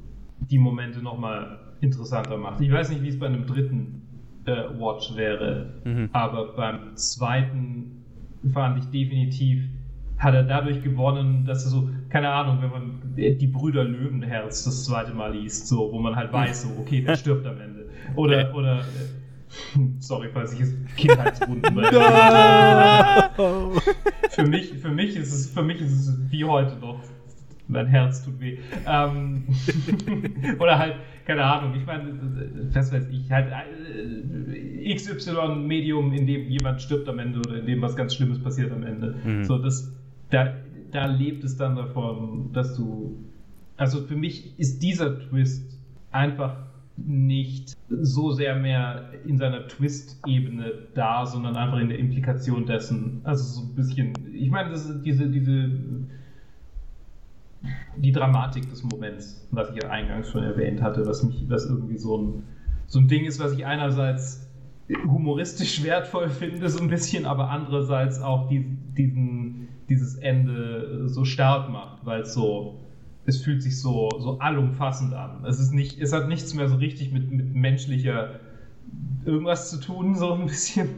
die 0.51 0.59
Momente 0.59 1.01
nochmal 1.03 1.59
interessanter 1.81 2.37
macht. 2.37 2.61
Ich 2.61 2.71
weiß 2.71 2.91
nicht, 2.91 3.03
wie 3.03 3.09
es 3.09 3.19
bei 3.19 3.27
einem 3.27 3.47
dritten 3.47 4.03
äh, 4.45 4.53
Watch 4.79 5.15
wäre, 5.17 5.75
Mhm. 5.85 6.09
aber 6.13 6.55
beim 6.55 6.97
zweiten 6.97 8.03
fand 8.53 8.79
ich 8.79 8.85
definitiv, 8.91 9.65
hat 10.19 10.35
er 10.35 10.43
dadurch 10.45 10.83
gewonnen, 10.83 11.45
dass 11.45 11.65
er 11.65 11.71
so, 11.71 11.89
keine 12.09 12.31
Ahnung, 12.31 12.59
wenn 12.63 12.71
man 12.71 13.01
die 13.17 13.47
Brüder 13.47 13.85
Löwenherz 13.85 14.65
das 14.65 14.85
zweite 14.85 15.13
Mal 15.13 15.37
liest, 15.37 15.69
so, 15.69 15.93
wo 15.93 15.99
man 15.99 16.17
halt 16.17 16.33
weiß, 16.33 16.63
so, 16.63 16.71
okay, 16.81 17.03
der 17.03 17.17
stirbt 17.17 17.47
am 17.47 17.61
Ende. 17.61 17.87
Oder, 18.15 18.55
oder, 18.55 18.85
sorry, 19.99 20.29
falls 20.33 20.55
ich 20.55 20.61
jetzt 20.61 20.75
Kindheitswunden 20.97 21.75
für 24.31 24.47
mich, 24.47 24.73
für 24.75 24.91
mich 24.91 25.17
ist 25.17 25.33
es, 25.33 25.51
für 25.51 25.63
mich 25.63 25.81
ist 25.81 25.93
es 25.93 26.19
wie 26.31 26.45
heute 26.45 26.77
noch 26.77 27.01
mein 27.69 27.87
Herz 27.87 28.25
tut 28.25 28.39
weh. 28.41 28.59
Ähm, 28.87 29.45
oder 30.59 30.79
halt, 30.79 30.95
keine 31.27 31.43
Ahnung, 31.45 31.75
ich 31.75 31.85
meine, 31.85 32.13
was 32.73 32.93
weiß 32.93 33.09
ich, 33.11 33.31
halt 33.31 33.53
äh, 33.53 34.95
XY-Medium, 34.95 36.13
in 36.13 36.27
dem 36.27 36.49
jemand 36.49 36.81
stirbt 36.81 37.09
am 37.09 37.19
Ende 37.19 37.41
oder 37.41 37.59
in 37.59 37.67
dem 37.67 37.83
was 37.83 37.97
ganz 37.97 38.15
Schlimmes 38.15 38.41
passiert 38.43 38.73
am 38.73 38.85
Ende. 38.85 39.17
Mhm. 39.25 39.45
So, 39.45 39.59
das, 39.59 39.93
da, 40.31 40.55
da 40.93 41.07
lebt 41.07 41.45
es 41.45 41.57
dann 41.57 41.77
davon, 41.77 42.53
dass 42.53 42.77
du. 42.77 43.17
Also 43.77 44.03
für 44.03 44.17
mich 44.17 44.59
ist 44.59 44.83
dieser 44.83 45.19
Twist 45.21 45.79
einfach 46.11 46.57
nicht 46.97 47.77
so 47.91 48.33
sehr 48.33 48.57
mehr 48.57 49.11
in 49.27 49.37
seiner 49.37 49.69
Twist-Ebene 49.69 50.73
da, 50.95 51.27
sondern 51.27 51.57
einfach 51.57 51.79
in 51.79 51.91
der 51.91 51.99
Implikation 51.99 52.65
dessen. 52.65 53.21
Also 53.25 53.61
so 53.61 53.67
ein 53.67 53.75
bisschen, 53.75 54.15
ich 54.33 54.51
meine, 54.51 54.71
das 54.71 54.89
ist 54.89 55.03
diese, 55.03 55.29
diese 55.29 55.71
die 57.97 58.13
Dramatik 58.13 58.69
des 58.69 58.83
Moments, 58.83 59.47
was 59.51 59.71
ich 59.71 59.83
ja 59.83 59.91
eingangs 59.91 60.31
schon 60.31 60.43
erwähnt 60.43 60.83
hatte, 60.83 61.07
was 61.07 61.23
mich, 61.23 61.45
was 61.49 61.67
irgendwie 61.67 61.99
so 61.99 62.19
ein, 62.19 62.43
so 62.87 63.01
ein 63.01 63.09
Ding 63.09 63.25
ist, 63.25 63.41
was 63.41 63.53
ich 63.53 63.65
einerseits 63.67 64.49
humoristisch 65.07 65.83
wertvoll 65.83 66.29
finde, 66.31 66.69
so 66.69 66.81
ein 66.81 66.89
bisschen, 66.89 67.27
aber 67.27 67.51
andererseits 67.51 68.21
auch 68.21 68.49
die, 68.49 68.65
diesen, 68.97 69.69
dieses 69.89 70.17
Ende 70.17 71.09
so 71.09 71.25
stark 71.25 71.71
macht, 71.71 72.05
weil 72.05 72.23
es 72.23 72.35
so, 72.35 72.81
es 73.25 73.43
fühlt 73.43 73.63
sich 73.63 73.81
so, 73.81 74.09
so 74.19 74.39
allumfassend 74.39 75.15
an. 75.15 75.45
Es 75.45 75.61
ist 75.61 75.73
nicht, 75.73 76.01
es 76.01 76.13
hat 76.13 76.29
nichts 76.29 76.55
mehr 76.55 76.69
so 76.69 76.77
richtig 76.77 77.13
mit, 77.13 77.31
mit 77.31 77.55
menschlicher 77.55 78.41
irgendwas 79.25 79.71
zu 79.71 79.81
tun, 79.81 80.15
so 80.15 80.33
ein 80.33 80.47
bisschen. 80.47 80.89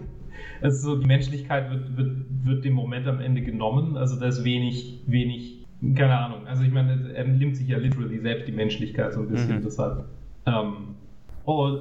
Also 0.61 0.95
so, 0.95 1.01
die 1.01 1.07
Menschlichkeit 1.07 1.71
wird, 1.71 1.97
wird, 1.97 2.17
wird 2.45 2.65
dem 2.65 2.75
Moment 2.75 3.07
am 3.07 3.21
Ende 3.21 3.43
genommen, 3.43 3.97
also 3.97 4.19
da 4.19 4.27
ist 4.27 4.45
wenig, 4.45 5.03
wenig 5.07 5.59
keine 5.95 6.19
Ahnung. 6.19 6.47
Also 6.47 6.65
ich 6.65 6.73
meine, 6.73 7.13
er 7.15 7.25
nimmt 7.25 7.57
sich 7.57 7.69
ja 7.69 7.79
literally 7.79 8.19
selbst 8.19 8.49
die 8.49 8.53
Menschlichkeit 8.53 9.15
so 9.15 9.21
ein 9.21 9.29
bisschen, 9.29 9.59
mhm. 9.59 9.63
deshalb. 9.63 10.05
Ähm, 10.47 10.97
oh, 11.45 11.79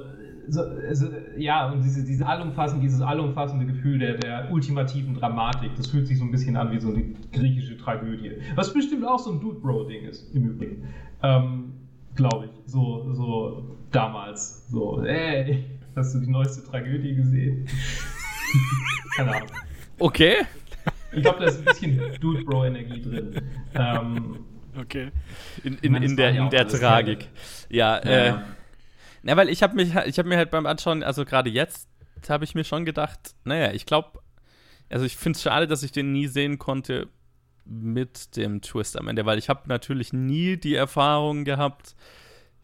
so, 0.48 0.62
also, 0.62 1.08
ja, 1.36 1.70
und 1.70 1.82
diese, 1.82 2.04
diese 2.04 2.26
allumfassende, 2.26 2.82
dieses 2.82 3.00
allumfassende 3.00 3.66
Gefühl 3.66 3.98
der, 3.98 4.16
der 4.16 4.50
ultimativen 4.50 5.14
Dramatik, 5.14 5.70
das 5.76 5.88
fühlt 5.88 6.06
sich 6.06 6.18
so 6.18 6.24
ein 6.24 6.30
bisschen 6.30 6.56
an 6.56 6.72
wie 6.72 6.80
so 6.80 6.88
eine 6.88 7.04
griechische 7.32 7.76
Tragödie. 7.76 8.32
Was 8.54 8.72
bestimmt 8.72 9.06
auch 9.06 9.18
so 9.18 9.32
ein 9.32 9.40
Dude-Bro-Ding 9.40 10.04
ist, 10.04 10.34
im 10.34 10.50
Übrigen. 10.50 10.88
Ähm, 11.22 11.72
Glaube 12.14 12.46
ich. 12.46 12.50
So, 12.66 13.12
so 13.14 13.76
damals. 13.92 14.68
So, 14.70 15.04
ey, 15.04 15.64
hast 15.94 16.14
du 16.14 16.20
die 16.20 16.30
neueste 16.30 16.64
Tragödie 16.68 17.14
gesehen? 17.14 17.66
Keine 19.16 19.36
Ahnung. 19.36 19.48
Okay. 19.98 20.36
Ich 21.12 21.22
glaube, 21.22 21.40
da 21.40 21.46
ist 21.46 21.58
ein 21.58 21.64
bisschen 21.64 22.00
Dude 22.20 22.44
Bro 22.44 22.66
Energie 22.66 23.00
drin. 23.00 23.40
Ähm, 23.74 24.38
okay. 24.78 25.10
In, 25.62 25.78
in, 25.78 25.94
in 25.94 26.16
der, 26.16 26.30
in 26.30 26.50
der 26.50 26.66
Tragik. 26.66 27.28
Ja, 27.70 28.04
ja, 28.04 28.26
äh. 28.26 28.34
Na, 29.22 29.36
weil 29.36 29.48
ich 29.48 29.62
habe 29.62 29.74
mich, 29.74 29.94
ich 30.06 30.18
habe 30.18 30.28
mir 30.28 30.36
halt 30.36 30.50
beim 30.50 30.66
Anschauen, 30.66 31.02
also 31.02 31.24
gerade 31.24 31.50
jetzt, 31.50 31.88
habe 32.28 32.44
ich 32.44 32.54
mir 32.54 32.64
schon 32.64 32.84
gedacht, 32.84 33.34
naja, 33.44 33.72
ich 33.72 33.86
glaube, 33.86 34.20
also 34.90 35.04
ich 35.04 35.16
finde 35.16 35.36
es 35.36 35.42
schade, 35.42 35.66
dass 35.66 35.82
ich 35.82 35.92
den 35.92 36.12
nie 36.12 36.26
sehen 36.26 36.58
konnte 36.58 37.08
mit 37.64 38.36
dem 38.36 38.60
Twist 38.60 38.98
am 38.98 39.08
Ende, 39.08 39.26
weil 39.26 39.38
ich 39.38 39.48
habe 39.48 39.68
natürlich 39.68 40.12
nie 40.12 40.56
die 40.56 40.74
Erfahrung 40.74 41.44
gehabt, 41.44 41.94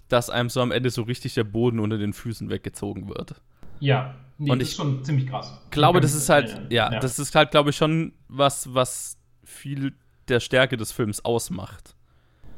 dass 0.09 0.31
einem 0.31 0.49
so 0.49 0.61
am 0.61 0.73
Ende 0.73 0.91
so 0.91 1.03
richtig 1.03 1.35
der 1.35 1.45
Boden 1.45 1.79
unter 1.79 1.99
den 1.99 2.13
Füßen 2.13 2.51
weggezogen 2.51 3.09
wird. 3.09 3.41
Ja, 3.81 4.15
Nee, 4.39 4.51
und 4.51 4.59
das 4.59 4.69
ich 4.69 4.73
ist 4.73 4.77
schon 4.79 5.05
ziemlich 5.05 5.29
krass. 5.29 5.61
glaube, 5.71 6.01
das 6.01 6.15
ist 6.15 6.29
halt, 6.29 6.73
ja, 6.73 6.93
ja, 6.93 6.99
das 6.99 7.19
ist 7.19 7.35
halt, 7.35 7.53
glaube 7.53 7.71
ich, 7.71 7.77
schon 7.77 8.13
was, 8.29 8.75
was 8.75 9.17
viel 9.45 9.93
der 10.29 10.41
Stärke 10.41 10.77
des 10.77 10.91
Films 10.91 11.25
ausmacht. 11.25 11.95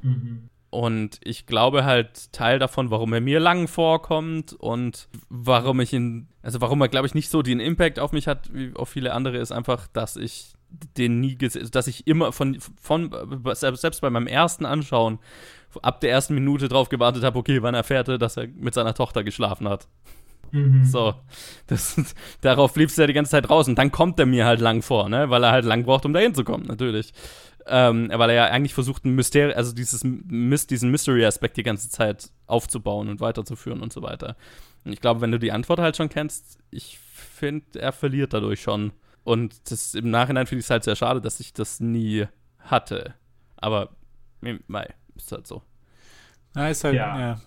Mhm. 0.03 0.49
Und 0.77 1.21
ich 1.25 1.47
glaube 1.47 1.87
halt 1.87 2.35
Teil 2.35 2.59
davon, 2.59 2.91
warum 2.91 3.15
er 3.15 3.23
mir 3.23 3.41
lang 3.41 3.67
vorkommt 3.67 4.53
und 4.53 5.09
warum 5.31 5.81
ich 5.81 5.95
ihn, 5.95 6.29
also 6.43 6.61
warum 6.61 6.83
er, 6.83 6.89
glaube 6.89 7.07
ich, 7.07 7.15
nicht 7.15 7.31
so 7.31 7.41
den 7.41 7.61
Impact 7.61 7.99
auf 7.99 8.13
mich 8.13 8.29
hat 8.29 8.53
wie 8.53 8.75
auf 8.77 8.91
viele 8.91 9.15
andere, 9.15 9.39
ist 9.39 9.53
einfach, 9.53 9.87
dass 9.87 10.17
ich 10.17 10.53
den 10.69 11.19
nie 11.21 11.39
gesehen, 11.39 11.71
dass 11.71 11.87
ich 11.87 12.07
immer 12.07 12.31
von, 12.31 12.59
von, 12.79 13.11
selbst 13.55 14.03
bei 14.03 14.11
meinem 14.11 14.27
ersten 14.27 14.67
Anschauen, 14.67 15.19
ab 15.81 16.03
der 16.03 16.11
ersten 16.11 16.35
Minute 16.35 16.69
drauf 16.69 16.91
gewartet 16.91 17.25
habe, 17.25 17.39
okay, 17.39 17.63
wann 17.63 17.75
erfährt 17.75 18.09
er, 18.09 18.19
dass 18.19 18.37
er 18.37 18.47
mit 18.47 18.75
seiner 18.75 18.93
Tochter 18.93 19.25
geschlafen 19.25 19.71
hat. 19.71 19.89
Mhm. 20.51 20.85
So, 20.85 21.15
das, 21.69 22.15
darauf 22.43 22.75
blieb 22.75 22.91
es 22.91 22.97
ja 22.97 23.07
die 23.07 23.15
ganze 23.15 23.31
Zeit 23.31 23.49
raus. 23.49 23.67
Und 23.67 23.79
dann 23.79 23.93
kommt 23.93 24.21
er 24.21 24.27
mir 24.27 24.45
halt 24.45 24.61
lang 24.61 24.83
vor, 24.83 25.09
ne? 25.09 25.31
Weil 25.31 25.43
er 25.43 25.53
halt 25.53 25.65
lang 25.65 25.85
braucht, 25.85 26.05
um 26.05 26.13
da 26.13 26.21
hinzukommen, 26.21 26.67
natürlich. 26.67 27.15
Ähm, 27.69 28.11
weil 28.13 28.31
er 28.31 28.37
ja 28.37 28.45
eigentlich 28.47 28.75
versucht, 28.75 29.05
ein 29.05 29.15
Mysterium, 29.15 29.57
also 29.57 29.73
dieses 29.73 30.01
diesen 30.01 30.91
Mystery-Aspekt 30.91 31.57
die 31.57 31.63
ganze 31.63 31.91
Zeit 31.91 32.31
aufzubauen 32.47 33.09
und 33.09 33.21
weiterzuführen 33.21 33.81
und 33.81 33.93
so 33.93 34.03
weiter. 34.03 34.37
Und 34.85 34.93
ich 34.93 35.01
glaube, 35.01 35.21
wenn 35.21 35.33
du 35.33 35.39
die 35.39 35.53
Antwort 35.53 35.81
halt 35.81 35.97
schon 35.97 36.09
kennst, 36.09 36.59
ich 36.71 36.99
finde, 36.99 37.81
er 37.81 37.93
verliert 37.93 38.33
dadurch 38.33 38.63
schon. 38.63 38.93
Und 39.25 39.71
das, 39.71 39.95
im 39.95 40.11
Nachhinein 40.11 40.47
finde 40.47 40.61
ich 40.61 40.67
es 40.67 40.71
halt 40.71 40.85
sehr 40.85 40.95
schade, 40.95 41.21
dass 41.21 41.41
ich 41.41 41.53
das 41.53 41.81
nie 41.81 42.27
hatte. 42.61 43.15
Aber, 43.57 43.97
mei, 44.41 44.95
ist 45.17 45.33
halt 45.33 45.47
so. 45.49 45.63
Na, 46.55 46.69
ist 46.69 46.85
halt, 46.85 46.95
ja. 46.95 47.19
ja. 47.19 47.41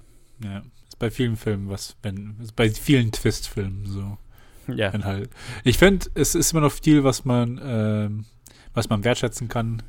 ja 0.44 0.62
bei 1.00 1.10
vielen 1.10 1.38
Filmen 1.38 1.70
was, 1.70 1.96
wenn, 2.04 2.36
bei 2.56 2.70
vielen 2.70 3.12
Twist-Filmen 3.12 3.86
so. 3.88 4.18
Ja. 4.68 4.94
Wenn 4.94 5.06
halt. 5.06 5.32
Ich 5.64 5.80
finde, 5.80 6.06
es 6.14 6.36
ist 6.36 6.52
immer 6.52 6.62
noch 6.62 6.74
viel, 6.74 7.04
was 7.04 7.26
man, 7.26 7.60
ähm, 7.64 8.26
was 8.76 8.90
man 8.90 9.04
wertschätzen 9.04 9.48
kann. 9.48 9.82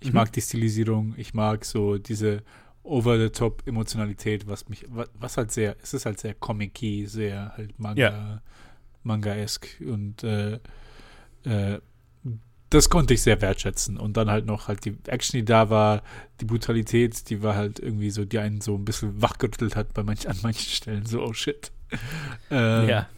Ich 0.00 0.08
mhm. 0.08 0.14
mag 0.14 0.32
die 0.32 0.40
Stilisierung, 0.40 1.14
ich 1.16 1.34
mag 1.34 1.64
so 1.64 1.98
diese 1.98 2.42
over-the-top-Emotionalität, 2.82 4.46
was 4.46 4.68
mich, 4.68 4.86
was, 4.88 5.36
halt 5.36 5.52
sehr, 5.52 5.76
es 5.82 5.94
ist 5.94 6.06
halt 6.06 6.18
sehr 6.18 6.34
comic-y, 6.34 7.06
sehr 7.06 7.52
halt 7.56 7.78
Manga, 7.78 8.00
ja. 8.00 8.42
Manga-esque 9.02 9.84
und 9.84 10.24
äh, 10.24 10.58
äh, 11.44 11.80
das 12.70 12.90
konnte 12.90 13.14
ich 13.14 13.22
sehr 13.22 13.40
wertschätzen. 13.40 13.96
Und 13.96 14.16
dann 14.16 14.30
halt 14.30 14.46
noch 14.46 14.68
halt 14.68 14.84
die 14.84 14.96
Action, 15.06 15.38
die 15.38 15.44
da 15.44 15.70
war, 15.70 16.02
die 16.40 16.44
Brutalität, 16.44 17.30
die 17.30 17.42
war 17.42 17.54
halt 17.54 17.78
irgendwie 17.78 18.10
so, 18.10 18.24
die 18.24 18.38
einen 18.38 18.60
so 18.60 18.74
ein 18.74 18.84
bisschen 18.84 19.20
wachgerüttelt 19.22 19.74
hat 19.74 19.94
bei 19.94 20.02
manch, 20.02 20.28
an 20.28 20.36
manchen 20.42 20.70
Stellen. 20.70 21.06
So, 21.06 21.22
oh 21.22 21.32
shit. 21.32 21.72
Ähm, 22.50 22.88
ja. 22.88 23.08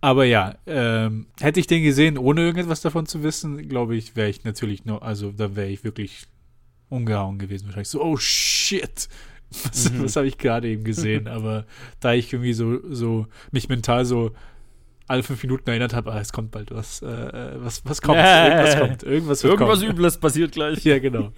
Aber 0.00 0.24
ja, 0.24 0.54
ähm, 0.66 1.26
hätte 1.40 1.58
ich 1.58 1.66
den 1.66 1.82
gesehen, 1.82 2.18
ohne 2.18 2.42
irgendetwas 2.42 2.82
davon 2.82 3.06
zu 3.06 3.22
wissen, 3.22 3.68
glaube 3.68 3.96
ich, 3.96 4.14
wäre 4.14 4.28
ich 4.28 4.44
natürlich 4.44 4.84
nur, 4.84 5.02
also 5.02 5.32
da 5.32 5.56
wäre 5.56 5.68
ich 5.68 5.82
wirklich 5.82 6.26
umgehauen 6.88 7.38
gewesen. 7.38 7.66
Wahrscheinlich 7.66 7.88
so, 7.88 8.02
oh 8.02 8.16
shit. 8.16 9.08
Was, 9.64 9.90
mhm. 9.90 10.04
was 10.04 10.14
habe 10.16 10.26
ich 10.26 10.36
gerade 10.36 10.68
eben 10.68 10.84
gesehen? 10.84 11.26
Aber 11.26 11.64
da 12.00 12.12
ich 12.12 12.30
irgendwie 12.30 12.52
so, 12.52 12.80
so 12.92 13.26
mich 13.50 13.70
mental 13.70 14.04
so 14.04 14.32
alle 15.06 15.22
fünf 15.22 15.42
Minuten 15.42 15.70
erinnert 15.70 15.94
habe, 15.94 16.12
ah, 16.12 16.20
es 16.20 16.34
kommt 16.34 16.50
bald 16.50 16.70
was, 16.70 17.00
äh, 17.00 17.06
äh 17.06 17.54
was, 17.56 17.82
was 17.86 18.02
kommt, 18.02 18.18
äh, 18.18 18.48
irgendwas 18.48 18.78
kommt, 18.78 19.02
irgendwas 19.04 19.44
Irgendwas 19.44 19.80
kommen. 19.80 19.90
Übles 19.90 20.18
passiert 20.18 20.52
gleich. 20.52 20.84
ja, 20.84 20.98
genau. 20.98 21.32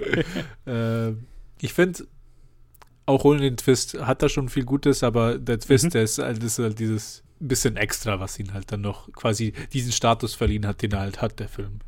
äh, 0.67 1.13
ich 1.61 1.73
finde, 1.73 2.05
auch 3.07 3.25
ohne 3.25 3.43
den 3.43 3.57
Twist 3.57 3.97
hat 4.01 4.25
er 4.25 4.29
schon 4.29 4.49
viel 4.49 4.65
Gutes, 4.65 5.05
aber 5.05 5.39
der 5.39 5.61
Twist, 5.61 5.85
mhm. 5.85 5.91
der 5.91 6.03
ist, 6.03 6.19
halt, 6.19 6.43
ist 6.43 6.59
halt 6.59 6.81
dieses 6.81 7.23
bisschen 7.49 7.77
extra, 7.77 8.21
was 8.21 8.39
ihn 8.39 8.53
halt 8.53 8.71
dann 8.71 8.83
noch 8.83 9.13
quasi 9.13 9.53
diesen 9.73 9.93
Status 9.93 10.35
verliehen 10.35 10.67
hat, 10.67 10.83
den 10.83 10.93
er 10.93 11.01
halt 11.01 11.23
hat, 11.23 11.39
der 11.41 11.49
Film. 11.49 11.81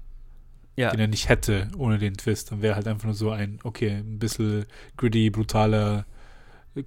Ja. 0.77 0.91
Den 0.91 1.01
er 1.01 1.07
nicht 1.07 1.29
hätte 1.29 1.69
ohne 1.77 1.99
den 1.99 2.15
Twist. 2.15 2.51
Dann 2.51 2.63
wäre 2.63 2.75
halt 2.75 2.89
einfach 2.89 3.05
nur 3.05 3.15
so 3.15 3.31
ein, 3.31 3.59
okay, 3.63 3.91
ein 3.91 4.19
bisschen 4.19 4.65
gritty, 4.97 5.31
brutaler 5.31 6.07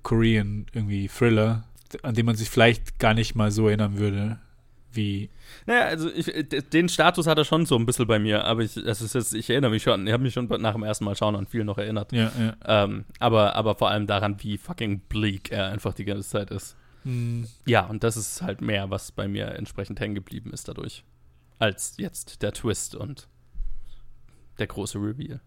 Korean 0.01 0.65
irgendwie 0.73 1.07
Thriller, 1.07 1.63
an 2.01 2.15
den 2.15 2.25
man 2.25 2.35
sich 2.35 2.49
vielleicht 2.49 2.97
gar 2.97 3.13
nicht 3.13 3.35
mal 3.35 3.51
so 3.51 3.67
erinnern 3.67 3.99
würde, 3.99 4.39
wie. 4.91 5.29
Naja, 5.67 5.85
also 5.85 6.09
ich, 6.09 6.25
den 6.71 6.89
Status 6.89 7.27
hat 7.27 7.37
er 7.37 7.45
schon 7.45 7.65
so 7.65 7.75
ein 7.75 7.85
bisschen 7.85 8.07
bei 8.07 8.17
mir, 8.17 8.45
aber 8.45 8.63
ich, 8.63 8.73
das 8.73 9.01
ist 9.01 9.13
jetzt, 9.13 9.33
ich 9.33 9.49
erinnere 9.49 9.71
mich 9.71 9.83
schon, 9.83 10.07
ich 10.07 10.13
habe 10.13 10.23
mich 10.23 10.33
schon 10.33 10.47
nach 10.47 10.73
dem 10.73 10.83
ersten 10.83 11.05
Mal 11.05 11.15
schauen 11.15 11.35
an 11.35 11.45
viel 11.45 11.63
noch 11.63 11.77
erinnert. 11.77 12.11
Ja, 12.11 12.31
ja. 12.39 12.83
Ähm, 12.83 13.05
aber, 13.19 13.55
aber 13.55 13.75
vor 13.75 13.91
allem 13.91 14.07
daran, 14.07 14.37
wie 14.39 14.57
fucking 14.57 15.01
bleak 15.07 15.51
er 15.51 15.67
einfach 15.67 15.93
die 15.93 16.05
ganze 16.05 16.27
Zeit 16.27 16.49
ist. 16.49 16.75
Mhm. 17.05 17.47
Ja, 17.65 17.85
und 17.85 18.03
das 18.03 18.17
ist 18.17 18.41
halt 18.41 18.61
mehr, 18.61 18.89
was 18.89 19.11
bei 19.11 19.27
mir 19.27 19.47
entsprechend 19.51 19.99
hängen 19.99 20.15
geblieben 20.15 20.51
ist 20.51 20.67
dadurch. 20.67 21.03
Als 21.59 21.95
jetzt 21.97 22.41
der 22.41 22.51
Twist 22.51 22.95
und 22.95 23.29
der 24.59 24.67
große 24.67 24.97
Reveal. 24.97 25.39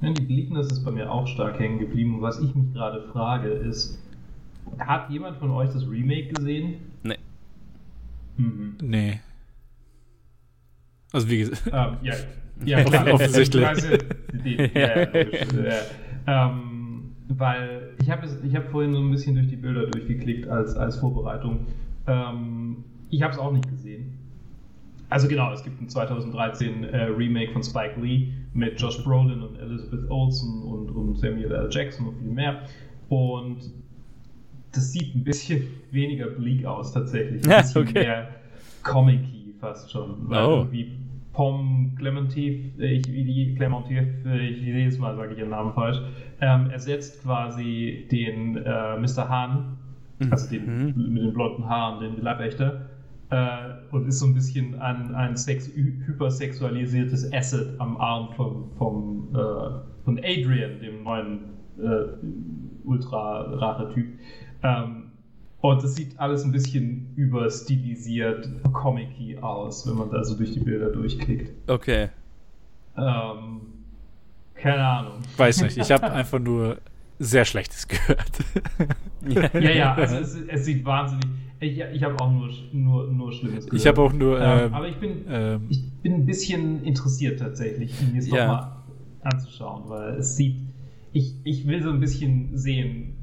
Ja, 0.00 0.10
die 0.10 0.22
Bleakness 0.22 0.68
ist 0.72 0.84
bei 0.84 0.90
mir 0.90 1.10
auch 1.10 1.28
stark 1.28 1.60
hängen 1.60 1.78
geblieben. 1.78 2.20
Was 2.22 2.40
ich 2.40 2.52
mich 2.54 2.72
gerade 2.72 3.02
frage, 3.12 3.48
ist, 3.48 3.98
hat 4.78 5.10
jemand 5.10 5.36
von 5.38 5.50
euch 5.50 5.70
das 5.70 5.86
Remake 5.86 6.32
gesehen? 6.32 6.80
Nee. 7.02 7.18
Mhm. 8.36 8.76
Nee. 8.80 9.20
Also 11.12 11.28
wie 11.28 11.38
gesagt. 11.38 11.66
Ähm, 11.66 11.98
ja, 12.02 12.14
ja 12.64 12.84
klar. 12.84 13.12
offensichtlich. 13.12 13.62
ja, 13.62 15.12
ja, 15.12 15.82
ähm, 16.26 16.81
weil 17.38 17.94
ich 18.02 18.10
habe 18.10 18.26
hab 18.26 18.70
vorhin 18.70 18.92
so 18.92 19.00
ein 19.00 19.10
bisschen 19.10 19.34
durch 19.34 19.48
die 19.48 19.56
Bilder 19.56 19.86
durchgeklickt 19.86 20.48
als, 20.48 20.74
als 20.76 20.98
Vorbereitung. 20.98 21.66
Ähm, 22.06 22.84
ich 23.10 23.22
habe 23.22 23.32
es 23.32 23.38
auch 23.38 23.52
nicht 23.52 23.68
gesehen. 23.68 24.18
also 25.10 25.28
genau, 25.28 25.52
es 25.52 25.62
gibt 25.62 25.80
ein 25.80 25.88
2013 25.88 26.84
äh, 26.84 27.02
Remake 27.04 27.52
von 27.52 27.62
Spike 27.62 28.00
Lee 28.00 28.28
mit 28.54 28.80
Josh 28.80 29.02
Brolin 29.04 29.42
und 29.42 29.58
Elizabeth 29.58 30.10
Olsen 30.10 30.62
und, 30.62 30.90
und 30.90 31.16
Samuel 31.18 31.52
L. 31.52 31.68
Jackson 31.70 32.08
und 32.08 32.18
viel 32.18 32.30
mehr. 32.32 32.62
Und 33.08 33.58
das 34.72 34.92
sieht 34.92 35.14
ein 35.14 35.22
bisschen 35.24 35.64
weniger 35.90 36.26
bleak 36.28 36.64
aus 36.64 36.92
tatsächlich. 36.92 37.44
Ein 37.44 37.50
Ja, 37.50 37.60
bisschen 37.60 37.82
okay. 37.82 37.98
mehr 38.04 38.28
comic 38.82 39.20
fast 39.60 39.90
schon. 39.90 40.16
Weil 40.28 40.44
Oh. 40.46 40.50
irgendwie 40.60 40.92
Pom 41.32 41.94
Clementif, 41.96 42.78
äh, 42.78 42.92
ich, 42.98 43.06
wie 43.10 43.54
Clementif, 43.54 44.02
äh, 44.26 44.48
ich 44.48 44.60
jedes 44.62 44.98
Mal 44.98 45.16
sage 45.16 45.32
ich 45.32 45.38
ihren 45.38 45.50
Namen 45.50 45.72
falsch, 45.72 45.98
ähm, 46.40 46.70
ersetzt 46.70 47.22
quasi 47.22 48.06
den 48.10 48.56
äh, 48.56 48.96
Mr. 48.98 49.28
Hahn, 49.28 49.76
also 50.30 50.50
den 50.50 50.92
mit 50.94 51.22
den 51.22 51.32
blonden 51.32 51.68
Haaren, 51.68 52.00
den 52.00 52.22
Leibwächter, 52.22 52.86
äh, 53.30 53.94
und 53.94 54.06
ist 54.06 54.18
so 54.18 54.26
ein 54.26 54.34
bisschen 54.34 54.78
ein, 54.78 55.14
ein 55.14 55.36
sex 55.36 55.68
hy- 55.74 56.04
hypersexualisiertes 56.06 57.32
Asset 57.32 57.80
am 57.80 57.96
Arm 57.96 58.32
vom, 58.34 58.70
vom, 58.76 59.28
äh, 59.34 60.04
von 60.04 60.18
Adrian, 60.18 60.80
dem 60.80 61.02
neuen 61.02 61.38
äh, 61.78 62.84
ultra 62.84 63.40
rare 63.56 63.92
Typ. 63.94 64.06
Ähm, 64.62 65.01
und 65.62 65.82
das 65.82 65.94
sieht 65.94 66.18
alles 66.20 66.44
ein 66.44 66.52
bisschen 66.52 67.12
überstilisiert, 67.16 68.48
comic 68.72 69.42
aus, 69.42 69.88
wenn 69.88 69.96
man 69.96 70.10
da 70.10 70.22
so 70.22 70.36
durch 70.36 70.52
die 70.52 70.60
Bilder 70.60 70.90
durchklickt. 70.90 71.50
Okay. 71.68 72.08
Ähm, 72.96 73.60
keine 74.54 74.84
Ahnung. 74.84 75.12
Weiß 75.36 75.62
nicht, 75.62 75.78
ich 75.78 75.90
habe 75.90 76.10
einfach 76.12 76.38
nur 76.38 76.78
sehr 77.18 77.44
Schlechtes 77.44 77.86
gehört. 77.88 78.32
Ja, 79.54 79.70
ja, 79.70 79.94
also 79.94 80.16
es, 80.16 80.36
es 80.48 80.64
sieht 80.64 80.84
wahnsinnig. 80.84 81.26
Ich, 81.60 81.78
ich 81.78 82.02
habe 82.02 82.16
auch 82.20 82.30
nur, 82.30 82.48
nur, 82.72 83.06
nur 83.06 83.32
Schlimmes 83.32 83.64
gehört. 83.66 83.80
Ich 83.80 83.86
habe 83.86 84.00
auch 84.02 84.12
nur. 84.12 84.40
Ähm, 84.40 84.58
Ähm, 84.66 84.74
aber 84.74 84.88
ich 84.88 84.96
bin, 84.96 85.24
ähm, 85.28 85.66
ich 85.68 85.84
bin 86.02 86.14
ein 86.14 86.26
bisschen 86.26 86.84
interessiert 86.84 87.38
tatsächlich, 87.38 87.92
ihn 88.02 88.16
jetzt 88.16 88.26
Ja. 88.28 88.46
nochmal 88.48 88.72
anzuschauen, 89.22 89.84
weil 89.86 90.14
es 90.14 90.36
sieht. 90.36 90.56
Ich, 91.12 91.34
ich 91.44 91.66
will 91.68 91.80
so 91.82 91.90
ein 91.90 92.00
bisschen 92.00 92.56
sehen, 92.58 93.14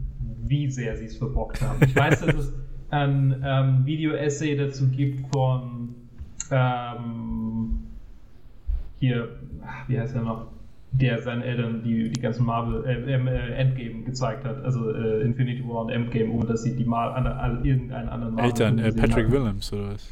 wie 0.47 0.69
sehr 0.69 0.95
sie 0.97 1.05
es 1.05 1.17
verbockt 1.17 1.61
haben. 1.61 1.79
Ich 1.83 1.95
weiß, 1.95 2.21
dass 2.21 2.35
es 2.35 2.53
ein 2.89 3.43
ähm, 3.45 3.85
Video-Essay 3.85 4.55
dazu 4.55 4.87
gibt 4.87 5.27
von 5.31 5.95
ähm, 6.51 7.79
hier, 8.99 9.29
wie 9.87 9.99
heißt 9.99 10.15
er 10.15 10.21
noch? 10.23 10.47
Der 10.91 11.21
seinen 11.21 11.43
Eltern 11.43 11.83
die, 11.83 12.09
die 12.09 12.19
ganzen 12.19 12.47
Marvel 12.47 12.83
äh, 12.83 13.13
äh, 13.13 13.53
Endgame 13.53 14.03
gezeigt 14.05 14.43
hat, 14.43 14.63
also 14.65 14.91
äh, 14.91 15.21
Infinity 15.21 15.63
War 15.67 15.83
und 15.83 15.91
Endgame, 15.91 16.31
ohne 16.31 16.47
dass 16.47 16.63
sie 16.63 16.75
die 16.75 16.83
mal 16.83 17.11
an, 17.11 17.27
an 17.27 17.63
irgendeinen 17.63 18.09
anderen 18.09 18.33
Marvel 18.33 18.49
Eltern, 18.49 18.79
äh, 18.79 18.91
Patrick 18.91 19.25
hatten. 19.25 19.31
Williams 19.31 19.71
oder 19.71 19.93
was? 19.93 20.09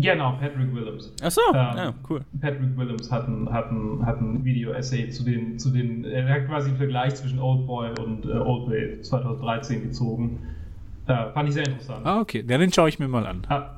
Genau, 0.00 0.36
Patrick 0.40 0.72
Williams. 0.72 1.12
Achso, 1.20 1.40
Ähm, 1.50 1.54
ja, 1.54 1.94
cool. 2.08 2.20
Patrick 2.40 2.76
Williams 2.76 3.10
hat 3.10 3.26
ein, 3.26 3.52
hat 3.52 3.70
ein, 3.72 4.06
hat 4.06 4.20
ein 4.20 4.44
Video-Essay 4.44 5.10
zu 5.10 5.24
den, 5.24 5.58
zu 5.58 5.70
den, 5.70 6.04
er 6.04 6.28
hat 6.32 6.46
quasi 6.46 6.68
einen 6.68 6.78
Vergleich 6.78 7.16
zwischen 7.16 7.40
Oldboy 7.40 7.90
und 8.00 8.24
äh, 8.26 8.28
Oldboy 8.30 9.00
2013 9.02 9.82
gezogen. 9.82 10.38
Äh, 11.06 11.32
fand 11.32 11.48
ich 11.48 11.54
sehr 11.54 11.66
interessant. 11.66 12.06
Ah, 12.06 12.20
okay. 12.20 12.44
Ja, 12.48 12.58
den 12.58 12.72
schaue 12.72 12.88
ich 12.88 12.98
mir 13.00 13.08
mal 13.08 13.26
an, 13.26 13.42
Ah, 13.48 13.70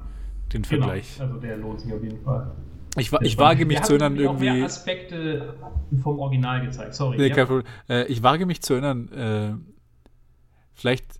den 0.53 0.63
genau. 0.63 0.85
Vergleich. 0.85 1.19
Also 1.21 1.37
der 1.39 1.57
lohnt 1.57 1.81
sich 1.81 1.93
auf 1.93 2.03
jeden 2.03 2.21
Fall. 2.23 2.51
Ich, 2.97 3.13
ich 3.13 3.39
wage 3.39 3.65
mich 3.67 3.81
zu 3.83 3.93
erinnern, 3.95 4.15
auch 4.15 4.39
mehr 4.39 4.51
irgendwie. 4.53 4.65
Aspekte 4.65 5.55
vom 6.03 6.19
Original 6.19 6.61
gezeigt. 6.67 6.95
Sorry. 6.95 7.17
Nee, 7.19 7.29
ja. 7.29 7.63
Äh, 7.89 8.07
ich 8.09 8.23
wage 8.23 8.47
mich 8.47 8.61
zu 8.63 8.75
erinnern, 8.75 9.09
äh, 9.13 9.55
vielleicht. 10.75 11.20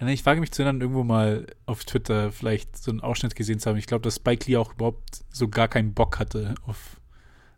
Ich 0.00 0.26
wage 0.26 0.40
mich 0.40 0.52
zu 0.52 0.62
erinnern, 0.62 0.80
irgendwo 0.80 1.04
mal 1.04 1.46
auf 1.66 1.84
Twitter 1.84 2.32
vielleicht 2.32 2.76
so 2.76 2.90
einen 2.90 3.00
Ausschnitt 3.00 3.34
gesehen 3.36 3.58
zu 3.58 3.70
haben. 3.70 3.76
Ich 3.78 3.86
glaube, 3.86 4.02
dass 4.02 4.16
Spike 4.16 4.50
Lee 4.50 4.56
auch 4.56 4.74
überhaupt 4.74 5.24
so 5.30 5.48
gar 5.48 5.68
keinen 5.68 5.94
Bock 5.94 6.18
hatte, 6.18 6.54
auf 6.66 7.00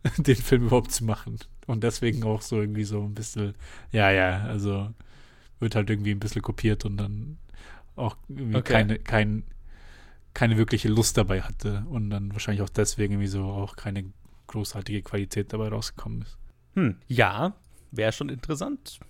den 0.19 0.37
Film 0.37 0.67
überhaupt 0.67 0.93
zu 0.93 1.05
machen. 1.05 1.39
Und 1.67 1.83
deswegen 1.83 2.23
auch 2.25 2.43
so 2.43 2.61
irgendwie 2.61 2.85
so 2.85 3.03
ein 3.03 3.15
bisschen, 3.15 3.55
ja, 3.91 4.11
ja, 4.11 4.43
also 4.45 4.91
wird 5.59 5.75
halt 5.75 5.91
irgendwie 5.91 6.13
ein 6.13 6.21
bisschen 6.21 6.43
kopiert 6.43 6.85
und 6.85 6.97
dann 6.99 7.39
auch 7.97 8.17
irgendwie 8.29 8.59
Okay. 8.59 8.73
keine, 8.73 8.99
kein, 8.99 9.45
keine 10.35 10.59
wirkliche 10.59 10.89
Lust 10.89 11.17
dabei 11.17 11.41
hatte 11.43 11.85
und 11.89 12.11
dann 12.11 12.33
wahrscheinlich 12.33 12.63
auch 12.63 12.69
deswegen 12.69 13.15
irgendwie 13.15 13.29
so 13.29 13.45
auch 13.45 13.75
keine 13.75 14.05
großartige 14.49 15.03
Qualität 15.03 15.53
dabei 15.53 15.69
rausgekommen 15.69 16.23
ist. 16.23 16.39
Hm, 16.75 16.97
ja, 17.09 17.55
wäre 17.91 18.13
schon 18.13 18.29
interessant, 18.29 19.01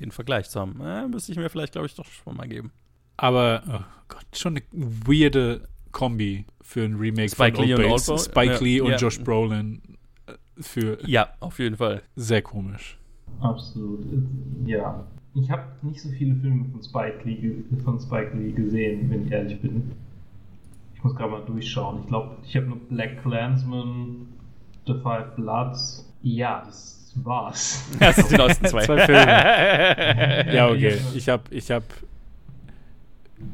den 0.00 0.10
Vergleich 0.10 0.48
zu 0.50 0.60
haben. 0.60 0.80
Äh, 0.80 1.08
müsste 1.08 1.32
ich 1.32 1.38
mir 1.38 1.48
vielleicht, 1.48 1.72
glaube 1.72 1.86
ich, 1.86 1.94
doch 1.94 2.04
schon 2.06 2.36
mal 2.36 2.48
geben. 2.48 2.72
Aber, 3.16 3.62
oh 3.68 3.84
Gott, 4.08 4.26
schon 4.34 4.56
eine 4.56 4.62
weirde 4.72 5.68
Kombi 5.90 6.44
für 6.62 6.84
ein 6.84 6.94
Remake 6.94 7.30
Spike 7.30 7.56
von 7.56 7.64
Lee 7.66 7.74
Old. 7.74 7.86
Oldboy? 7.86 8.18
Spike 8.18 8.52
Ja, 8.54 8.60
Lee 8.60 8.80
und 8.80 8.90
ja. 8.92 8.96
Josh 8.96 9.20
Brolin 9.20 9.82
äh, 10.26 10.32
für 10.62 10.98
Ja, 11.06 11.30
auf 11.40 11.58
jeden 11.58 11.76
Fall. 11.76 12.02
sehr 12.16 12.42
komisch. 12.42 12.98
Absolut. 13.40 14.04
Ja. 14.64 15.04
Ich 15.34 15.50
habe 15.50 15.64
nicht 15.82 16.00
so 16.00 16.08
viele 16.10 16.34
Filme 16.36 16.66
von 16.72 16.82
Spike, 16.82 17.20
Lee, 17.24 17.62
von 17.84 18.00
Spike 18.00 18.36
Lee 18.36 18.52
gesehen, 18.52 19.08
wenn 19.10 19.26
ich 19.26 19.32
ehrlich 19.32 19.60
bin. 19.60 19.92
Ich 20.94 21.04
muss 21.04 21.14
gerade 21.14 21.30
mal 21.30 21.44
durchschauen. 21.44 22.00
Ich 22.00 22.06
glaube, 22.08 22.36
ich 22.42 22.56
habe 22.56 22.66
nur 22.66 22.78
Black 22.88 23.22
Clansman, 23.22 24.26
The 24.86 24.94
Five 25.02 25.36
Bloods. 25.36 26.12
Ja, 26.22 26.64
das 26.66 26.97
war's. 27.24 27.84
Das 27.98 28.16
sind 28.16 28.30
die 28.32 28.36
neuesten 28.36 28.66
zwei. 28.66 28.84
Zwei 28.84 29.06
Filme. 29.06 30.52
Ja, 30.54 30.68
okay. 30.70 30.98
Ich 31.14 31.28
habe, 31.28 31.42
ich 31.50 31.70
habe, 31.70 31.84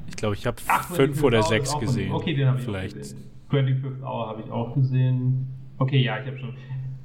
ich 0.09 0.17
glaube, 0.17 0.35
ich 0.35 0.47
habe 0.47 0.57
fünf 0.61 1.19
25th 1.19 1.25
oder 1.25 1.39
Hour 1.39 1.45
sechs 1.49 1.79
gesehen. 1.79 2.13
Okay, 2.13 2.35
den 2.35 2.49
habe 2.49 2.59
ich 2.59 2.65
Vielleicht. 2.65 2.95
auch 2.97 2.99
gesehen. 3.01 3.19
25th 3.51 4.03
Hour 4.03 4.29
habe 4.29 4.43
ich 4.43 4.51
auch 4.51 4.75
gesehen. 4.75 5.49
Okay, 5.79 6.03
ja, 6.03 6.19
ich 6.21 6.27
habe 6.27 6.39
schon. 6.39 6.55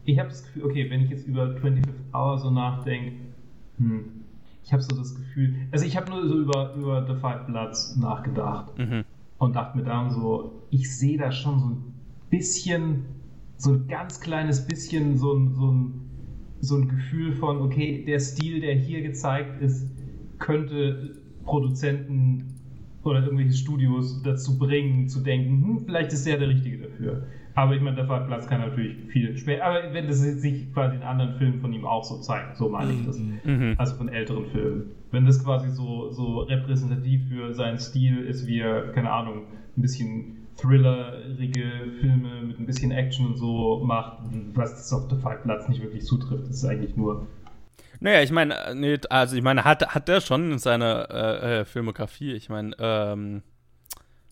Ich 0.06 0.18
habe 0.18 0.30
das 0.30 0.44
Gefühl, 0.44 0.64
okay, 0.66 0.90
wenn 0.90 1.02
ich 1.02 1.10
jetzt 1.12 1.28
über 1.28 1.44
25th 1.46 2.14
Hour 2.14 2.38
so 2.40 2.50
nachdenke, 2.50 3.12
hm, 3.78 4.06
ich 4.64 4.72
habe 4.74 4.82
so 4.82 4.96
das 4.96 5.14
Gefühl, 5.16 5.56
also 5.72 5.86
ich 5.86 5.96
habe 5.98 6.10
nur 6.10 6.28
so 6.28 6.40
über, 6.40 6.74
über 6.76 7.06
The 7.06 7.16
Five 7.20 7.46
Bloods 7.48 7.96
nachgedacht 7.98 8.78
Mhm. 8.78 9.04
und 9.38 9.56
dachte 9.56 9.78
mir 9.78 9.84
dann 9.84 10.12
so, 10.12 10.64
ich 10.72 10.96
sehe 10.98 11.18
da 11.18 11.32
schon 11.32 11.60
so 11.60 11.66
ein 11.68 11.94
bisschen, 12.30 13.06
so 13.58 13.74
ein 13.74 13.88
ganz 13.88 14.20
kleines 14.20 14.66
bisschen 14.66 15.18
so 15.18 15.34
ein, 15.34 15.54
so 15.54 15.72
ein, 15.72 16.09
so 16.62 16.76
ein 16.76 16.88
Gefühl 16.88 17.34
von, 17.34 17.62
okay, 17.62 18.04
der 18.06 18.20
Stil, 18.20 18.62
der 18.62 18.76
hier 18.76 19.02
gezeigt 19.02 19.62
ist, 19.62 19.88
könnte 20.40 21.18
Produzenten 21.44 22.56
oder 23.04 23.24
irgendwelche 23.24 23.54
Studios 23.54 24.22
dazu 24.24 24.60
bringen, 24.60 25.08
zu 25.08 25.22
denken, 25.22 25.64
hm, 25.64 25.80
vielleicht 25.86 26.14
ist 26.14 26.26
der 26.26 26.38
der 26.38 26.50
Richtige 26.50 26.78
dafür. 26.80 27.24
Aber 27.56 27.76
ich 27.76 27.82
meine, 27.82 27.96
der 27.98 28.04
Platz 28.04 28.48
kann 28.48 28.62
natürlich 28.62 28.96
viel 29.12 29.36
später, 29.38 29.66
aber 29.66 29.94
wenn 29.94 30.08
das 30.08 30.24
jetzt 30.24 30.42
sich 30.42 30.72
quasi 30.74 30.96
in 30.96 31.02
anderen 31.02 31.36
Filmen 31.36 31.60
von 31.60 31.74
ihm 31.74 31.86
auch 31.86 32.04
so 32.04 32.20
zeigt, 32.20 32.58
so 32.58 32.70
meine 32.70 32.94
ich 32.94 33.06
das. 33.06 33.20
Mhm. 33.20 33.76
Also 33.78 33.96
von 33.96 34.08
älteren 34.08 34.46
Filmen. 34.46 34.92
Wenn 35.12 35.26
das 35.26 35.44
quasi 35.44 35.70
so, 35.70 36.12
so 36.12 36.40
repräsentativ 36.42 37.28
für 37.28 37.54
seinen 37.54 37.80
Stil 37.80 38.20
ist, 38.20 38.48
wie 38.48 38.60
er, 38.60 38.92
keine 38.94 39.12
Ahnung, 39.12 39.44
ein 39.76 39.82
bisschen 39.82 40.39
thrillerige 40.60 41.72
Filme 42.00 42.42
mit 42.42 42.60
ein 42.60 42.66
bisschen 42.66 42.92
Action 42.92 43.28
und 43.28 43.38
so 43.38 43.82
macht, 43.84 44.20
was 44.54 44.72
das 44.72 44.94
auf 44.94 45.10
The 45.10 45.16
Five 45.16 45.44
Platz 45.44 45.68
nicht 45.70 45.82
wirklich 45.82 46.06
zutrifft. 46.06 46.44
Das 46.50 46.58
ist 46.58 46.66
eigentlich 46.66 46.96
nur. 46.96 47.28
Naja, 48.00 48.22
ich 48.22 48.32
meine, 48.32 48.56
äh, 48.66 48.76
nee, 48.76 48.98
also 49.10 49.36
ich 49.36 49.42
meine, 49.44 49.66
hat, 49.66 49.86
hat 49.94 50.08
der 50.08 50.22
schon 50.22 50.52
in 50.52 50.60
seiner 50.60 51.10
äh, 51.10 51.60
äh, 51.60 51.66
Filmografie, 51.66 52.32
ich 52.34 52.50
meine, 52.50 52.76
ähm, 52.80 53.44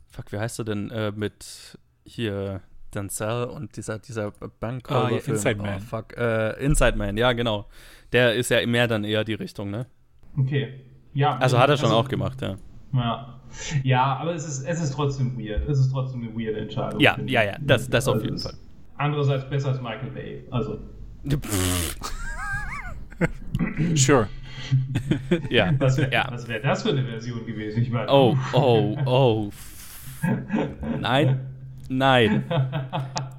fuck, 0.09 0.31
wie 0.31 0.39
heißt 0.39 0.59
er 0.59 0.65
denn, 0.65 0.89
äh, 0.89 1.11
mit 1.13 1.77
hier 2.05 2.61
Denzel 2.93 3.45
und 3.45 3.75
dieser, 3.75 3.99
dieser 3.99 4.31
bank 4.31 4.89
Ah, 4.89 5.09
ja, 5.09 5.17
Inside 5.17 5.57
Man. 5.57 5.77
Oh, 5.77 5.79
fuck, 5.79 6.15
äh, 6.17 6.63
Inside 6.63 6.97
Man, 6.97 7.17
ja, 7.17 7.33
genau. 7.33 7.67
Der 8.13 8.35
ist 8.35 8.49
ja 8.49 8.65
mehr 8.65 8.87
dann 8.87 9.03
eher 9.03 9.25
die 9.25 9.33
Richtung, 9.33 9.69
ne? 9.69 9.85
Okay. 10.37 10.81
Ja, 11.13 11.37
Also 11.37 11.59
hat 11.59 11.69
er 11.69 11.77
schon 11.77 11.91
auch 11.91 12.07
gemacht, 12.07 12.41
ja. 12.41 12.55
Ja. 12.97 13.33
Ja, 13.83 14.17
aber 14.17 14.33
es 14.35 14.45
ist, 14.47 14.65
es 14.67 14.81
ist 14.81 14.93
trotzdem 14.93 15.37
weird. 15.37 15.67
Es 15.69 15.79
ist 15.79 15.91
trotzdem 15.91 16.21
eine 16.21 16.31
weirde 16.33 16.59
Entscheidung. 16.61 16.99
Ja, 16.99 17.17
ja, 17.25 17.43
ja, 17.43 17.57
das- 17.61 17.89
das 17.89 18.07
auf 18.07 18.15
Also 18.15 18.25
jeden 18.25 18.37
es- 18.37 18.43
Fall. 18.43 18.53
Andererseits 18.97 19.49
besser 19.49 19.69
als 19.69 19.81
Michael 19.81 20.09
Bay. 20.11 20.43
Also, 20.51 20.79
Sure. 23.95 24.27
ja, 25.49 25.71
was 25.79 25.97
wäre 25.97 26.11
ja. 26.11 26.29
wär 26.47 26.59
das 26.59 26.83
für 26.83 26.89
eine 26.89 27.03
Version 27.03 27.45
gewesen? 27.45 27.81
Ich 27.83 27.89
meine, 27.89 28.11
Oh, 28.11 28.35
oh, 28.53 28.97
oh. 29.05 29.49
Nein, 30.99 31.39
nein, 31.89 32.43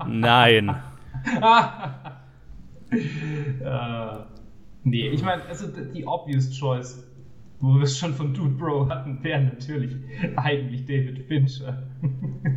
nein. 0.06 0.74
Äh, 2.90 2.94
nee, 4.84 5.08
ich 5.08 5.22
meine, 5.22 5.42
also 5.44 5.66
die 5.68 6.06
obvious 6.06 6.50
choice, 6.58 7.04
wo 7.60 7.74
wir 7.74 7.82
es 7.82 7.98
schon 7.98 8.14
von 8.14 8.32
Dude 8.34 8.54
Bro 8.54 8.88
hatten, 8.88 9.22
wäre 9.22 9.42
natürlich 9.42 9.96
eigentlich 10.36 10.84
David 10.86 11.18
Fincher. 11.26 11.82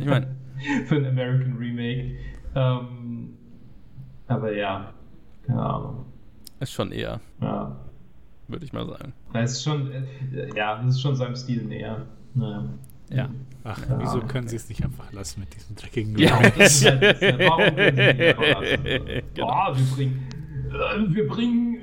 Ich 0.00 0.06
meine, 0.06 0.36
Für 0.86 0.96
ein 0.96 1.06
American 1.06 1.56
Remake. 1.56 2.16
Ähm, 2.54 3.30
aber 4.28 4.52
ja, 4.54 4.92
keine 5.44 5.60
Ahnung. 5.60 6.04
ist 6.60 6.72
schon 6.72 6.92
eher, 6.92 7.20
Ja. 7.40 7.74
würde 8.46 8.64
ich 8.64 8.72
mal 8.72 8.86
sagen. 8.86 9.12
Ist 9.34 9.64
schon, 9.64 9.90
äh, 9.90 10.04
ja, 10.56 10.76
das 10.80 10.94
ist 10.94 11.00
schon 11.00 11.16
seinem 11.16 11.34
Stil 11.34 11.64
näher. 11.64 12.06
Naja. 12.34 12.64
Ja. 13.10 13.28
Ach, 13.64 13.78
Ja. 13.88 13.98
wieso 14.00 14.20
können 14.20 14.46
sie 14.46 14.56
es 14.56 14.68
nicht 14.68 14.84
einfach 14.84 15.12
lassen 15.12 15.40
mit 15.40 15.52
diesem 15.54 15.74
dreckigen 15.74 16.16
Ja. 16.16 16.36
Remake? 16.36 16.52
Das 16.58 16.80
ist 16.80 16.86
halt, 16.88 17.02
halt, 17.02 17.38
warum 17.40 17.74
können 17.74 17.96
sie 17.96 18.12
nicht 18.12 18.38
einfach 18.38 18.60
lassen? 18.60 19.24
Genau. 19.34 19.46
Boah, 19.48 19.76
wir 19.76 19.96
bringen, 19.96 20.28
äh, 20.70 21.14
wir 21.14 21.26
bringen, 21.28 21.78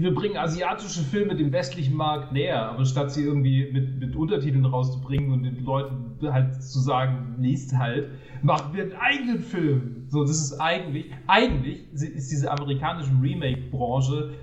wir 0.00 0.14
bringen 0.14 0.36
asiatische 0.36 1.00
Filme 1.00 1.34
dem 1.34 1.52
westlichen 1.52 1.96
Markt 1.96 2.32
näher, 2.32 2.70
aber 2.70 2.84
statt 2.84 3.12
sie 3.12 3.24
irgendwie 3.24 3.70
mit, 3.72 3.98
mit 3.98 4.16
Untertiteln 4.16 4.64
rauszubringen 4.64 5.32
und 5.32 5.42
den 5.42 5.64
Leuten 5.64 6.16
halt 6.32 6.62
zu 6.62 6.80
sagen, 6.80 7.36
liest 7.38 7.76
halt, 7.76 8.10
machen 8.42 8.74
wir 8.74 8.84
einen 8.84 8.92
eigenen 8.94 9.40
Film. 9.40 10.06
So, 10.08 10.22
das 10.24 10.38
ist 10.40 10.60
eigentlich, 10.60 11.06
eigentlich 11.26 11.92
ist 11.92 12.30
diese 12.30 12.50
amerikanische 12.50 13.12
Remake-Branche 13.20 14.34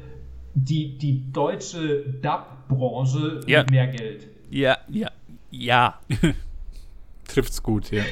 die, 0.55 0.97
die 0.97 1.31
deutsche 1.31 2.05
Dub-Branche 2.21 3.41
Ja. 3.45 3.59
mit 3.59 3.71
mehr 3.71 3.87
Geld. 3.87 4.27
Ja, 4.49 4.77
ja, 4.87 5.11
ja. 5.51 5.99
Trifft's 7.27 7.61
gut, 7.61 7.91
ja. 7.91 8.03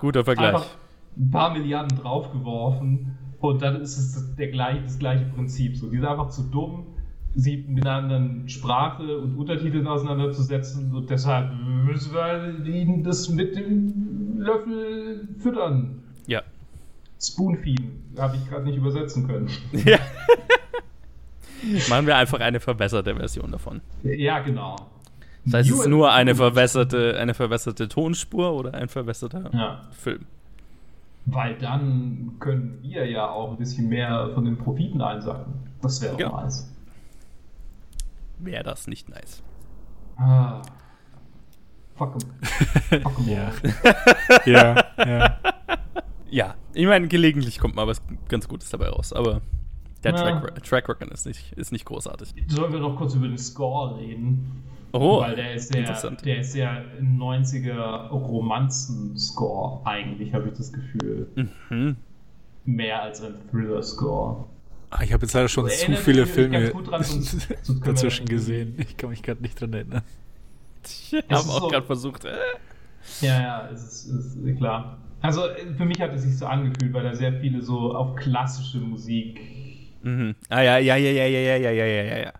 Guter 0.00 0.24
Vergleich. 0.24 0.54
Einfach 0.54 0.66
ein 1.16 1.30
paar 1.30 1.52
Milliarden 1.52 1.98
draufgeworfen 1.98 3.16
und 3.50 3.62
dann 3.62 3.80
ist 3.80 3.96
es 3.98 4.14
das, 4.14 4.36
der 4.36 4.48
gleich, 4.48 4.82
das 4.82 4.98
gleiche 4.98 5.24
Prinzip. 5.26 5.76
So, 5.76 5.88
die 5.88 5.96
sind 5.96 6.06
einfach 6.06 6.30
zu 6.30 6.42
dumm, 6.42 6.86
sie 7.34 7.64
mit 7.68 7.86
einer 7.86 7.96
anderen 7.96 8.48
Sprache 8.48 9.18
und 9.18 9.36
Untertiteln 9.36 9.86
auseinanderzusetzen 9.86 10.94
und 10.94 11.10
deshalb 11.10 11.52
müssen 11.84 12.14
wir 12.14 12.64
ihnen 12.66 13.02
das 13.02 13.28
mit 13.28 13.56
dem 13.56 14.38
Löffel 14.38 15.28
füttern. 15.38 16.02
Ja. 16.26 16.42
Spoonfeeden, 17.20 18.14
habe 18.18 18.36
ich 18.36 18.48
gerade 18.48 18.64
nicht 18.64 18.76
übersetzen 18.76 19.26
können. 19.26 19.48
ja. 19.72 19.98
Machen 21.88 22.06
wir 22.06 22.16
einfach 22.16 22.40
eine 22.40 22.60
verbesserte 22.60 23.14
Version 23.14 23.50
davon. 23.50 23.80
Ja, 24.02 24.40
genau. 24.40 24.76
Das 25.46 25.54
heißt, 25.54 25.70
es 25.70 25.80
ist 25.80 25.86
nur 25.86 26.12
eine 26.12 26.34
verwässerte, 26.34 27.18
eine 27.18 27.34
verwässerte 27.34 27.88
Tonspur 27.88 28.52
oder 28.52 28.74
ein 28.74 28.88
verwässerter 28.88 29.50
Ja, 29.52 29.82
Film. 29.92 30.26
Weil 31.26 31.56
dann 31.58 32.36
können 32.38 32.78
wir 32.82 33.08
ja 33.08 33.28
auch 33.30 33.50
ein 33.52 33.56
bisschen 33.58 33.88
mehr 33.88 34.30
von 34.34 34.44
den 34.44 34.58
Profiten 34.58 35.00
einsacken. 35.00 35.54
Das 35.82 36.00
wäre 36.02 36.16
Genau. 36.16 36.30
auch 36.36 36.42
nice. 36.42 36.70
Wäre 38.38 38.64
das 38.64 38.86
nicht 38.86 39.08
nice. 39.08 39.42
Ah. 40.16 40.60
Fuck 41.96 42.14
'em. 42.16 43.00
Fuck 43.02 43.18
'em 43.20 43.28
Ja. 43.28 43.52
ja, 44.46 44.84
ja. 44.98 45.38
Ja, 46.30 46.54
ich 46.72 46.86
meine, 46.86 47.06
gelegentlich 47.06 47.58
kommt 47.60 47.76
mal 47.76 47.86
was 47.86 48.02
ganz 48.28 48.48
Gutes 48.48 48.68
dabei 48.70 48.88
raus, 48.88 49.12
aber 49.12 49.40
der 50.02 50.12
Ja. 50.14 50.18
Track, 50.40 50.64
Track 50.64 50.88
Record 50.88 51.10
ist 51.12 51.26
nicht, 51.26 51.52
ist 51.52 51.70
nicht 51.72 51.84
großartig. 51.84 52.34
Sollen 52.48 52.72
wir 52.72 52.80
noch 52.80 52.96
kurz 52.96 53.14
über 53.14 53.28
den 53.28 53.38
Score 53.38 53.96
reden? 53.98 54.62
Oh, 54.96 55.20
Weil 55.20 55.34
der 55.34 55.54
ist 55.54 55.72
sehr, 55.72 55.82
der 56.24 56.38
ist 56.38 56.52
sehr 56.52 56.84
90er 57.02 58.08
Romanzen-Score, 58.10 59.84
eigentlich, 59.84 60.32
habe 60.32 60.48
ich 60.48 60.54
das 60.56 60.72
Gefühl. 60.72 61.26
Hm. 61.68 61.96
Mehr 62.64 63.02
als 63.02 63.20
ein 63.22 63.34
Thriller-Score. 63.50 64.44
Ah, 64.90 65.02
Ich 65.02 65.12
habe 65.12 65.22
jetzt 65.26 65.32
leider 65.34 65.48
schon 65.48 65.68
zu 65.68 65.96
viele 65.96 66.26
Filme 66.26 66.70
dran, 66.70 67.02
sonst- 67.02 67.48
sonst 67.62 67.86
dazwischen 67.86 68.26
gesehen. 68.26 68.76
Ich 68.78 68.96
kann 68.96 69.10
mich 69.10 69.22
gerade 69.22 69.42
nicht 69.42 69.60
dran 69.60 69.72
erinnern. 69.72 70.02
Ich 70.84 71.12
habe 71.28 71.34
auch 71.50 71.60
so- 71.62 71.68
gerade 71.68 71.86
versucht. 71.86 72.24
Äh, 72.24 72.32
Ja, 73.20 73.40
ja, 73.42 73.68
es 73.72 73.82
ist, 73.82 74.06
es 74.06 74.36
ist 74.36 74.56
klar. 74.58 74.98
Also 75.20 75.46
äh, 75.48 75.74
für 75.76 75.84
mich 75.84 76.00
hat 76.00 76.12
es 76.14 76.22
sich 76.22 76.38
so 76.38 76.46
angefühlt, 76.46 76.92
weil 76.92 77.02
da 77.02 77.14
sehr 77.14 77.32
viele 77.40 77.60
so 77.62 77.94
auf 77.94 78.14
klassische 78.16 78.78
Musik. 78.78 79.40
mhm. 80.02 80.34
Ah 80.48 80.62
ja, 80.62 80.78
ja, 80.78 80.96
ja, 80.96 81.10
ja, 81.10 81.26
ja, 81.26 81.56
ja, 81.56 81.70
ja, 81.70 81.84
ja, 81.84 82.02
ja, 82.04 82.18
ja. 82.18 82.32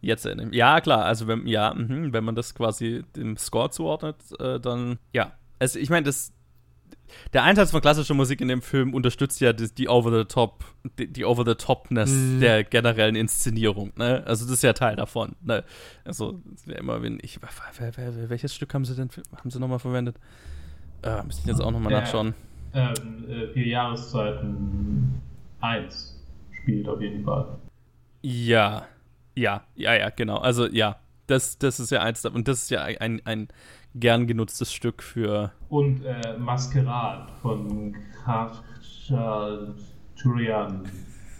Jetzt 0.00 0.24
erinnere 0.26 0.46
ich 0.46 0.50
mich. 0.50 0.58
Ja, 0.58 0.80
klar, 0.80 1.04
also 1.04 1.26
wenn, 1.26 1.46
ja, 1.46 1.74
mhm, 1.74 2.12
wenn 2.12 2.24
man 2.24 2.34
das 2.34 2.54
quasi 2.54 3.04
dem 3.16 3.36
Score 3.36 3.70
zuordnet, 3.70 4.16
äh, 4.38 4.60
dann 4.60 4.98
ja. 5.12 5.32
Also 5.58 5.78
ich 5.78 5.88
meine, 5.90 6.04
das 6.04 6.32
der 7.32 7.44
Einsatz 7.44 7.70
von 7.70 7.80
klassischer 7.80 8.14
Musik 8.14 8.40
in 8.40 8.48
dem 8.48 8.62
Film 8.62 8.92
unterstützt 8.92 9.40
ja 9.40 9.52
die, 9.52 9.72
die 9.72 9.88
over 9.88 10.16
the 10.16 10.24
top, 10.24 10.64
die, 10.98 11.06
die 11.06 11.24
over 11.24 11.44
the 11.46 11.54
topness 11.54 12.10
Mhm. 12.10 12.40
der 12.40 12.64
generellen 12.64 13.16
Inszenierung, 13.16 13.92
ne? 13.96 14.22
Also 14.26 14.44
das 14.44 14.54
ist 14.54 14.62
ja 14.62 14.72
Teil 14.72 14.96
davon, 14.96 15.36
ne? 15.42 15.64
Also 16.04 16.40
es 16.54 16.66
wäre 16.66 16.78
immer, 16.80 17.02
wenn 17.02 17.18
ich, 17.22 17.38
welches 18.28 18.54
Stück 18.54 18.74
haben 18.74 18.84
sie 18.84 18.94
denn, 18.94 19.08
haben 19.36 19.50
sie 19.50 19.58
nochmal 19.60 19.78
verwendet? 19.78 20.16
Äh, 21.02 21.22
müsste 21.22 21.42
ich 21.42 21.46
jetzt 21.48 21.60
auch 21.60 21.70
nochmal 21.70 21.92
nachschauen. 21.92 22.34
Ähm, 22.74 22.94
äh, 23.28 23.48
vier 23.52 23.66
Jahreszeiten 23.68 25.20
1 25.60 26.22
spielt 26.62 26.88
auf 26.88 27.00
jeden 27.00 27.24
Fall. 27.24 27.58
Ja, 28.22 28.86
ja, 29.36 29.62
ja, 29.74 29.94
ja, 29.94 30.10
genau. 30.10 30.38
Also 30.38 30.66
ja, 30.66 30.96
das, 31.26 31.58
das 31.58 31.78
ist 31.80 31.90
ja 31.90 32.02
eins 32.02 32.22
davon. 32.22 32.38
Und 32.38 32.48
das 32.48 32.62
ist 32.62 32.70
ja 32.70 32.82
ein, 32.82 33.20
ein 33.24 33.48
gern 33.94 34.26
genutztes 34.26 34.72
Stück 34.72 35.02
für. 35.02 35.52
Und 35.68 36.04
äh, 36.04 36.36
Maskerat 36.38 37.30
von 37.42 37.94
Turian. 40.16 40.88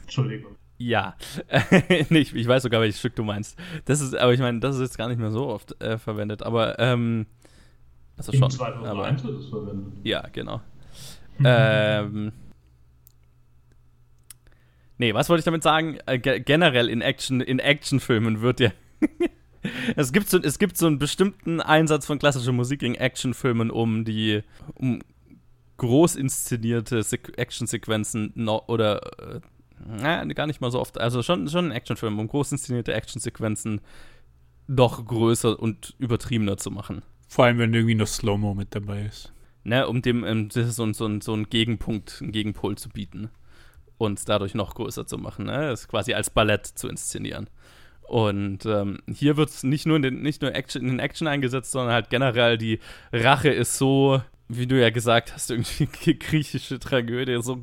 Entschuldigung. 0.03 0.53
Ja, 0.79 1.15
ich, 2.11 2.35
ich 2.35 2.47
weiß 2.47 2.63
sogar, 2.63 2.83
welches 2.83 2.99
Stück 2.99 3.17
du 3.17 3.25
meinst. 3.25 3.59
Das 3.87 4.01
ist, 4.01 4.15
aber 4.15 4.35
ich 4.35 4.41
meine, 4.41 4.61
das 4.61 4.77
ist 4.77 4.83
jetzt 4.83 4.99
gar 4.99 5.09
nicht 5.09 5.19
mehr 5.19 5.31
so 5.31 5.47
oft 5.49 5.81
äh, 5.81 5.97
verwendet. 5.97 6.43
Aber 6.43 6.79
ähm, 6.79 7.27
also 8.17 8.33
schon. 8.33 8.51
2001 8.51 9.23
Aber, 9.23 9.33
wird 9.33 9.41
es 9.41 9.49
verwendet. 9.49 9.93
ja, 10.05 10.27
genau. 10.33 10.61
ähm, 11.43 12.33
nee, 14.99 15.15
was 15.15 15.29
wollte 15.29 15.41
ich 15.41 15.45
damit 15.45 15.63
sagen? 15.63 15.99
Äh, 16.07 16.19
ge 16.19 16.41
generell 16.41 16.89
in 16.89 17.01
Action, 17.01 17.41
in 17.41 17.59
Actionfilmen 17.59 18.41
wird 18.41 18.61
ja. 18.61 18.71
es, 19.97 20.13
gibt 20.13 20.29
so, 20.29 20.41
es 20.41 20.59
gibt 20.59 20.77
so 20.77 20.87
einen 20.87 20.99
bestimmten 20.99 21.61
Einsatz 21.61 22.07
von 22.07 22.19
klassischer 22.19 22.53
Musik 22.53 22.83
in 22.83 22.95
Actionfilmen, 22.95 23.71
um 23.71 24.05
die, 24.05 24.43
um 24.75 25.01
groß 25.79 26.17
inszenierte 26.17 27.01
Sequ- 27.01 27.37
Actionsequenzen 27.37 28.33
no, 28.35 28.63
oder 28.67 29.01
äh, 29.35 29.41
na, 29.85 30.25
gar 30.25 30.47
nicht 30.47 30.61
mal 30.61 30.71
so 30.71 30.81
oft, 30.81 30.99
also 30.99 31.23
schon, 31.23 31.49
schon 31.49 31.67
in 31.67 31.73
Actionfilmen, 31.73 32.19
um 32.19 32.29
groß 32.29 32.53
inszenierte 32.53 32.95
Actionsequenzen 32.95 33.81
doch 34.69 35.05
größer 35.05 35.61
und 35.61 35.95
übertriebener 35.99 36.57
zu 36.57 36.71
machen. 36.71 37.03
Vor 37.29 37.45
allem, 37.45 37.59
wenn 37.59 37.75
irgendwie 37.75 37.95
noch 37.95 38.07
Slow-Mo 38.07 38.55
mit 38.55 38.75
dabei 38.75 39.03
ist. 39.03 39.33
Ne, 39.65 39.87
um 39.89 40.01
dem 40.01 40.25
ähm, 40.25 40.49
das 40.49 40.69
ist 40.69 40.77
so, 40.77 40.93
so, 40.93 41.21
so 41.21 41.33
einen 41.33 41.51
Gegenpunkt, 41.51 42.21
einen 42.23 42.31
Gegenpol 42.31 42.79
zu 42.79 42.89
bieten 42.89 43.31
und 43.99 44.19
es 44.19 44.25
dadurch 44.25 44.55
noch 44.55 44.75
größer 44.75 45.07
zu 45.07 45.19
machen, 45.19 45.47
ne? 45.47 45.69
Das 45.69 45.89
quasi 45.89 46.15
als 46.15 46.31
Ballett 46.31 46.67
zu 46.67 46.89
inszenieren. 46.89 47.49
Und 48.03 48.67
ähm, 48.67 48.99
hier 49.13 49.37
wird 49.37 49.49
es 49.49 49.63
nicht 49.65 49.87
nur, 49.87 49.97
in 49.97 50.03
den, 50.03 50.23
nicht 50.23 50.41
nur 50.41 50.55
Action, 50.55 50.83
in 50.83 50.89
den 50.89 50.99
Action 51.01 51.27
eingesetzt, 51.27 51.73
sondern 51.73 51.93
halt 51.93 52.09
generell 52.09 52.57
die 52.57 52.79
Rache 53.13 53.49
ist 53.49 53.79
so, 53.79 54.23
wie 54.49 54.67
du 54.67 54.81
ja 54.81 54.91
gesagt 54.91 55.35
hast, 55.35 55.51
irgendwie 55.51 56.15
griechische 56.19 56.79
Tragödie, 56.79 57.43
so 57.43 57.63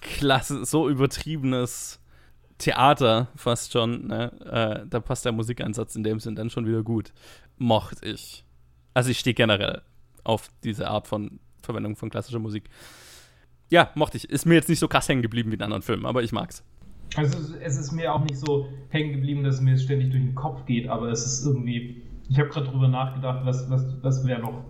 klasse, 0.00 0.64
so 0.66 0.90
übertriebenes 0.90 2.00
Theater 2.58 3.28
fast 3.34 3.72
schon. 3.72 4.08
Ne? 4.08 4.32
Äh, 4.84 4.86
da 4.88 5.00
passt 5.00 5.24
der 5.24 5.32
Musikeinsatz 5.32 5.96
in 5.96 6.02
dem 6.02 6.20
Sinn 6.20 6.36
dann 6.36 6.50
schon 6.50 6.66
wieder 6.66 6.82
gut. 6.82 7.12
Mochte 7.56 8.06
ich. 8.06 8.44
Also 8.92 9.10
ich 9.10 9.18
stehe 9.18 9.34
generell 9.34 9.82
auf 10.24 10.50
diese 10.64 10.88
Art 10.88 11.06
von 11.08 11.40
Verwendung 11.62 11.96
von 11.96 12.10
klassischer 12.10 12.40
Musik. 12.40 12.64
Ja, 13.70 13.90
mochte 13.94 14.16
ich. 14.16 14.28
Ist 14.30 14.46
mir 14.46 14.54
jetzt 14.54 14.68
nicht 14.68 14.78
so 14.78 14.88
krass 14.88 15.08
hängen 15.08 15.22
geblieben 15.22 15.50
wie 15.50 15.56
in 15.56 15.62
anderen 15.62 15.82
Filmen, 15.82 16.06
aber 16.06 16.22
ich 16.22 16.32
mag's. 16.32 16.62
Also 17.16 17.38
es 17.38 17.48
ist- 17.50 17.56
es 17.62 17.78
ist 17.78 17.92
mir 17.92 18.12
auch 18.14 18.20
nicht 18.22 18.36
so 18.38 18.68
hängen 18.90 19.12
geblieben, 19.12 19.42
dass 19.44 19.56
es 19.56 19.60
mir 19.60 19.76
ständig 19.78 20.10
durch 20.10 20.22
den 20.22 20.34
Kopf 20.34 20.64
geht, 20.66 20.88
aber 20.88 21.08
es 21.10 21.24
ist 21.26 21.44
irgendwie. 21.46 22.02
Ich 22.28 22.38
habe 22.38 22.48
gerade 22.50 22.66
drüber 22.68 22.88
nachgedacht, 22.88 23.40
was, 23.44 23.70
was, 23.70 23.86
was 24.02 24.26
wäre 24.26 24.40
noch, 24.40 24.64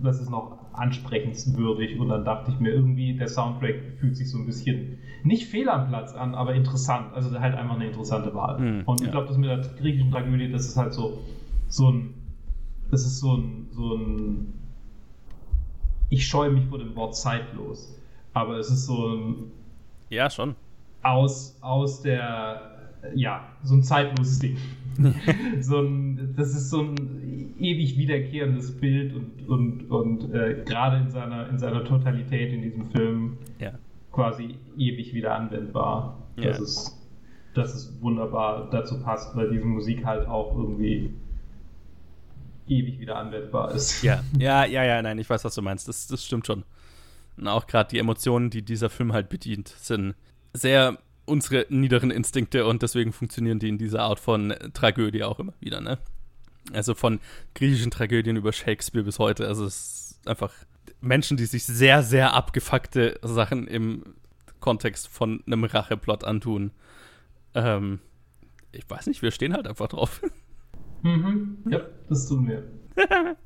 was 0.00 0.20
ist 0.20 0.30
noch 0.30 0.58
ansprechenswürdig 0.72 1.98
und 1.98 2.08
dann 2.08 2.24
dachte 2.24 2.52
ich 2.52 2.60
mir 2.60 2.70
irgendwie, 2.72 3.16
der 3.16 3.26
Soundtrack 3.26 3.74
fühlt 3.98 4.16
sich 4.16 4.30
so 4.30 4.38
ein 4.38 4.46
bisschen 4.46 4.98
nicht 5.24 5.48
fehl 5.48 5.68
am 5.68 5.88
Platz 5.88 6.14
an, 6.14 6.34
aber 6.36 6.54
interessant. 6.54 7.12
Also 7.12 7.38
halt 7.40 7.54
einfach 7.56 7.74
eine 7.74 7.86
interessante 7.88 8.32
Wahl. 8.34 8.58
Hm, 8.58 8.82
und 8.86 9.00
ich 9.00 9.06
ja. 9.06 9.12
glaube, 9.12 9.26
das 9.28 9.36
mit 9.36 9.50
der 9.50 9.58
griechischen 9.78 10.10
Tragödie, 10.12 10.50
das 10.50 10.66
ist 10.66 10.76
halt 10.76 10.94
so, 10.94 11.18
so 11.68 11.90
ein, 11.90 12.14
das 12.90 13.04
ist 13.04 13.18
so 13.18 13.34
ein, 13.36 13.66
so 13.72 13.96
ein, 13.96 14.54
ich 16.08 16.26
scheue 16.26 16.50
mich 16.50 16.66
vor 16.66 16.78
dem 16.78 16.94
Wort 16.96 17.16
zeitlos, 17.16 17.96
aber 18.34 18.58
es 18.58 18.70
ist 18.70 18.86
so 18.86 19.08
ein, 19.08 19.34
Ja, 20.08 20.28
schon. 20.30 20.54
aus, 21.02 21.56
aus 21.60 22.02
der, 22.02 22.92
ja, 23.14 23.44
so 23.62 23.74
ein 23.74 23.82
zeitloses 23.82 24.38
Ding. 24.38 24.56
so 25.60 25.78
ein, 25.80 26.34
das 26.36 26.48
ist 26.50 26.68
so 26.70 26.82
ein 26.82 27.54
ewig 27.58 27.96
wiederkehrendes 27.96 28.76
Bild 28.78 29.14
und, 29.14 29.48
und, 29.48 29.90
und 29.90 30.34
äh, 30.34 30.62
gerade 30.66 30.98
in 30.98 31.10
seiner, 31.10 31.48
in 31.48 31.58
seiner 31.58 31.84
Totalität 31.84 32.52
in 32.52 32.62
diesem 32.62 32.90
Film 32.90 33.38
Ja. 33.58 33.72
quasi 34.12 34.56
ewig 34.76 35.14
wieder 35.14 35.34
anwendbar. 35.34 36.18
Ja. 36.36 36.48
Das, 36.48 36.60
ist, 36.60 36.98
das 37.54 37.74
ist 37.74 38.02
wunderbar 38.02 38.68
dazu 38.70 39.00
passt, 39.02 39.34
weil 39.36 39.50
diese 39.50 39.64
Musik 39.64 40.04
halt 40.04 40.26
auch 40.28 40.56
irgendwie 40.56 41.14
ewig 42.68 42.98
wieder 43.00 43.16
anwendbar 43.16 43.72
ist. 43.72 44.02
Ja, 44.02 44.22
ja, 44.38 44.64
ja, 44.64 44.84
ja, 44.84 45.00
nein, 45.02 45.18
ich 45.18 45.28
weiß, 45.30 45.44
was 45.44 45.54
du 45.54 45.62
meinst. 45.62 45.88
Das, 45.88 46.06
das 46.08 46.24
stimmt 46.24 46.46
schon. 46.46 46.64
Und 47.40 47.48
auch 47.48 47.66
gerade 47.66 47.88
die 47.88 47.98
Emotionen, 47.98 48.50
die 48.50 48.62
dieser 48.62 48.90
Film 48.90 49.14
halt 49.14 49.30
bedient, 49.30 49.68
sind 49.68 50.14
sehr 50.52 50.98
unsere 51.24 51.64
niederen 51.70 52.10
Instinkte 52.10 52.66
und 52.66 52.82
deswegen 52.82 53.12
funktionieren 53.12 53.58
die 53.58 53.68
in 53.68 53.78
dieser 53.78 54.02
Art 54.02 54.20
von 54.20 54.54
Tragödie 54.74 55.24
auch 55.24 55.38
immer 55.38 55.54
wieder, 55.58 55.80
ne? 55.80 55.98
Also 56.74 56.94
von 56.94 57.18
griechischen 57.54 57.90
Tragödien 57.90 58.36
über 58.36 58.52
Shakespeare 58.52 59.04
bis 59.04 59.18
heute. 59.18 59.46
Also 59.46 59.64
es 59.64 60.18
ist 60.18 60.28
einfach 60.28 60.52
Menschen, 61.00 61.38
die 61.38 61.46
sich 61.46 61.64
sehr, 61.64 62.02
sehr 62.02 62.34
abgefuckte 62.34 63.18
Sachen 63.22 63.66
im 63.66 64.02
Kontext 64.60 65.08
von 65.08 65.42
einem 65.46 65.64
Racheplot 65.64 66.24
antun. 66.24 66.72
Ähm, 67.54 68.00
ich 68.72 68.88
weiß 68.88 69.06
nicht, 69.06 69.22
wir 69.22 69.30
stehen 69.30 69.54
halt 69.54 69.66
einfach 69.66 69.88
drauf. 69.88 70.20
Mhm. 71.02 71.56
Ja, 71.70 71.80
das 72.10 72.28
tun 72.28 72.46
wir. 72.46 72.64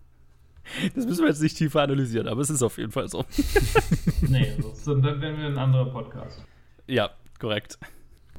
Das 0.95 1.07
müssen 1.07 1.23
wir 1.23 1.29
jetzt 1.29 1.43
nicht 1.43 1.57
tiefer 1.57 1.83
analysieren, 1.83 2.29
aber 2.29 2.41
es 2.41 2.51
ist 2.51 2.63
auf 2.63 2.79
jeden 2.79 2.93
Fall 2.93 3.09
so. 3.09 3.25
nee, 4.23 4.53
sonst, 4.75 4.87
dann 4.87 5.21
wären 5.21 5.39
wir 5.39 5.47
ein 5.47 5.59
anderer 5.59 5.87
Podcast. 5.87 6.45
Ja, 6.87 7.11
korrekt. 7.39 7.79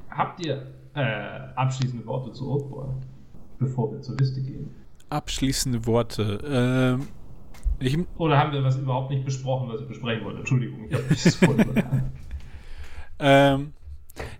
Habt 0.09 0.45
ihr 0.45 0.73
äh, 0.93 1.53
abschließende 1.55 2.05
Worte 2.05 2.31
zu 2.31 2.49
Oldboy, 2.49 2.87
bevor 3.59 3.91
wir 3.91 4.01
zur 4.01 4.15
Liste 4.17 4.41
gehen? 4.41 4.69
Abschließende 5.09 5.85
Worte. 5.85 6.39
Ähm, 6.45 7.07
ich, 7.79 7.97
Oder 8.17 8.37
haben 8.37 8.53
wir 8.53 8.63
was 8.63 8.77
überhaupt 8.77 9.11
nicht 9.11 9.25
besprochen, 9.25 9.69
was 9.69 9.81
wir 9.81 9.87
besprechen 9.87 10.23
wollten? 10.23 10.39
Entschuldigung, 10.39 10.87
ich 10.87 10.93
habe 10.93 11.03
mich 11.09 11.23
das 11.23 11.35
voll 11.35 11.57
ähm, 13.19 13.73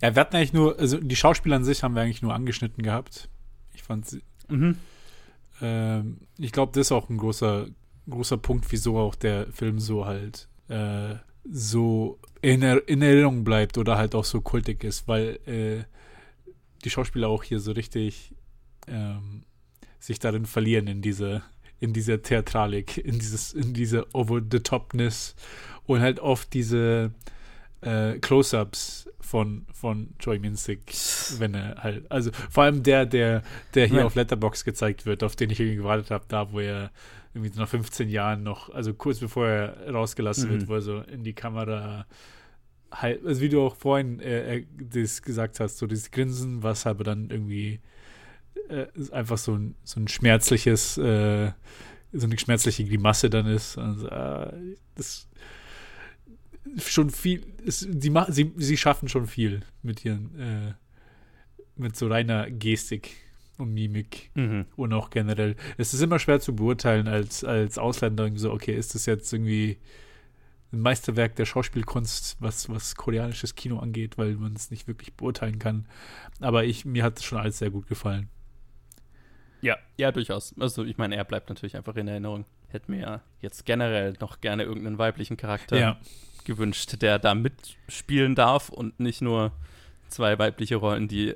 Ja, 0.01 0.15
wir 0.15 0.21
hatten 0.21 0.35
eigentlich 0.35 0.53
nur, 0.53 0.79
also 0.79 0.97
die 0.97 1.15
Schauspieler 1.15 1.57
an 1.57 1.63
sich 1.63 1.83
haben 1.83 1.95
wir 1.95 2.01
eigentlich 2.01 2.21
nur 2.21 2.33
angeschnitten 2.33 2.83
gehabt. 2.83 3.29
Ich 3.73 3.83
fand 3.83 4.05
sie. 4.05 4.23
Mhm. 4.47 4.77
Ähm, 5.61 6.17
ich 6.37 6.51
glaube, 6.51 6.71
das 6.73 6.87
ist 6.87 6.91
auch 6.91 7.09
ein 7.09 7.17
großer, 7.17 7.67
großer 8.09 8.37
Punkt, 8.37 8.71
wieso 8.71 8.97
auch 8.97 9.15
der 9.15 9.47
Film 9.51 9.79
so 9.79 10.05
halt 10.05 10.47
äh, 10.67 11.15
so 11.49 12.19
in, 12.41 12.61
er 12.61 12.87
in, 12.87 13.01
Erinnerung 13.01 13.43
bleibt 13.43 13.77
oder 13.77 13.97
halt 13.97 14.15
auch 14.15 14.25
so 14.25 14.41
kultig 14.41 14.83
ist, 14.83 15.07
weil 15.07 15.39
äh, 15.45 15.83
die 16.83 16.89
Schauspieler 16.89 17.27
auch 17.27 17.43
hier 17.43 17.59
so 17.59 17.71
richtig 17.71 18.33
ähm, 18.87 19.43
sich 19.99 20.19
darin 20.19 20.45
verlieren 20.45 20.87
in 20.87 21.01
diese 21.01 21.43
in 21.79 21.91
dieser 21.93 22.21
Theatralik, 22.21 22.97
in 22.97 23.19
dieses 23.19 23.53
in 23.53 23.73
diese 23.73 24.07
over 24.13 24.41
the 24.49 24.59
topness 24.59 25.35
und 25.85 25.99
halt 25.99 26.19
oft 26.19 26.53
diese 26.53 27.11
äh, 27.85 28.19
Close-ups 28.19 29.09
von, 29.21 29.65
von 29.73 30.13
Joy 30.19 30.39
Minzig, 30.39 30.93
wenn 31.39 31.53
er 31.53 31.75
halt, 31.81 32.09
also 32.11 32.31
vor 32.49 32.63
allem 32.63 32.83
der, 32.83 33.05
der, 33.05 33.43
der 33.73 33.87
hier 33.87 33.99
ja. 33.99 34.05
auf 34.05 34.15
Letterbox 34.15 34.65
gezeigt 34.65 35.05
wird, 35.05 35.23
auf 35.23 35.35
den 35.35 35.49
ich 35.49 35.59
irgendwie 35.59 35.77
gewartet 35.77 36.11
habe, 36.11 36.25
da 36.27 36.51
wo 36.51 36.59
er 36.59 36.91
irgendwie 37.33 37.57
nach 37.57 37.67
15 37.67 38.09
Jahren 38.09 38.43
noch, 38.43 38.69
also 38.73 38.93
kurz 38.93 39.19
bevor 39.19 39.47
er 39.47 39.91
rausgelassen 39.91 40.49
mhm. 40.49 40.53
wird, 40.53 40.67
wo 40.67 40.75
er 40.75 40.81
so 40.81 40.99
in 41.01 41.23
die 41.23 41.33
Kamera 41.33 42.05
halt, 42.91 43.25
also 43.25 43.41
wie 43.41 43.49
du 43.49 43.61
auch 43.61 43.75
vorhin 43.75 44.19
äh, 44.19 44.57
äh 44.57 44.65
das 44.79 45.21
gesagt 45.21 45.59
hast, 45.59 45.77
so 45.77 45.87
dieses 45.87 46.11
Grinsen, 46.11 46.63
was 46.63 46.85
aber 46.85 47.03
dann 47.03 47.29
irgendwie 47.29 47.81
äh, 48.69 48.85
einfach 49.11 49.37
so 49.37 49.53
ein, 49.53 49.75
so 49.83 49.99
ein 49.99 50.07
schmerzliches, 50.07 50.97
äh, 50.97 51.51
so 52.13 52.25
eine 52.25 52.39
schmerzliche 52.39 52.85
Grimasse 52.85 53.29
dann 53.29 53.47
ist. 53.47 53.77
Also, 53.77 54.07
äh, 54.07 54.53
das 54.95 55.27
schon 56.77 57.09
viel, 57.09 57.45
es, 57.65 57.79
sie, 57.79 58.13
sie, 58.29 58.53
sie 58.55 58.77
schaffen 58.77 59.07
schon 59.07 59.27
viel 59.27 59.61
mit 59.81 60.03
ihren, 60.05 60.39
äh, 60.39 60.73
mit 61.75 61.95
so 61.95 62.07
reiner 62.07 62.49
Gestik 62.49 63.11
und 63.57 63.73
Mimik 63.73 64.31
mhm. 64.35 64.65
und 64.75 64.93
auch 64.93 65.09
generell. 65.09 65.55
Es 65.77 65.93
ist 65.93 66.01
immer 66.01 66.19
schwer 66.19 66.39
zu 66.39 66.55
beurteilen 66.55 67.07
als, 67.07 67.43
als 67.43 67.77
Ausländer, 67.77 68.29
so, 68.35 68.51
okay, 68.51 68.75
ist 68.75 68.95
das 68.95 69.05
jetzt 69.05 69.31
irgendwie 69.31 69.77
ein 70.71 70.81
Meisterwerk 70.81 71.35
der 71.35 71.45
Schauspielkunst, 71.45 72.37
was, 72.39 72.69
was 72.69 72.95
koreanisches 72.95 73.55
Kino 73.55 73.79
angeht, 73.79 74.17
weil 74.17 74.35
man 74.35 74.53
es 74.53 74.71
nicht 74.71 74.87
wirklich 74.87 75.13
beurteilen 75.13 75.59
kann. 75.59 75.87
Aber 76.39 76.65
ich, 76.65 76.85
mir 76.85 77.03
hat 77.03 77.19
es 77.19 77.23
schon 77.23 77.37
alles 77.37 77.59
sehr 77.59 77.69
gut 77.69 77.87
gefallen. 77.87 78.29
Ja, 79.61 79.77
ja, 79.97 80.11
durchaus. 80.11 80.53
Also 80.59 80.83
ich 80.83 80.97
meine, 80.97 81.15
er 81.15 81.23
bleibt 81.23 81.49
natürlich 81.49 81.75
einfach 81.75 81.95
in 81.95 82.07
Erinnerung. 82.07 82.45
Hätte 82.69 82.91
mir 82.91 83.21
jetzt 83.41 83.65
generell 83.65 84.13
noch 84.19 84.41
gerne 84.41 84.63
irgendeinen 84.63 84.97
weiblichen 84.97 85.37
Charakter 85.37 85.77
ja 85.77 85.97
gewünscht, 86.45 87.01
der 87.01 87.19
da 87.19 87.35
mitspielen 87.35 88.35
darf 88.35 88.69
und 88.69 88.99
nicht 88.99 89.21
nur 89.21 89.51
zwei 90.07 90.39
weibliche 90.39 90.77
Rollen, 90.77 91.07
die 91.09 91.35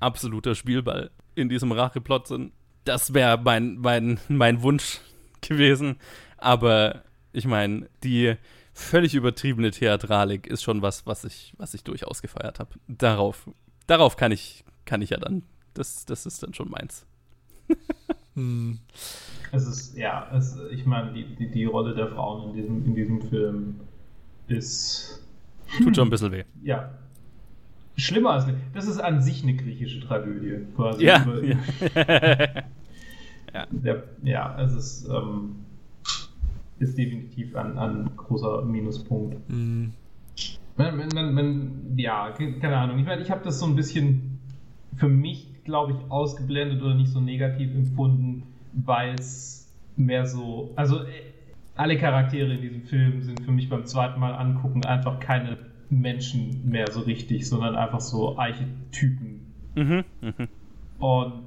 absoluter 0.00 0.54
Spielball 0.54 1.10
in 1.34 1.48
diesem 1.48 1.72
Racheplot 1.72 2.26
sind. 2.26 2.52
Das 2.84 3.14
wäre 3.14 3.38
mein, 3.38 3.78
mein, 3.78 4.20
mein 4.28 4.62
Wunsch 4.62 5.00
gewesen. 5.40 5.96
Aber 6.36 7.02
ich 7.32 7.46
meine, 7.46 7.88
die 8.04 8.36
völlig 8.74 9.14
übertriebene 9.14 9.70
Theatralik 9.70 10.46
ist 10.46 10.62
schon 10.62 10.82
was, 10.82 11.06
was 11.06 11.24
ich, 11.24 11.54
was 11.56 11.74
ich 11.74 11.84
durchaus 11.84 12.20
gefeiert 12.20 12.58
habe. 12.58 12.70
Darauf, 12.86 13.48
darauf 13.86 14.16
kann 14.16 14.32
ich, 14.32 14.64
kann 14.84 15.00
ich 15.00 15.10
ja 15.10 15.16
dann. 15.16 15.42
Das, 15.74 16.04
das 16.04 16.26
ist 16.26 16.42
dann 16.42 16.54
schon 16.54 16.70
meins. 16.70 17.06
Hm. 18.34 18.78
Es 19.50 19.66
ist, 19.66 19.96
ja, 19.96 20.28
es, 20.34 20.58
ich 20.70 20.84
meine, 20.84 21.12
die, 21.12 21.24
die, 21.24 21.50
die 21.50 21.64
Rolle 21.64 21.94
der 21.94 22.08
Frauen 22.08 22.50
in 22.50 22.54
diesem, 22.54 22.84
in 22.84 22.94
diesem 22.94 23.22
Film 23.22 23.76
ist. 24.46 25.24
Tut 25.82 25.96
schon 25.96 26.08
ein 26.08 26.10
bisschen 26.10 26.32
weh. 26.32 26.44
Ja. 26.62 26.90
Schlimmer 27.96 28.30
als. 28.30 28.46
Das 28.74 28.86
ist 28.86 28.98
an 28.98 29.22
sich 29.22 29.42
eine 29.42 29.54
griechische 29.54 30.00
Tragödie, 30.00 30.66
quasi. 30.76 31.04
Ja. 31.04 31.26
Ja. 33.50 33.62
ja. 33.62 33.66
Der, 33.70 34.04
ja, 34.22 34.60
es 34.62 34.74
ist, 34.74 35.08
ähm, 35.08 35.56
ist 36.78 36.98
definitiv 36.98 37.56
ein, 37.56 37.78
ein 37.78 38.10
großer 38.16 38.62
Minuspunkt. 38.62 39.36
Mhm. 39.48 39.92
Man, 40.76 40.96
man, 40.96 41.34
man, 41.34 41.72
ja, 41.96 42.30
keine 42.30 42.76
Ahnung. 42.76 42.98
Ich 42.98 43.06
meine, 43.06 43.22
ich 43.22 43.30
habe 43.30 43.42
das 43.42 43.58
so 43.58 43.66
ein 43.66 43.74
bisschen 43.74 44.38
für 44.96 45.08
mich, 45.08 45.47
glaube 45.68 45.92
ich, 45.92 46.10
ausgeblendet 46.10 46.82
oder 46.82 46.94
nicht 46.94 47.12
so 47.12 47.20
negativ 47.20 47.74
empfunden, 47.74 48.42
weil 48.72 49.14
es 49.14 49.70
mehr 49.96 50.24
so. 50.24 50.72
Also, 50.76 51.00
alle 51.74 51.98
Charaktere 51.98 52.54
in 52.54 52.62
diesem 52.62 52.82
Film 52.84 53.22
sind 53.22 53.42
für 53.42 53.52
mich 53.52 53.68
beim 53.68 53.84
zweiten 53.84 54.18
Mal 54.18 54.32
angucken 54.32 54.84
einfach 54.84 55.20
keine 55.20 55.58
Menschen 55.90 56.68
mehr 56.68 56.90
so 56.90 57.00
richtig, 57.00 57.46
sondern 57.46 57.76
einfach 57.76 58.00
so 58.00 58.38
Archetypen. 58.38 59.52
Mhm, 59.76 60.04
mh. 60.22 60.48
Und 60.98 61.42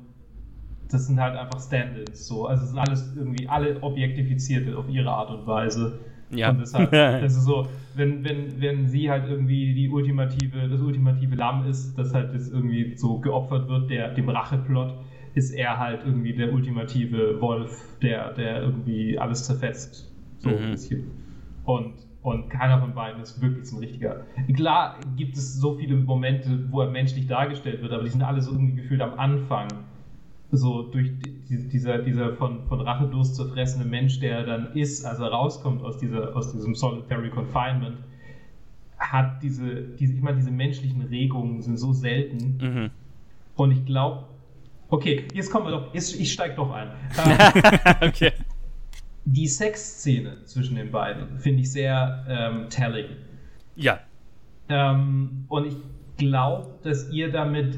das 0.89 1.07
sind 1.07 1.19
halt 1.19 1.35
einfach 1.35 1.59
Stand-ins. 1.59 2.27
So. 2.27 2.45
Also 2.45 2.67
sind 2.67 2.77
alles 2.77 3.15
irgendwie 3.15 3.47
alle 3.47 3.81
objektifiziert 3.81 4.73
auf 4.75 4.87
ihre 4.87 5.09
Art 5.09 5.31
und 5.31 5.47
Weise. 5.47 5.99
Ja. 6.33 6.49
Und 6.51 6.59
deshalb, 6.59 6.91
das 6.91 7.33
ist 7.37 7.43
so, 7.43 7.67
wenn, 7.95 8.23
wenn, 8.23 8.61
wenn 8.61 8.87
sie 8.87 9.09
halt 9.09 9.29
irgendwie 9.29 9.73
die 9.73 9.89
ultimative, 9.89 10.69
das 10.69 10.81
ultimative 10.81 11.35
Lamm 11.35 11.65
ist, 11.67 11.97
das 11.97 12.13
halt 12.13 12.33
jetzt 12.33 12.51
irgendwie 12.51 12.95
so 12.95 13.19
geopfert 13.19 13.67
wird, 13.67 13.89
der, 13.89 14.13
dem 14.13 14.29
Racheplot, 14.29 14.93
ist 15.33 15.51
er 15.51 15.77
halt 15.77 16.01
irgendwie 16.05 16.33
der 16.33 16.51
ultimative 16.51 17.39
Wolf, 17.39 17.97
der, 18.01 18.33
der 18.33 18.61
irgendwie 18.61 19.17
alles 19.17 19.45
zerfetzt 19.45 20.11
so 20.39 20.49
mhm. 20.49 20.57
ein 20.57 20.71
bisschen. 20.71 21.11
Und, 21.63 21.93
und 22.21 22.49
keiner 22.49 22.79
von 22.79 22.93
beiden 22.93 23.21
ist 23.21 23.41
wirklich 23.41 23.65
so 23.65 23.77
ein 23.77 23.79
richtiger. 23.79 24.25
Klar 24.55 24.97
gibt 25.15 25.35
es 25.37 25.59
so 25.59 25.75
viele 25.75 25.95
Momente, 25.95 26.67
wo 26.69 26.81
er 26.81 26.89
menschlich 26.89 27.27
dargestellt 27.27 27.81
wird, 27.81 27.93
aber 27.93 28.03
die 28.03 28.09
sind 28.09 28.23
alle 28.23 28.41
so 28.41 28.51
irgendwie 28.51 28.75
gefühlt 28.75 29.01
am 29.01 29.17
Anfang. 29.19 29.67
So 30.51 30.83
durch 30.83 31.11
die, 31.19 31.69
dieser, 31.69 31.99
dieser 31.99 32.33
von, 32.35 32.65
von 32.67 32.81
Rachedurst 32.81 33.35
zerfressene 33.35 33.85
Mensch, 33.85 34.19
der 34.19 34.43
dann 34.43 34.73
ist, 34.73 35.05
als 35.05 35.19
er 35.19 35.27
rauskommt 35.27 35.81
aus, 35.81 35.97
dieser, 35.97 36.35
aus 36.35 36.51
diesem 36.51 36.75
Solitary 36.75 37.29
Confinement, 37.29 37.97
hat 38.97 39.41
diese, 39.41 39.81
diese, 39.81 40.13
ich 40.13 40.21
meine, 40.21 40.37
diese 40.37 40.51
menschlichen 40.51 41.01
Regungen 41.03 41.61
sind 41.61 41.77
so 41.77 41.93
selten. 41.93 42.57
Mhm. 42.61 42.89
Und 43.55 43.71
ich 43.71 43.85
glaube, 43.85 44.25
okay, 44.89 45.27
jetzt 45.33 45.51
kommen 45.51 45.67
wir 45.67 45.71
doch, 45.71 45.93
jetzt, 45.93 46.19
ich 46.19 46.31
steige 46.31 46.55
doch 46.55 46.71
ein. 46.71 46.89
okay 48.01 48.33
die 49.25 49.47
Sexszene 49.47 50.43
zwischen 50.45 50.75
den 50.75 50.91
beiden 50.91 51.39
finde 51.39 51.61
ich 51.61 51.71
sehr 51.71 52.25
ähm, 52.27 52.69
telling. 52.69 53.05
Ja. 53.75 53.99
Ähm, 54.69 55.45
und 55.47 55.67
ich 55.67 55.75
glaube, 56.17 56.79
dass 56.83 57.09
ihr 57.11 57.31
damit. 57.31 57.77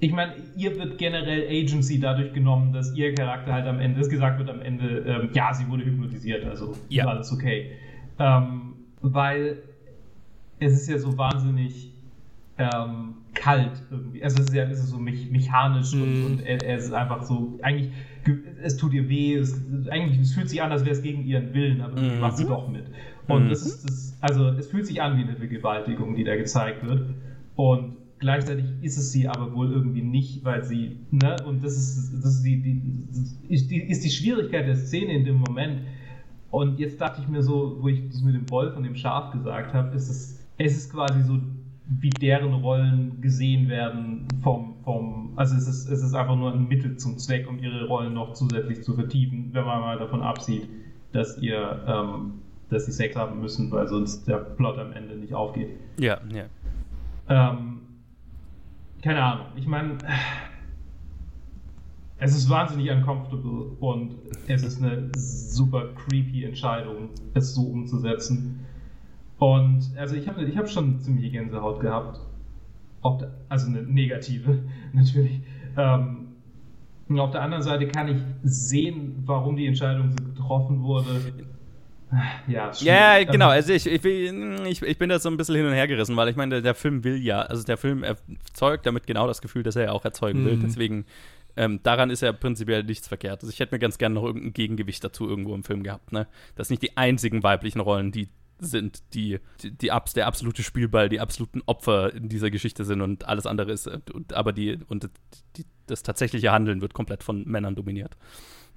Ich 0.00 0.12
meine, 0.12 0.34
ihr 0.56 0.78
wird 0.78 0.98
generell 0.98 1.48
Agency 1.48 1.98
dadurch 1.98 2.32
genommen, 2.32 2.72
dass 2.72 2.94
ihr 2.94 3.14
Charakter 3.14 3.52
halt 3.52 3.66
am 3.66 3.80
Ende, 3.80 4.00
es 4.00 4.08
gesagt 4.08 4.38
wird 4.38 4.48
am 4.48 4.60
Ende, 4.60 5.00
ähm, 5.00 5.30
ja, 5.32 5.52
sie 5.52 5.68
wurde 5.68 5.84
hypnotisiert, 5.84 6.44
also 6.44 6.76
ja. 6.88 7.06
alles 7.06 7.32
okay. 7.32 7.72
Ähm, 8.18 8.74
weil 9.00 9.58
es 10.60 10.72
ist 10.74 10.88
ja 10.88 10.98
so 10.98 11.16
wahnsinnig 11.18 11.92
ähm, 12.58 13.14
kalt 13.34 13.82
irgendwie. 13.90 14.22
Also 14.22 14.42
es 14.42 14.48
ist 14.48 14.54
ja 14.54 14.64
es 14.64 14.80
ist 14.80 14.90
so 14.90 14.98
mechanisch 14.98 15.94
mm. 15.94 16.02
und, 16.02 16.18
mhm. 16.18 16.26
und 16.26 16.46
er, 16.46 16.76
ist 16.76 16.92
einfach 16.92 17.22
so, 17.22 17.58
eigentlich 17.62 17.90
es 18.62 18.76
tut 18.76 18.92
ihr 18.92 19.08
weh, 19.08 19.34
es, 19.34 19.60
eigentlich 19.90 20.18
es 20.18 20.34
fühlt 20.34 20.50
sich 20.50 20.60
an, 20.60 20.72
als 20.72 20.82
wäre 20.84 20.92
es 20.92 21.02
gegen 21.02 21.24
ihren 21.24 21.54
Willen, 21.54 21.80
aber 21.80 22.00
mhm. 22.00 22.20
macht 22.20 22.36
sie 22.36 22.44
doch 22.44 22.68
mit. 22.68 22.84
Und 23.28 23.44
mhm. 23.44 23.48
das 23.50 23.64
ist 23.64 23.84
das, 23.84 24.18
also 24.20 24.48
es 24.48 24.68
fühlt 24.68 24.86
sich 24.86 25.00
an 25.00 25.16
wie 25.18 25.22
eine 25.22 25.36
Vergewaltigung, 25.36 26.14
die 26.14 26.24
da 26.24 26.36
gezeigt 26.36 26.84
wird. 26.86 27.14
Und 27.54 27.97
gleichzeitig 28.18 28.64
ist 28.82 28.96
es 28.96 29.12
sie 29.12 29.28
aber 29.28 29.54
wohl 29.54 29.72
irgendwie 29.72 30.02
nicht, 30.02 30.44
weil 30.44 30.64
sie, 30.64 30.98
ne, 31.10 31.36
und 31.46 31.64
das 31.64 31.76
ist, 31.76 32.12
das 32.22 32.36
ist 32.36 32.42
die, 32.42 32.60
die, 32.60 33.54
ist 33.54 33.70
die, 33.70 33.78
ist 33.78 34.04
die 34.04 34.10
Schwierigkeit 34.10 34.66
der 34.66 34.76
Szene 34.76 35.12
in 35.12 35.24
dem 35.24 35.36
Moment. 35.36 35.82
Und 36.50 36.78
jetzt 36.78 37.00
dachte 37.00 37.20
ich 37.20 37.28
mir 37.28 37.42
so, 37.42 37.76
wo 37.80 37.88
ich 37.88 38.08
das 38.08 38.22
mit 38.22 38.34
dem 38.34 38.48
Wolf 38.50 38.76
und 38.76 38.82
dem 38.82 38.94
Schaf 38.94 39.32
gesagt 39.32 39.74
habe, 39.74 39.94
ist 39.94 40.08
es, 40.08 40.46
es 40.56 40.76
ist 40.76 40.92
quasi 40.92 41.22
so 41.22 41.38
wie 42.00 42.10
deren 42.10 42.52
Rollen 42.52 43.20
gesehen 43.20 43.68
werden 43.68 44.26
vom, 44.42 44.74
vom 44.84 45.32
also 45.36 45.56
es 45.56 45.66
ist, 45.66 45.88
es 45.88 46.02
ist 46.02 46.14
einfach 46.14 46.36
nur 46.36 46.52
ein 46.52 46.68
Mittel 46.68 46.96
zum 46.96 47.16
Zweck, 47.18 47.48
um 47.48 47.58
ihre 47.58 47.86
Rollen 47.86 48.12
noch 48.12 48.34
zusätzlich 48.34 48.82
zu 48.82 48.94
vertiefen, 48.94 49.50
wenn 49.52 49.64
man 49.64 49.80
mal 49.80 49.98
davon 49.98 50.22
absieht, 50.22 50.68
dass 51.12 51.38
ihr, 51.38 51.82
ähm, 51.86 52.34
dass 52.68 52.86
sie 52.86 52.92
Sex 52.92 53.16
haben 53.16 53.40
müssen, 53.40 53.70
weil 53.70 53.88
sonst 53.88 54.28
der 54.28 54.36
Plot 54.36 54.78
am 54.78 54.92
Ende 54.92 55.16
nicht 55.16 55.32
aufgeht. 55.32 55.70
Ja, 55.98 56.20
ja. 56.30 56.44
Ähm, 57.30 57.80
keine 59.02 59.22
Ahnung, 59.22 59.46
ich 59.56 59.66
meine, 59.66 59.98
es 62.18 62.34
ist 62.34 62.50
wahnsinnig 62.50 62.90
uncomfortable 62.90 63.76
und 63.80 64.16
es 64.48 64.64
ist 64.64 64.82
eine 64.82 65.10
super 65.14 65.88
creepy 65.94 66.44
Entscheidung, 66.44 67.10
es 67.34 67.54
so 67.54 67.62
umzusetzen. 67.62 68.66
Und 69.38 69.88
also 69.96 70.16
ich 70.16 70.28
habe 70.28 70.44
ich 70.44 70.56
hab 70.56 70.68
schon 70.68 70.98
ziemliche 70.98 71.30
Gänsehaut 71.30 71.80
gehabt. 71.80 72.20
Der, 73.20 73.30
also 73.48 73.68
eine 73.68 73.82
negative, 73.82 74.64
natürlich. 74.92 75.40
Ähm, 75.76 76.28
und 77.08 77.20
auf 77.20 77.30
der 77.30 77.42
anderen 77.42 77.62
Seite 77.62 77.86
kann 77.86 78.08
ich 78.08 78.20
sehen, 78.42 79.22
warum 79.24 79.56
die 79.56 79.66
Entscheidung 79.66 80.10
so 80.10 80.24
getroffen 80.24 80.82
wurde. 80.82 81.08
Ja, 82.46 83.18
ja, 83.18 83.24
genau. 83.24 83.48
Also 83.48 83.72
ich, 83.72 83.86
ich, 83.86 84.04
ich, 84.04 84.82
ich, 84.82 84.98
bin 84.98 85.08
da 85.08 85.18
so 85.18 85.28
ein 85.28 85.36
bisschen 85.36 85.56
hin 85.56 85.66
und 85.66 85.72
her 85.72 85.86
gerissen, 85.86 86.16
weil 86.16 86.28
ich 86.28 86.36
meine, 86.36 86.56
der, 86.56 86.62
der, 86.62 86.74
Film 86.74 87.04
will 87.04 87.16
ja, 87.16 87.42
also 87.42 87.62
der 87.62 87.76
Film 87.76 88.02
erzeugt 88.02 88.86
damit 88.86 89.06
genau 89.06 89.26
das 89.26 89.42
Gefühl, 89.42 89.62
dass 89.62 89.76
er 89.76 89.84
ja 89.84 89.92
auch 89.92 90.04
erzeugen 90.04 90.44
will. 90.44 90.56
Mhm. 90.56 90.62
Deswegen, 90.62 91.04
ähm, 91.56 91.80
daran 91.82 92.10
ist 92.10 92.22
ja 92.22 92.32
prinzipiell 92.32 92.84
nichts 92.84 93.08
verkehrt. 93.08 93.42
Also 93.42 93.52
ich 93.52 93.60
hätte 93.60 93.74
mir 93.74 93.78
ganz 93.78 93.98
gerne 93.98 94.14
noch 94.14 94.24
irgendein 94.24 94.52
Gegengewicht 94.52 95.02
dazu 95.02 95.28
irgendwo 95.28 95.54
im 95.54 95.64
Film 95.64 95.82
gehabt, 95.82 96.12
ne? 96.12 96.26
Das 96.54 96.68
sind 96.68 96.80
nicht 96.80 96.92
die 96.92 96.96
einzigen 96.96 97.42
weiblichen 97.42 97.80
Rollen, 97.80 98.12
die 98.12 98.28
sind, 98.60 99.02
die, 99.14 99.38
die, 99.62 99.70
die 99.70 99.92
Abs, 99.92 100.14
der 100.14 100.26
absolute 100.26 100.62
Spielball, 100.62 101.08
die 101.08 101.20
absoluten 101.20 101.62
Opfer 101.66 102.12
in 102.14 102.28
dieser 102.28 102.50
Geschichte 102.50 102.84
sind 102.84 103.02
und 103.02 103.26
alles 103.26 103.46
andere 103.46 103.72
ist, 103.72 103.86
äh, 103.86 103.98
aber 104.32 104.52
die, 104.52 104.78
und 104.88 105.10
die, 105.56 105.64
das 105.86 106.02
tatsächliche 106.02 106.52
Handeln 106.52 106.80
wird 106.80 106.94
komplett 106.94 107.22
von 107.22 107.44
Männern 107.44 107.74
dominiert. 107.74 108.16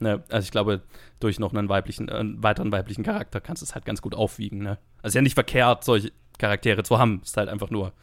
Ne? 0.01 0.23
Also 0.29 0.45
ich 0.45 0.51
glaube, 0.51 0.81
durch 1.19 1.39
noch 1.39 1.53
einen 1.53 1.69
weiblichen, 1.69 2.09
äh, 2.09 2.13
einen 2.13 2.43
weiteren 2.43 2.71
weiblichen 2.71 3.03
Charakter 3.03 3.39
kannst 3.39 3.61
du 3.61 3.65
es 3.65 3.75
halt 3.75 3.85
ganz 3.85 4.01
gut 4.01 4.15
aufwiegen. 4.15 4.59
Ne? 4.59 4.77
Also 5.01 5.17
ja 5.17 5.21
nicht 5.21 5.35
verkehrt, 5.35 5.83
solche 5.83 6.11
Charaktere 6.37 6.83
zu 6.83 6.97
haben. 6.97 7.21
Es 7.23 7.29
ist 7.29 7.37
halt 7.37 7.49
einfach 7.49 7.69
nur, 7.69 7.93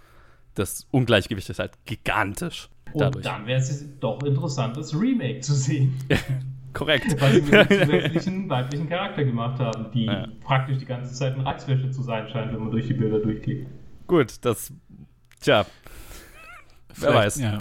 das 0.54 0.86
Ungleichgewicht 0.90 1.48
ist 1.50 1.58
halt 1.58 1.72
gigantisch. 1.84 2.68
Dadurch. 2.94 3.16
Und 3.16 3.26
dann 3.26 3.46
wäre 3.46 3.60
es 3.60 3.84
doch 4.00 4.22
interessant, 4.22 4.76
das 4.76 4.98
Remake 4.98 5.40
zu 5.40 5.54
sehen. 5.54 5.94
Korrekt. 6.72 7.20
Weil 7.20 7.42
sie 7.42 7.52
einen 7.56 7.68
zusätzlichen 7.68 8.48
weiblichen 8.48 8.88
Charakter 8.88 9.24
gemacht 9.24 9.58
haben, 9.58 9.90
die 9.92 10.06
ja. 10.06 10.26
praktisch 10.42 10.78
die 10.78 10.84
ganze 10.84 11.12
Zeit 11.12 11.34
ein 11.34 11.40
Reizwäsche 11.40 11.90
zu 11.90 12.02
sein 12.02 12.28
scheint, 12.28 12.52
wenn 12.52 12.60
man 12.60 12.70
durch 12.70 12.86
die 12.86 12.94
Bilder 12.94 13.18
durchklickt. 13.18 13.66
Gut, 14.06 14.34
das. 14.42 14.72
Tja. 15.40 15.66
Wer 17.00 17.14
weiß. 17.14 17.40
Ja, 17.40 17.58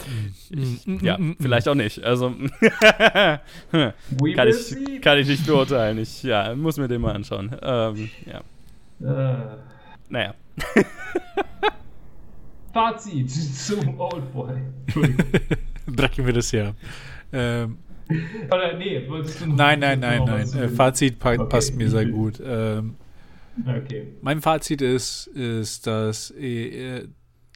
ich, 0.50 1.02
ja 1.02 1.20
vielleicht 1.40 1.68
auch 1.68 1.76
nicht. 1.76 2.04
Also. 2.04 2.34
kann, 3.72 3.94
ich, 4.48 5.02
kann 5.02 5.18
ich 5.18 5.28
nicht 5.28 5.46
beurteilen. 5.46 5.98
Ich 6.00 6.24
ja, 6.24 6.56
muss 6.56 6.78
mir 6.78 6.88
den 6.88 7.02
mal 7.02 7.16
anschauen. 7.16 7.56
Ähm, 7.62 8.10
ja. 8.26 8.42
Uh. 9.00 9.58
Naja. 10.10 10.34
Fazit 12.74 13.32
zum 13.32 14.00
Oldboy. 14.00 14.54
Brechen 15.88 16.26
wir 16.26 16.34
das 16.34 16.50
hier. 16.52 16.76
Ähm, 17.34 17.78
Oder 18.50 18.78
nee, 18.78 19.04
wolltest 19.08 19.42
du 19.42 19.48
noch 19.48 19.56
Nein, 19.56 19.80
nein, 19.80 20.00
nein, 20.00 20.24
nein. 20.26 20.54
Äh, 20.54 20.70
Fazit 20.70 21.20
pa 21.20 21.34
okay. 21.34 21.46
passt 21.50 21.76
mir 21.76 21.90
sehr 21.90 22.06
gut. 22.06 22.42
Ähm, 22.44 22.96
okay. 23.66 24.08
Mein 24.22 24.42
Fazit 24.42 24.82
ist, 24.82 25.28
ist 25.28 25.88
dass, 25.88 26.32
äh, 26.32 27.08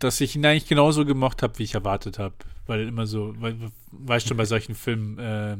dass 0.03 0.21
ich 0.21 0.35
ihn 0.35 0.45
eigentlich 0.45 0.67
genauso 0.67 1.05
gemocht 1.05 1.43
habe, 1.43 1.57
wie 1.59 1.63
ich 1.63 1.75
erwartet 1.75 2.19
habe. 2.19 2.35
Weil 2.67 2.87
immer 2.87 3.07
so, 3.07 3.33
weil, 3.39 3.57
weißt 3.91 4.27
schon, 4.27 4.37
bei 4.37 4.45
solchen 4.45 4.75
Filmen 4.75 5.17
äh, 5.19 5.57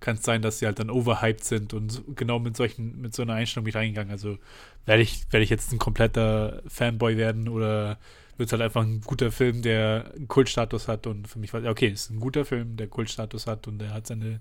kann 0.00 0.16
es 0.16 0.22
sein, 0.22 0.42
dass 0.42 0.58
sie 0.58 0.66
halt 0.66 0.78
dann 0.78 0.90
overhyped 0.90 1.44
sind 1.44 1.72
und 1.72 2.02
genau 2.16 2.38
mit 2.38 2.56
solchen, 2.56 3.00
mit 3.00 3.14
so 3.14 3.22
einer 3.22 3.34
Einstellung 3.34 3.64
mich 3.64 3.74
reingegangen. 3.74 4.10
Also 4.10 4.38
werde 4.84 5.02
ich, 5.02 5.24
werde 5.30 5.44
ich 5.44 5.50
jetzt 5.50 5.72
ein 5.72 5.78
kompletter 5.78 6.62
Fanboy 6.66 7.16
werden 7.16 7.48
oder 7.48 7.98
wird 8.36 8.48
es 8.48 8.52
halt 8.52 8.62
einfach 8.62 8.82
ein 8.82 9.00
guter 9.02 9.30
Film, 9.30 9.62
der 9.62 10.12
einen 10.14 10.28
Kultstatus 10.28 10.88
hat 10.88 11.06
und 11.06 11.28
für 11.28 11.38
mich 11.38 11.52
war, 11.52 11.64
okay, 11.64 11.88
ist 11.88 12.10
ein 12.10 12.20
guter 12.20 12.44
Film, 12.44 12.76
der 12.76 12.88
Kultstatus 12.88 13.46
hat 13.46 13.68
und 13.68 13.78
der 13.78 13.92
hat 13.92 14.06
seine 14.06 14.40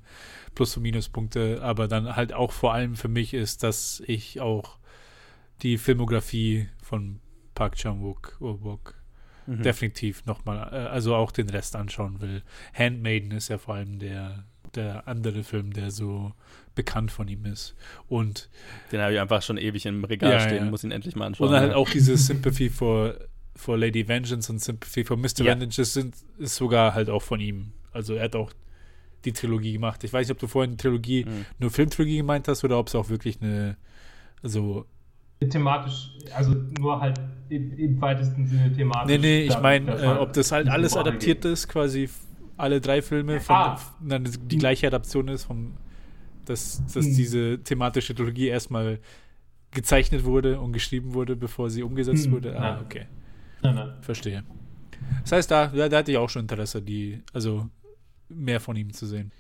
Plus- 0.56 0.76
und 0.76 0.84
Minuspunkte, 0.84 1.60
aber 1.62 1.88
dann 1.88 2.16
halt 2.16 2.34
auch 2.34 2.52
vor 2.52 2.74
allem 2.74 2.96
für 2.96 3.10
mich 3.10 3.34
ist, 3.34 3.64
dass 3.64 4.02
ich 4.08 4.42
auch 4.42 4.78
die 5.62 5.78
Filmografie 5.78 6.68
von 6.82 7.20
Park 7.54 7.76
Chan-wook 7.76 8.38
mhm. 9.58 9.64
definitiv 9.64 10.26
nochmal, 10.26 10.70
äh, 10.72 10.88
also 10.88 11.16
auch 11.16 11.32
den 11.32 11.50
Rest 11.50 11.76
anschauen 11.76 12.22
will. 12.22 12.44
Handmaiden 12.74 13.32
ist 13.32 13.50
ja 13.50 13.58
vor 13.58 13.76
allem 13.76 14.00
der, 14.00 14.46
der 14.76 15.08
andere 15.08 15.44
Film, 15.44 15.74
der 15.74 15.92
so 15.92 16.34
bekannt 16.76 17.12
von 17.12 17.28
ihm 17.28 17.46
ist. 17.46 17.76
Und 18.08 18.50
den 18.92 19.02
habe 19.02 19.14
ich 19.14 19.20
einfach 19.20 19.42
schon 19.42 19.58
ewig 19.58 19.86
im 19.86 20.04
Regal 20.04 20.32
ja, 20.32 20.40
stehen, 20.40 20.66
ja. 20.66 20.70
muss 20.70 20.84
ihn 20.84 20.92
endlich 20.92 21.16
mal 21.16 21.26
anschauen. 21.26 21.48
Und 21.48 21.54
dann 21.54 21.62
halt 21.62 21.74
auch 21.74 21.90
diese 21.90 22.18
Sympathy 22.18 22.70
for 22.70 23.16
for 23.62 23.78
Lady 23.78 24.08
Vengeance 24.08 24.52
und 24.52 24.60
Sympathy 24.60 25.04
for 25.04 25.18
Mr. 25.18 25.40
Ja. 25.40 25.46
Vengeance 25.60 25.94
sind, 25.94 26.16
ist 26.40 26.56
sogar 26.56 26.94
halt 26.94 27.10
auch 27.10 27.22
von 27.22 27.40
ihm. 27.40 27.74
Also 27.92 28.16
er 28.16 28.24
hat 28.24 28.36
auch 28.36 28.52
die 29.24 29.34
Trilogie 29.34 29.74
gemacht. 29.74 30.04
Ich 30.04 30.12
weiß 30.12 30.28
nicht, 30.28 30.32
ob 30.34 30.40
du 30.40 30.48
vorhin 30.48 30.78
Trilogie, 30.78 31.26
mhm. 31.26 31.46
nur 31.60 31.70
Filmtrilogie 31.70 32.18
gemeint 32.18 32.48
hast 32.48 32.64
oder 32.64 32.80
ob 32.80 32.88
es 32.88 32.96
auch 32.96 33.10
wirklich 33.10 33.40
eine, 33.42 33.78
also 34.42 34.86
thematisch, 35.50 36.12
also 36.34 36.56
nur 36.80 37.00
halt 37.00 37.20
im, 37.50 37.78
im 37.78 38.02
weitesten 38.02 38.46
Sinne 38.46 38.72
thematisch. 38.72 39.08
Nee, 39.08 39.18
nee, 39.18 39.42
ich 39.42 39.60
meine, 39.60 39.92
äh, 39.92 40.08
ob 40.08 40.34
das 40.34 40.52
halt 40.52 40.70
alles 40.70 40.96
adaptiert 40.96 41.46
ist, 41.46 41.68
quasi 41.68 42.10
alle 42.58 42.80
drei 42.80 43.02
Filme, 43.02 43.40
von, 43.40 43.56
ah. 43.56 43.80
dann 44.00 44.30
die 44.46 44.58
gleiche 44.58 44.88
Adaption 44.88 45.28
ist, 45.28 45.46
vom, 45.46 45.74
dass, 46.46 46.84
dass 46.94 47.06
hm. 47.06 47.16
diese 47.16 47.64
thematische 47.64 48.14
Trilogie 48.14 48.48
erstmal 48.48 49.00
gezeichnet 49.72 50.26
wurde 50.26 50.60
und 50.60 50.74
geschrieben 50.74 51.14
wurde, 51.14 51.36
bevor 51.36 51.70
sie 51.70 51.82
umgesetzt 51.82 52.26
hm. 52.26 52.32
wurde. 52.34 52.60
Ah, 52.60 52.82
okay. 52.82 53.08
Nein, 53.64 53.76
nein. 53.76 53.94
Verstehe. 54.02 54.44
Das 55.24 55.32
heißt, 55.32 55.52
da, 55.52 55.68
da, 55.68 55.98
hatte 55.98 56.12
ich 56.12 56.18
auch 56.18 56.30
schon 56.30 56.44
Interesse, 56.44 56.82
die, 56.82 57.22
also 57.34 57.70
mehr 58.30 58.60
von 58.60 58.76
ihm 58.76 58.94
zu 58.94 59.06
sehen. 59.06 59.32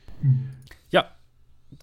Ja, 0.90 1.06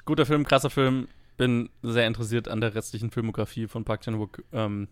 guter 0.04 0.26
Film, 0.26 0.44
krasser 0.44 0.70
Film. 0.70 1.08
Bin 1.38 1.70
sehr 1.82 2.06
interessiert 2.06 2.48
an 2.48 2.60
der 2.60 2.74
restlichen 2.74 3.10
Filmografie 3.10 3.66
von 3.66 3.84
Park 3.84 4.02
Chan-wook. 4.02 4.42
Ähm, 4.52 4.88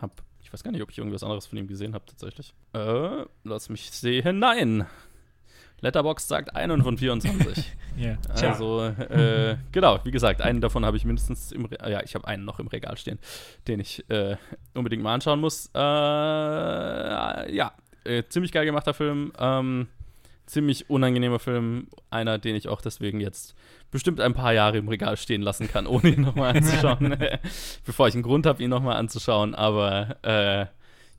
hab, 0.00 0.22
ich 0.42 0.52
weiß 0.52 0.64
gar 0.64 0.72
nicht, 0.72 0.82
ob 0.82 0.90
ich 0.90 0.98
irgendwas 0.98 1.22
anderes 1.22 1.46
von 1.46 1.58
ihm 1.58 1.68
gesehen 1.68 1.94
habe, 1.94 2.04
tatsächlich. 2.06 2.54
Äh, 2.72 3.24
lass 3.44 3.68
mich 3.68 3.92
sehen. 3.92 4.40
Nein! 4.40 4.86
Letterbox 5.80 6.28
sagt 6.28 6.56
einen 6.56 6.82
von 6.82 6.98
24. 6.98 7.64
yeah. 7.98 8.18
Also, 8.34 8.84
äh, 8.84 9.56
genau, 9.72 9.98
wie 10.04 10.10
gesagt, 10.10 10.42
einen 10.42 10.60
davon 10.60 10.84
habe 10.84 10.96
ich 10.96 11.04
mindestens 11.04 11.52
im 11.52 11.64
Re 11.66 11.90
ja, 11.90 12.02
ich 12.02 12.14
habe 12.14 12.26
einen 12.26 12.44
noch 12.44 12.58
im 12.60 12.66
Regal 12.66 12.96
stehen, 12.96 13.18
den 13.66 13.80
ich 13.80 14.08
äh, 14.10 14.36
unbedingt 14.74 15.02
mal 15.02 15.14
anschauen 15.14 15.40
muss. 15.40 15.70
Äh, 15.74 15.78
ja, 15.78 17.72
äh, 18.04 18.24
ziemlich 18.28 18.52
geil 18.52 18.66
gemachter 18.66 18.94
Film, 18.94 19.32
ähm, 19.38 19.88
ziemlich 20.46 20.90
unangenehmer 20.90 21.38
Film, 21.38 21.88
einer, 22.10 22.38
den 22.38 22.56
ich 22.56 22.68
auch 22.68 22.80
deswegen 22.80 23.20
jetzt 23.20 23.54
bestimmt 23.90 24.20
ein 24.20 24.34
paar 24.34 24.52
Jahre 24.52 24.78
im 24.78 24.88
Regal 24.88 25.16
stehen 25.16 25.42
lassen 25.42 25.68
kann, 25.68 25.86
ohne 25.86 26.10
ihn 26.10 26.22
nochmal 26.22 26.50
anzuschauen, 26.56 27.16
bevor 27.84 28.08
ich 28.08 28.14
einen 28.14 28.22
Grund 28.22 28.46
habe, 28.46 28.62
ihn 28.62 28.70
nochmal 28.70 28.96
anzuschauen, 28.96 29.54
aber 29.54 30.16
äh, 30.22 30.66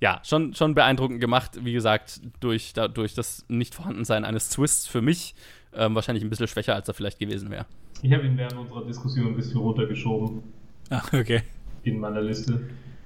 ja, 0.01 0.19
schon, 0.23 0.55
schon 0.55 0.73
beeindruckend 0.73 1.21
gemacht. 1.21 1.59
Wie 1.63 1.73
gesagt, 1.73 2.21
durch, 2.39 2.73
da, 2.73 2.87
durch 2.87 3.13
das 3.13 3.45
Nicht-Vorhandensein 3.47 4.25
eines 4.25 4.49
Twists 4.49 4.87
für 4.87 5.01
mich 5.01 5.35
ähm, 5.73 5.95
wahrscheinlich 5.95 6.23
ein 6.23 6.29
bisschen 6.29 6.47
schwächer, 6.47 6.75
als 6.75 6.87
er 6.87 6.93
vielleicht 6.93 7.19
gewesen 7.19 7.51
wäre. 7.51 7.65
Ich 8.01 8.11
habe 8.11 8.25
ihn 8.25 8.35
während 8.35 8.57
unserer 8.57 8.83
Diskussion 8.85 9.27
ein 9.27 9.35
bisschen 9.35 9.59
runtergeschoben. 9.59 10.41
Ach, 10.89 11.13
okay. 11.13 11.43
In 11.83 11.99
meiner 11.99 12.21
Liste. 12.21 12.61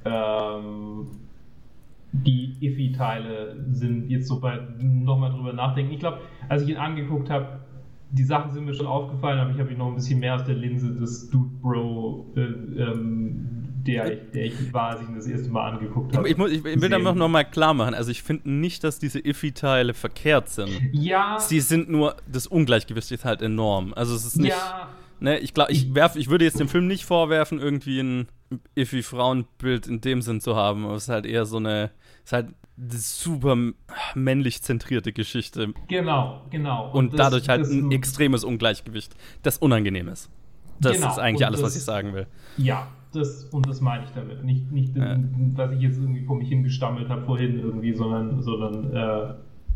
Ähm, 0.05 1.07
die 2.13 2.55
Iffy-Teile 2.61 3.66
sind 3.72 4.09
jetzt 4.09 4.28
so 4.28 4.39
bei 4.39 4.57
nochmal 4.80 5.32
drüber 5.32 5.51
nachdenken. 5.51 5.91
Ich 5.91 5.99
glaube, 5.99 6.22
als 6.47 6.63
ich 6.63 6.70
ihn 6.70 6.78
angeguckt 6.78 7.30
habe, 7.30 7.59
die 8.16 8.24
Sachen 8.24 8.51
sind 8.51 8.66
mir 8.66 8.74
schon 8.74 8.88
aufgefallen, 8.88 9.39
aber 9.39 9.51
ich 9.51 9.59
habe 9.59 9.72
ihn 9.72 9.78
noch 9.78 9.88
ein 9.88 9.95
bisschen 9.95 10.20
mehr 10.20 10.36
aus 10.36 10.45
der 10.45 10.55
Linse 10.55 10.93
des 10.93 11.30
Dude 11.30 11.49
Bro 11.61 12.34
äh, 12.36 12.41
ähm, 12.41 13.66
der 13.86 14.11
ich, 14.11 14.32
der 14.32 14.45
ich 14.45 14.74
war, 14.74 14.91
als 14.91 15.01
ich 15.01 15.09
ihn 15.09 15.16
das 15.16 15.28
erste 15.28 15.49
Mal 15.49 15.74
angeguckt 15.74 16.18
habe. 16.18 16.28
Ich, 16.28 16.38
ich, 16.38 16.66
ich 16.66 16.82
will 16.82 16.89
dann 16.89 17.03
noch, 17.03 17.13
noch 17.13 17.28
mal 17.28 17.43
klar 17.43 17.74
machen, 17.74 17.93
also 17.93 18.09
ich 18.09 18.24
finde 18.24 18.49
nicht, 18.49 18.84
dass 18.84 18.97
diese 18.97 19.20
Iffy-Teile 19.20 19.93
verkehrt 19.93 20.49
sind. 20.49 20.72
Ja. 20.91 21.38
Sie 21.39 21.59
sind 21.59 21.89
nur, 21.89 22.16
das 22.32 22.47
Ungleichgewicht 22.47 23.11
ist 23.11 23.26
halt 23.26 23.41
enorm. 23.41 23.93
Also 23.93 24.16
es 24.16 24.26
ist 24.26 24.38
nicht. 24.38 24.49
Ja. 24.49 24.89
Ne, 25.20 25.39
ich 25.39 25.53
glaube, 25.53 25.72
ich 25.72 25.93
werf, 25.95 26.16
ich 26.16 26.30
würde 26.30 26.45
jetzt 26.45 26.59
dem 26.59 26.68
Film 26.68 26.88
nicht 26.88 27.05
vorwerfen, 27.05 27.59
irgendwie 27.59 27.99
ein 27.99 28.28
Iffy-Frauenbild 28.75 29.87
in 29.87 30.01
dem 30.01 30.21
Sinn 30.21 30.41
zu 30.41 30.55
haben. 30.55 30.85
Aber 30.85 30.95
es 30.95 31.03
ist 31.03 31.09
halt 31.09 31.25
eher 31.25 31.45
so 31.45 31.57
eine, 31.57 31.91
es 32.23 32.25
ist 32.25 32.33
halt 32.33 32.47
eine 32.77 32.91
super 32.91 33.57
männlich 34.15 34.61
zentrierte 34.61 35.13
Geschichte. 35.13 35.73
Genau, 35.87 36.41
genau. 36.49 36.91
Und, 36.91 36.95
Und 36.95 37.13
das, 37.13 37.29
dadurch 37.29 37.49
halt 37.49 37.65
ein 37.65 37.91
extremes 37.91 38.43
Ungleichgewicht, 38.43 39.15
das 39.43 39.57
unangenehm 39.57 40.09
ist. 40.09 40.29
Das 40.79 40.93
genau. 40.93 41.09
ist 41.09 41.19
eigentlich 41.19 41.45
alles, 41.45 41.63
was 41.63 41.75
ich 41.75 41.83
sagen 41.83 42.13
will. 42.13 42.27
Ja, 42.57 42.87
das, 43.13 43.45
und 43.45 43.67
das 43.67 43.79
meine 43.79 44.03
ich 44.03 44.11
damit. 44.11 44.43
Nicht, 44.43 44.71
nicht 44.71 44.95
Ja. 44.95 45.17
dass 45.17 45.71
ich 45.71 45.79
jetzt 45.79 45.97
irgendwie 45.97 46.25
vor 46.25 46.35
mich 46.35 46.49
hingestammelt 46.49 47.07
habe 47.09 47.25
vorhin 47.25 47.59
irgendwie, 47.59 47.93
sondern, 47.93 48.41
sondern 48.41 48.93
äh, 48.93 49.33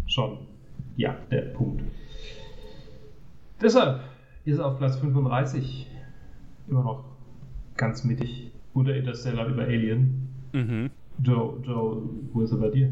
schon, 0.08 0.40
ja, 0.98 1.16
der 1.32 1.42
Punkt. 1.54 1.84
Deshalb 3.62 4.02
ist 4.44 4.60
er 4.60 4.66
auf 4.66 4.78
Platz 4.78 4.98
35 4.98 5.88
immer 6.68 6.84
noch 6.84 7.06
ganz 7.78 8.04
mittig 8.04 8.49
unter 8.80 8.96
Interstellar 8.96 9.48
über 9.48 9.64
Alien. 9.64 10.30
Mhm. 10.54 10.90
Joe, 11.24 11.62
Joe, 11.66 12.02
wo 12.34 12.42
ist 12.42 12.52
er 12.52 12.58
bei 12.58 12.70
dir? 12.70 12.92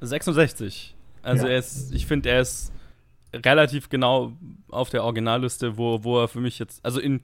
66. 0.00 0.94
Also 1.22 1.46
Ja. 1.46 1.52
er 1.52 1.58
ist, 1.58 1.92
ich 1.92 2.06
finde, 2.06 2.30
er 2.30 2.40
ist 2.40 2.72
relativ 3.34 3.88
genau 3.88 4.32
auf 4.68 4.90
der 4.90 5.04
Originalliste, 5.04 5.76
wo, 5.76 6.04
wo 6.04 6.20
er 6.22 6.28
für 6.28 6.40
mich 6.40 6.58
jetzt, 6.58 6.84
also 6.84 7.00
in, 7.00 7.20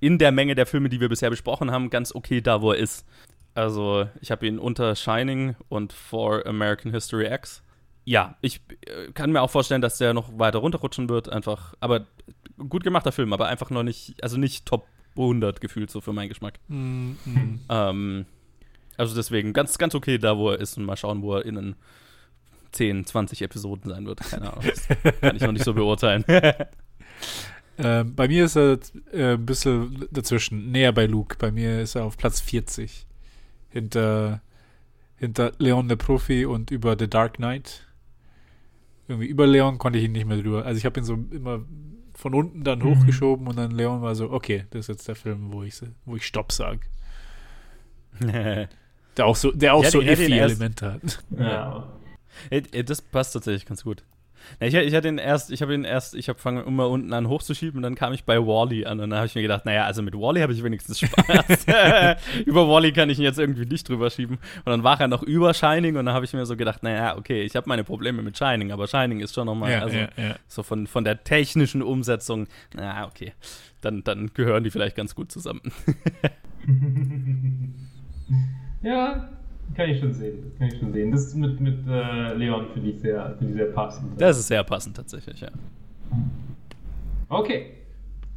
in 0.00 0.18
der 0.18 0.32
Menge 0.32 0.54
der 0.54 0.66
Filme, 0.66 0.88
die 0.88 1.00
wir 1.00 1.08
bisher 1.08 1.30
besprochen 1.30 1.70
haben, 1.70 1.90
ganz 1.90 2.14
okay 2.14 2.40
da, 2.40 2.62
wo 2.62 2.72
er 2.72 2.78
ist. 2.78 3.06
Also 3.54 4.06
ich 4.20 4.30
habe 4.30 4.46
ihn 4.46 4.58
unter 4.58 4.96
Shining 4.96 5.54
und 5.68 5.92
For 5.92 6.46
American 6.46 6.92
History 6.92 7.26
X. 7.32 7.62
Ja, 8.04 8.36
ich 8.40 8.60
äh, 8.86 9.12
kann 9.12 9.30
mir 9.30 9.42
auch 9.42 9.50
vorstellen, 9.50 9.82
dass 9.82 9.98
der 9.98 10.14
noch 10.14 10.38
weiter 10.38 10.58
runterrutschen 10.58 11.08
wird, 11.08 11.28
einfach, 11.28 11.74
aber 11.80 12.06
gut 12.68 12.82
gemachter 12.82 13.12
Film, 13.12 13.32
aber 13.32 13.46
einfach 13.46 13.70
noch 13.70 13.82
nicht, 13.82 14.22
also 14.22 14.38
nicht 14.38 14.66
Top 14.66 14.86
100 15.16 15.60
gefühlt 15.60 15.90
so 15.90 16.00
für 16.00 16.12
meinen 16.12 16.28
Geschmack. 16.28 16.58
Mm, 16.68 17.12
mm. 17.24 17.60
Ähm, 17.68 18.26
also 18.96 19.14
deswegen 19.14 19.52
ganz, 19.52 19.78
ganz 19.78 19.94
okay 19.94 20.18
da, 20.18 20.36
wo 20.36 20.50
er 20.50 20.60
ist 20.60 20.76
und 20.76 20.84
mal 20.84 20.96
schauen, 20.96 21.22
wo 21.22 21.36
er 21.36 21.44
in 21.44 21.74
10, 22.72 23.06
20 23.06 23.42
Episoden 23.42 23.90
sein 23.90 24.06
wird. 24.06 24.20
Keine 24.20 24.52
Ahnung. 24.52 24.64
Das 24.64 24.88
kann 25.20 25.36
ich 25.36 25.42
noch 25.42 25.52
nicht 25.52 25.64
so 25.64 25.74
beurteilen. 25.74 26.24
Ähm, 27.78 28.14
bei 28.14 28.28
mir 28.28 28.44
ist 28.44 28.56
er 28.56 28.78
äh, 29.12 29.34
ein 29.34 29.46
bisschen 29.46 30.06
dazwischen, 30.10 30.70
näher 30.70 30.92
bei 30.92 31.06
Luke. 31.06 31.36
Bei 31.38 31.50
mir 31.50 31.80
ist 31.80 31.94
er 31.94 32.04
auf 32.04 32.18
Platz 32.18 32.40
40. 32.40 33.06
Hinter, 33.70 34.42
hinter 35.16 35.52
Leon 35.58 35.88
der 35.88 35.96
Profi 35.96 36.44
und 36.44 36.70
über 36.70 36.96
The 36.98 37.08
Dark 37.08 37.34
Knight. 37.34 37.86
Irgendwie 39.08 39.26
über 39.26 39.46
Leon 39.46 39.78
konnte 39.78 39.98
ich 39.98 40.04
ihn 40.04 40.12
nicht 40.12 40.26
mehr 40.26 40.36
drüber. 40.36 40.66
Also 40.66 40.78
ich 40.78 40.84
habe 40.84 41.00
ihn 41.00 41.04
so 41.04 41.14
immer 41.30 41.64
von 42.22 42.34
unten 42.34 42.62
dann 42.64 42.78
Mhm. 42.78 42.84
hochgeschoben 43.00 43.46
und 43.48 43.56
dann 43.56 43.72
Leon 43.72 44.00
war 44.00 44.14
so, 44.14 44.30
okay, 44.30 44.64
das 44.70 44.80
ist 44.80 44.88
jetzt 44.88 45.08
der 45.08 45.16
Film, 45.16 45.52
wo 45.52 45.62
ich, 45.64 45.74
wo 46.06 46.14
ich 46.16 46.24
Stopp 46.26 46.52
sage. 46.52 46.80
Der 49.16 49.26
auch 49.26 49.36
so, 49.36 49.50
der 49.52 49.74
auch 49.74 49.82
hätte- 49.82 49.90
so 49.92 50.00
Iffy-Elemente 50.00 50.92
hat. 50.92 51.22
Ja. 51.38 51.86
Das 52.86 53.02
passt 53.02 53.34
tatsächlich 53.34 53.66
ganz 53.66 53.84
gut. 53.84 54.02
Na, 54.60 54.66
ich, 54.66 54.74
ich 54.74 54.94
hatte 54.94 55.08
ihn 55.08 55.18
erst, 55.18 55.50
ich 55.50 55.62
habe 55.62 55.74
ihn 55.74 55.84
erst, 55.84 56.14
ich 56.14 56.28
habe 56.28 56.38
fangen 56.38 56.66
immer 56.66 56.88
unten 56.88 57.12
an 57.12 57.28
hochzuschieben 57.28 57.78
und 57.78 57.82
dann 57.82 57.94
kam 57.94 58.12
ich 58.12 58.24
bei 58.24 58.38
Wally 58.38 58.86
an 58.86 59.00
und 59.00 59.10
dann 59.10 59.18
habe 59.18 59.26
ich 59.26 59.34
mir 59.34 59.42
gedacht, 59.42 59.64
naja, 59.64 59.84
also 59.84 60.02
mit 60.02 60.14
Wally 60.14 60.40
habe 60.40 60.52
ich 60.52 60.62
wenigstens 60.62 61.00
Spaß. 61.00 61.66
über 62.46 62.68
Wally 62.68 62.92
kann 62.92 63.10
ich 63.10 63.18
ihn 63.18 63.24
jetzt 63.24 63.38
irgendwie 63.38 63.66
nicht 63.66 63.88
drüber 63.88 64.10
schieben. 64.10 64.38
Und 64.64 64.66
dann 64.66 64.84
war 64.84 65.00
er 65.00 65.08
noch 65.08 65.22
über 65.22 65.54
Shining 65.54 65.96
und 65.96 66.06
dann 66.06 66.14
habe 66.14 66.24
ich 66.24 66.32
mir 66.32 66.46
so 66.46 66.56
gedacht, 66.56 66.82
naja, 66.82 67.16
okay, 67.16 67.42
ich 67.42 67.56
habe 67.56 67.68
meine 67.68 67.84
Probleme 67.84 68.22
mit 68.22 68.36
Shining, 68.38 68.72
aber 68.72 68.86
Shining 68.86 69.20
ist 69.20 69.34
schon 69.34 69.46
nochmal, 69.46 69.74
also 69.74 69.96
ja, 69.96 70.08
ja. 70.16 70.36
so 70.48 70.62
von, 70.62 70.86
von 70.86 71.04
der 71.04 71.24
technischen 71.24 71.82
Umsetzung, 71.82 72.46
na 72.74 73.06
okay, 73.06 73.32
dann, 73.80 74.04
dann 74.04 74.32
gehören 74.34 74.64
die 74.64 74.70
vielleicht 74.70 74.96
ganz 74.96 75.14
gut 75.14 75.30
zusammen. 75.30 75.72
ja, 78.82 79.28
kann 79.74 79.88
ich 79.90 80.00
schon 80.00 80.12
sehen. 80.12 80.52
Kann 80.58 80.68
ich 80.68 80.78
schon 80.78 80.92
sehen. 80.92 81.10
Das 81.12 81.34
mit, 81.34 81.60
mit 81.60 81.78
äh, 81.88 82.34
Leon 82.34 82.66
finde 82.72 82.90
ich, 82.90 83.00
sehr- 83.00 83.34
finde 83.38 83.52
ich 83.52 83.58
sehr 83.58 83.72
passend. 83.72 84.20
Das 84.20 84.38
ist 84.38 84.48
sehr 84.48 84.62
passend 84.64 84.96
tatsächlich, 84.96 85.40
ja. 85.40 85.48
Okay, 87.28 87.66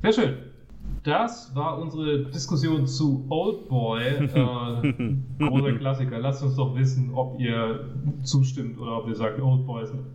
sehr 0.01 0.13
schön. 0.13 0.33
Das 1.03 1.53
war 1.55 1.79
unsere 1.79 2.25
Diskussion 2.25 2.88
zu 2.88 3.25
Oldboy. 3.29 4.01
Äh, 4.03 5.15
großer 5.39 5.73
Klassiker. 5.73 6.19
Lasst 6.19 6.43
uns 6.43 6.55
doch 6.55 6.75
wissen, 6.75 7.11
ob 7.13 7.39
ihr 7.39 7.89
zustimmt 8.23 8.79
oder 8.79 8.97
ob 8.99 9.07
ihr 9.07 9.15
sagt, 9.15 9.39
Oldboy 9.41 9.83
ist 9.83 9.93
ein 9.93 10.05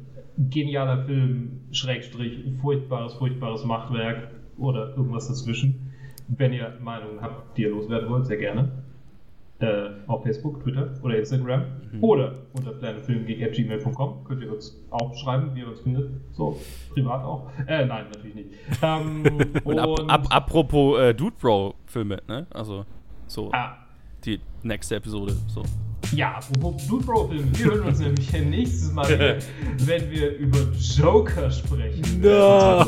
genialer 0.51 1.05
Film, 1.05 1.61
Schrägstrich, 1.71 2.45
furchtbares, 2.61 3.15
furchtbares 3.15 3.65
Machtwerk 3.65 4.31
oder 4.59 4.97
irgendwas 4.97 5.29
dazwischen. 5.29 5.93
Wenn 6.29 6.53
ihr 6.53 6.73
Meinungen 6.83 7.21
habt, 7.21 7.57
die 7.59 7.63
ihr 7.63 7.71
loswerden 7.71 8.09
wollt, 8.09 8.27
sehr 8.27 8.37
gerne. 8.39 8.71
Äh, 9.61 9.91
auf 10.07 10.23
Facebook, 10.23 10.63
Twitter 10.63 10.91
oder 11.03 11.19
Instagram 11.19 11.65
oder 12.01 12.35
unter 12.55 12.71
planetfilmgeek.gmail.com 12.71 14.25
könnt 14.25 14.43
ihr 14.43 14.51
uns 14.51 14.81
auch 14.89 15.15
schreiben, 15.15 15.55
wie 15.55 15.61
ihr 15.61 15.69
uns 15.69 15.81
findet. 15.81 16.11
So, 16.33 16.59
privat 16.95 17.23
auch. 17.23 17.51
Äh, 17.67 17.85
nein, 17.85 18.07
natürlich 18.11 18.35
nicht. 18.37 18.49
Ähm, 18.81 19.23
Und, 19.65 19.79
ab, 19.79 19.89
ab, 20.09 20.27
apropos 20.31 20.99
äh, 20.99 21.13
Dude 21.13 21.37
Bro 21.39 21.75
Filme, 21.85 22.23
ne? 22.27 22.47
Also 22.49 22.87
so 23.27 23.51
ah, 23.53 23.77
die 24.25 24.41
nächste 24.63 24.97
Episode, 24.97 25.37
so. 25.47 25.63
ja, 26.17 26.37
apropos 26.37 26.87
Dude 26.87 27.05
Bro 27.05 27.29
Filme, 27.29 27.59
wir 27.59 27.67
hören 27.67 27.87
uns 27.87 27.99
nämlich 27.99 28.33
nächstes 28.33 28.91
Mal 28.95 29.11
wieder, 29.11 29.37
wenn 29.85 30.11
wir 30.11 30.39
über 30.39 30.61
Joker 30.97 31.51
sprechen. 31.51 32.23
No. 32.23 32.83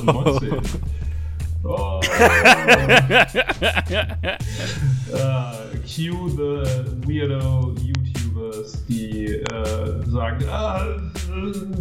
2019. 1.62 1.64
Oh. 1.64 2.00
uh, 5.14 5.56
cue 5.86 6.28
the 6.30 6.64
weirdo 7.06 7.74
YouTubers, 7.80 8.84
die 8.88 9.26
äh, 9.26 10.10
sagen, 10.10 10.44
ah, 10.50 10.86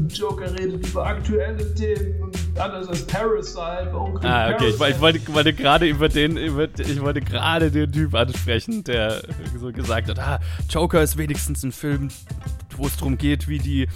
Joker 0.10 0.52
redet 0.58 0.86
über 0.88 1.06
aktuelle 1.06 1.74
Themen 1.74 2.22
und 2.22 2.38
anders 2.60 2.88
als 2.90 3.06
Parasite. 3.08 3.92
Oh, 3.94 4.18
Ah, 4.24 4.52
okay, 4.52 4.68
ich, 4.70 4.78
Parasite. 4.78 4.90
ich 4.90 5.02
wollte, 5.02 5.34
wollte 5.34 5.54
gerade 5.54 5.86
über 5.88 6.10
den, 6.10 6.38
über, 6.38 6.68
ich 6.78 7.02
wollte 7.02 7.22
gerade 7.22 7.72
den 7.72 7.92
Typ 7.92 8.14
ansprechen, 8.14 8.84
der 8.84 9.22
so 9.60 9.72
gesagt 9.72 10.10
hat, 10.10 10.20
ah, 10.20 10.40
Joker 10.70 11.02
ist 11.02 11.18
wenigstens 11.18 11.64
ein 11.64 11.72
Film, 11.72 12.10
wo 12.78 12.88
es 12.88 12.98
darum 12.98 13.18
geht, 13.18 13.48
wie 13.48 13.60
die, 13.60 13.88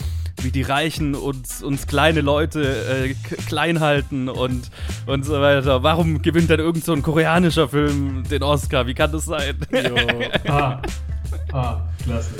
wie 0.41 0.51
die 0.51 0.61
Reichen 0.61 1.15
uns, 1.15 1.63
uns 1.63 1.87
kleine 1.87 2.21
Leute 2.21 3.07
äh, 3.07 3.13
klein 3.47 3.79
halten 3.79 4.29
und, 4.29 4.69
und 5.05 5.25
so 5.25 5.39
weiter. 5.41 5.83
Warum 5.83 6.21
gewinnt 6.21 6.49
dann 6.49 6.59
irgend 6.59 6.83
so 6.83 6.93
ein 6.93 7.01
koreanischer 7.01 7.69
Film 7.69 8.23
den 8.29 8.43
Oscar? 8.43 8.87
Wie 8.87 8.93
kann 8.93 9.11
das 9.11 9.25
sein? 9.25 9.55
Ah, 10.47 10.81
ah, 11.51 11.81
klasse. 12.03 12.35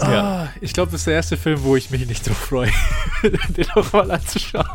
Ja. 0.00 0.22
Ah, 0.22 0.48
ich 0.60 0.72
glaube, 0.72 0.92
das 0.92 1.02
ist 1.02 1.06
der 1.06 1.14
erste 1.14 1.36
Film, 1.36 1.62
wo 1.62 1.76
ich 1.76 1.90
mich 1.90 2.06
nicht 2.06 2.28
drauf 2.28 2.36
freue, 2.36 2.70
den 3.22 3.70
auch 3.70 3.92
mal 3.92 4.10
anzuschauen. 4.10 4.66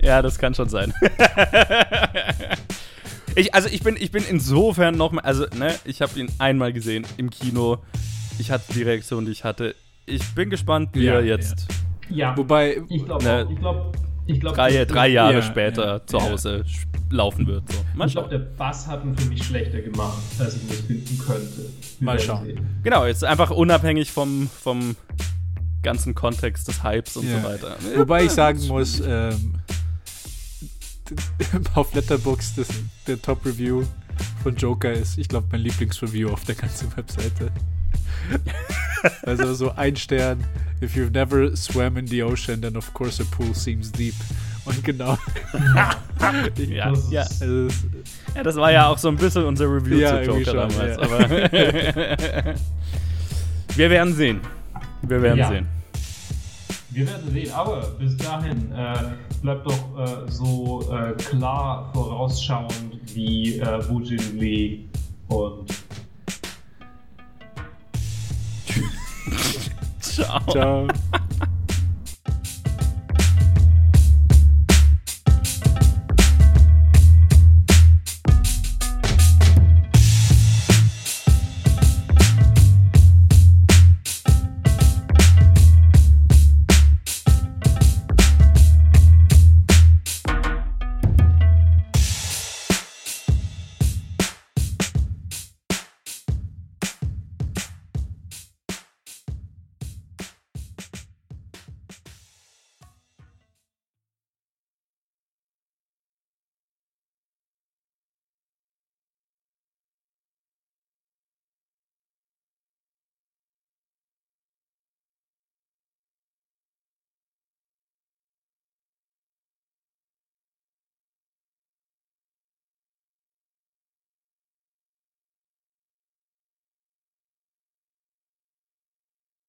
Ja, 0.00 0.22
das 0.22 0.38
kann 0.38 0.54
schon 0.54 0.68
sein. 0.68 0.92
ich, 3.34 3.54
also 3.54 3.68
ich 3.68 3.82
bin, 3.82 3.96
ich 3.98 4.10
bin 4.10 4.24
insofern 4.28 4.96
noch 4.96 5.12
mal, 5.12 5.22
also 5.22 5.46
ne, 5.56 5.74
ich 5.84 6.02
habe 6.02 6.18
ihn 6.18 6.30
einmal 6.38 6.72
gesehen 6.72 7.06
im 7.16 7.30
Kino. 7.30 7.78
Ich 8.38 8.50
hatte 8.50 8.72
die 8.72 8.82
Reaktion, 8.82 9.24
die 9.24 9.32
ich 9.32 9.44
hatte. 9.44 9.74
Ich 10.06 10.22
bin 10.34 10.50
gespannt, 10.50 10.90
wie 10.94 11.04
Ja, 11.04 11.14
er 11.14 11.24
jetzt 11.24 11.66
Ja, 12.08 12.36
Wobei, 12.36 12.80
ich 12.88 13.04
glaube, 13.04 13.24
Ne, 13.24 13.46
ich 13.50 13.58
glaube, 13.58 13.92
ich 14.26 14.40
glaube, 14.40 14.56
drei, 14.56 14.84
drei 14.84 15.08
Jahre 15.08 15.34
Ja, 15.34 15.42
später 15.42 15.86
ja, 15.86 16.06
zu 16.06 16.16
ja. 16.18 16.22
Hause 16.30 16.64
laufen 17.10 17.46
wird. 17.46 17.70
So. 17.72 17.78
Mal 17.94 18.06
Ich 18.06 18.12
glaube, 18.14 18.28
der 18.28 18.38
Bass 18.38 18.86
hat 18.86 19.04
ihn 19.04 19.16
für 19.16 19.28
mich 19.28 19.42
schlechter 19.44 19.80
gemacht, 19.80 20.18
als 20.38 20.56
ich 20.56 20.62
ihn 20.62 20.68
jetzt 20.70 20.86
finden 20.86 21.18
könnte. 21.18 21.66
Mal 22.00 22.18
schauen. 22.18 22.46
sehen. 22.46 22.66
Genau, 22.82 23.04
jetzt 23.06 23.24
einfach 23.24 23.50
unabhängig 23.50 24.10
vom, 24.12 24.48
vom 24.48 24.96
ganzen 25.82 26.14
Kontext 26.14 26.66
des 26.68 26.82
Hypes 26.82 27.16
und 27.16 27.28
Ja. 27.28 27.40
so 27.40 27.48
weiter. 27.48 27.76
wobei 27.96 28.24
ich 28.24 28.30
sagen 28.32 28.64
muss, 28.66 29.00
ähm, 29.06 29.54
auf 31.74 31.94
Letterboxd 31.94 32.58
das, 32.58 32.68
der 33.06 33.20
Top-Review 33.22 33.84
von 34.42 34.56
Joker 34.56 34.92
ist, 34.92 35.18
ich 35.18 35.28
glaube, 35.28 35.46
mein 35.52 35.60
Lieblingsreview 35.60 36.30
auf 36.30 36.44
der 36.44 36.56
ganzen 36.56 36.94
Webseite. 36.96 37.52
also 39.26 39.54
so 39.54 39.72
ein 39.76 39.96
Stern. 39.96 40.44
If 40.82 40.94
you've 40.94 41.10
never 41.12 41.56
swam 41.56 41.96
in 41.96 42.06
the 42.06 42.22
ocean, 42.22 42.60
then 42.60 42.76
of 42.76 42.92
course 42.92 43.20
a 43.22 43.24
pool 43.36 43.54
seems 43.54 43.90
deep. 43.92 44.14
Und 44.64 44.82
genau. 44.84 45.16
Ja, 46.68 46.92
ja. 47.10 47.22
Also 47.40 47.66
es, 47.66 47.84
ja, 48.34 48.42
das 48.42 48.56
war 48.56 48.72
ja 48.72 48.88
auch 48.88 48.98
so 48.98 49.08
ein 49.08 49.16
bisschen 49.16 49.44
unser 49.44 49.66
Review 49.66 49.98
Ja, 49.98 50.22
zu 50.22 50.30
Joker 50.30 50.44
schon, 50.44 50.56
damals. 50.56 50.96
ja. 50.96 51.02
Aber 51.02 51.28
wir 53.76 53.90
werden 53.90 54.14
sehen. 54.14 54.40
Wir 55.02 55.22
werden 55.22 55.38
Ja. 55.38 55.48
sehen. 55.50 55.66
Wir 56.90 57.06
werden 57.06 57.30
sehen, 57.30 57.52
aber 57.52 57.82
bis 57.98 58.16
dahin 58.16 58.72
äh, 58.72 58.94
bleibt 59.42 59.66
doch 59.66 59.98
äh, 59.98 60.30
so 60.30 60.82
äh, 60.90 61.12
klar 61.22 61.90
vorausschauend 61.92 62.98
wie 63.14 63.58
äh, 63.58 63.88
Wu 63.88 64.00
Jin 64.00 64.38
Lee 64.38 64.80
und 65.28 65.66
Ciao. 70.00 70.40
ciao. 70.52 70.86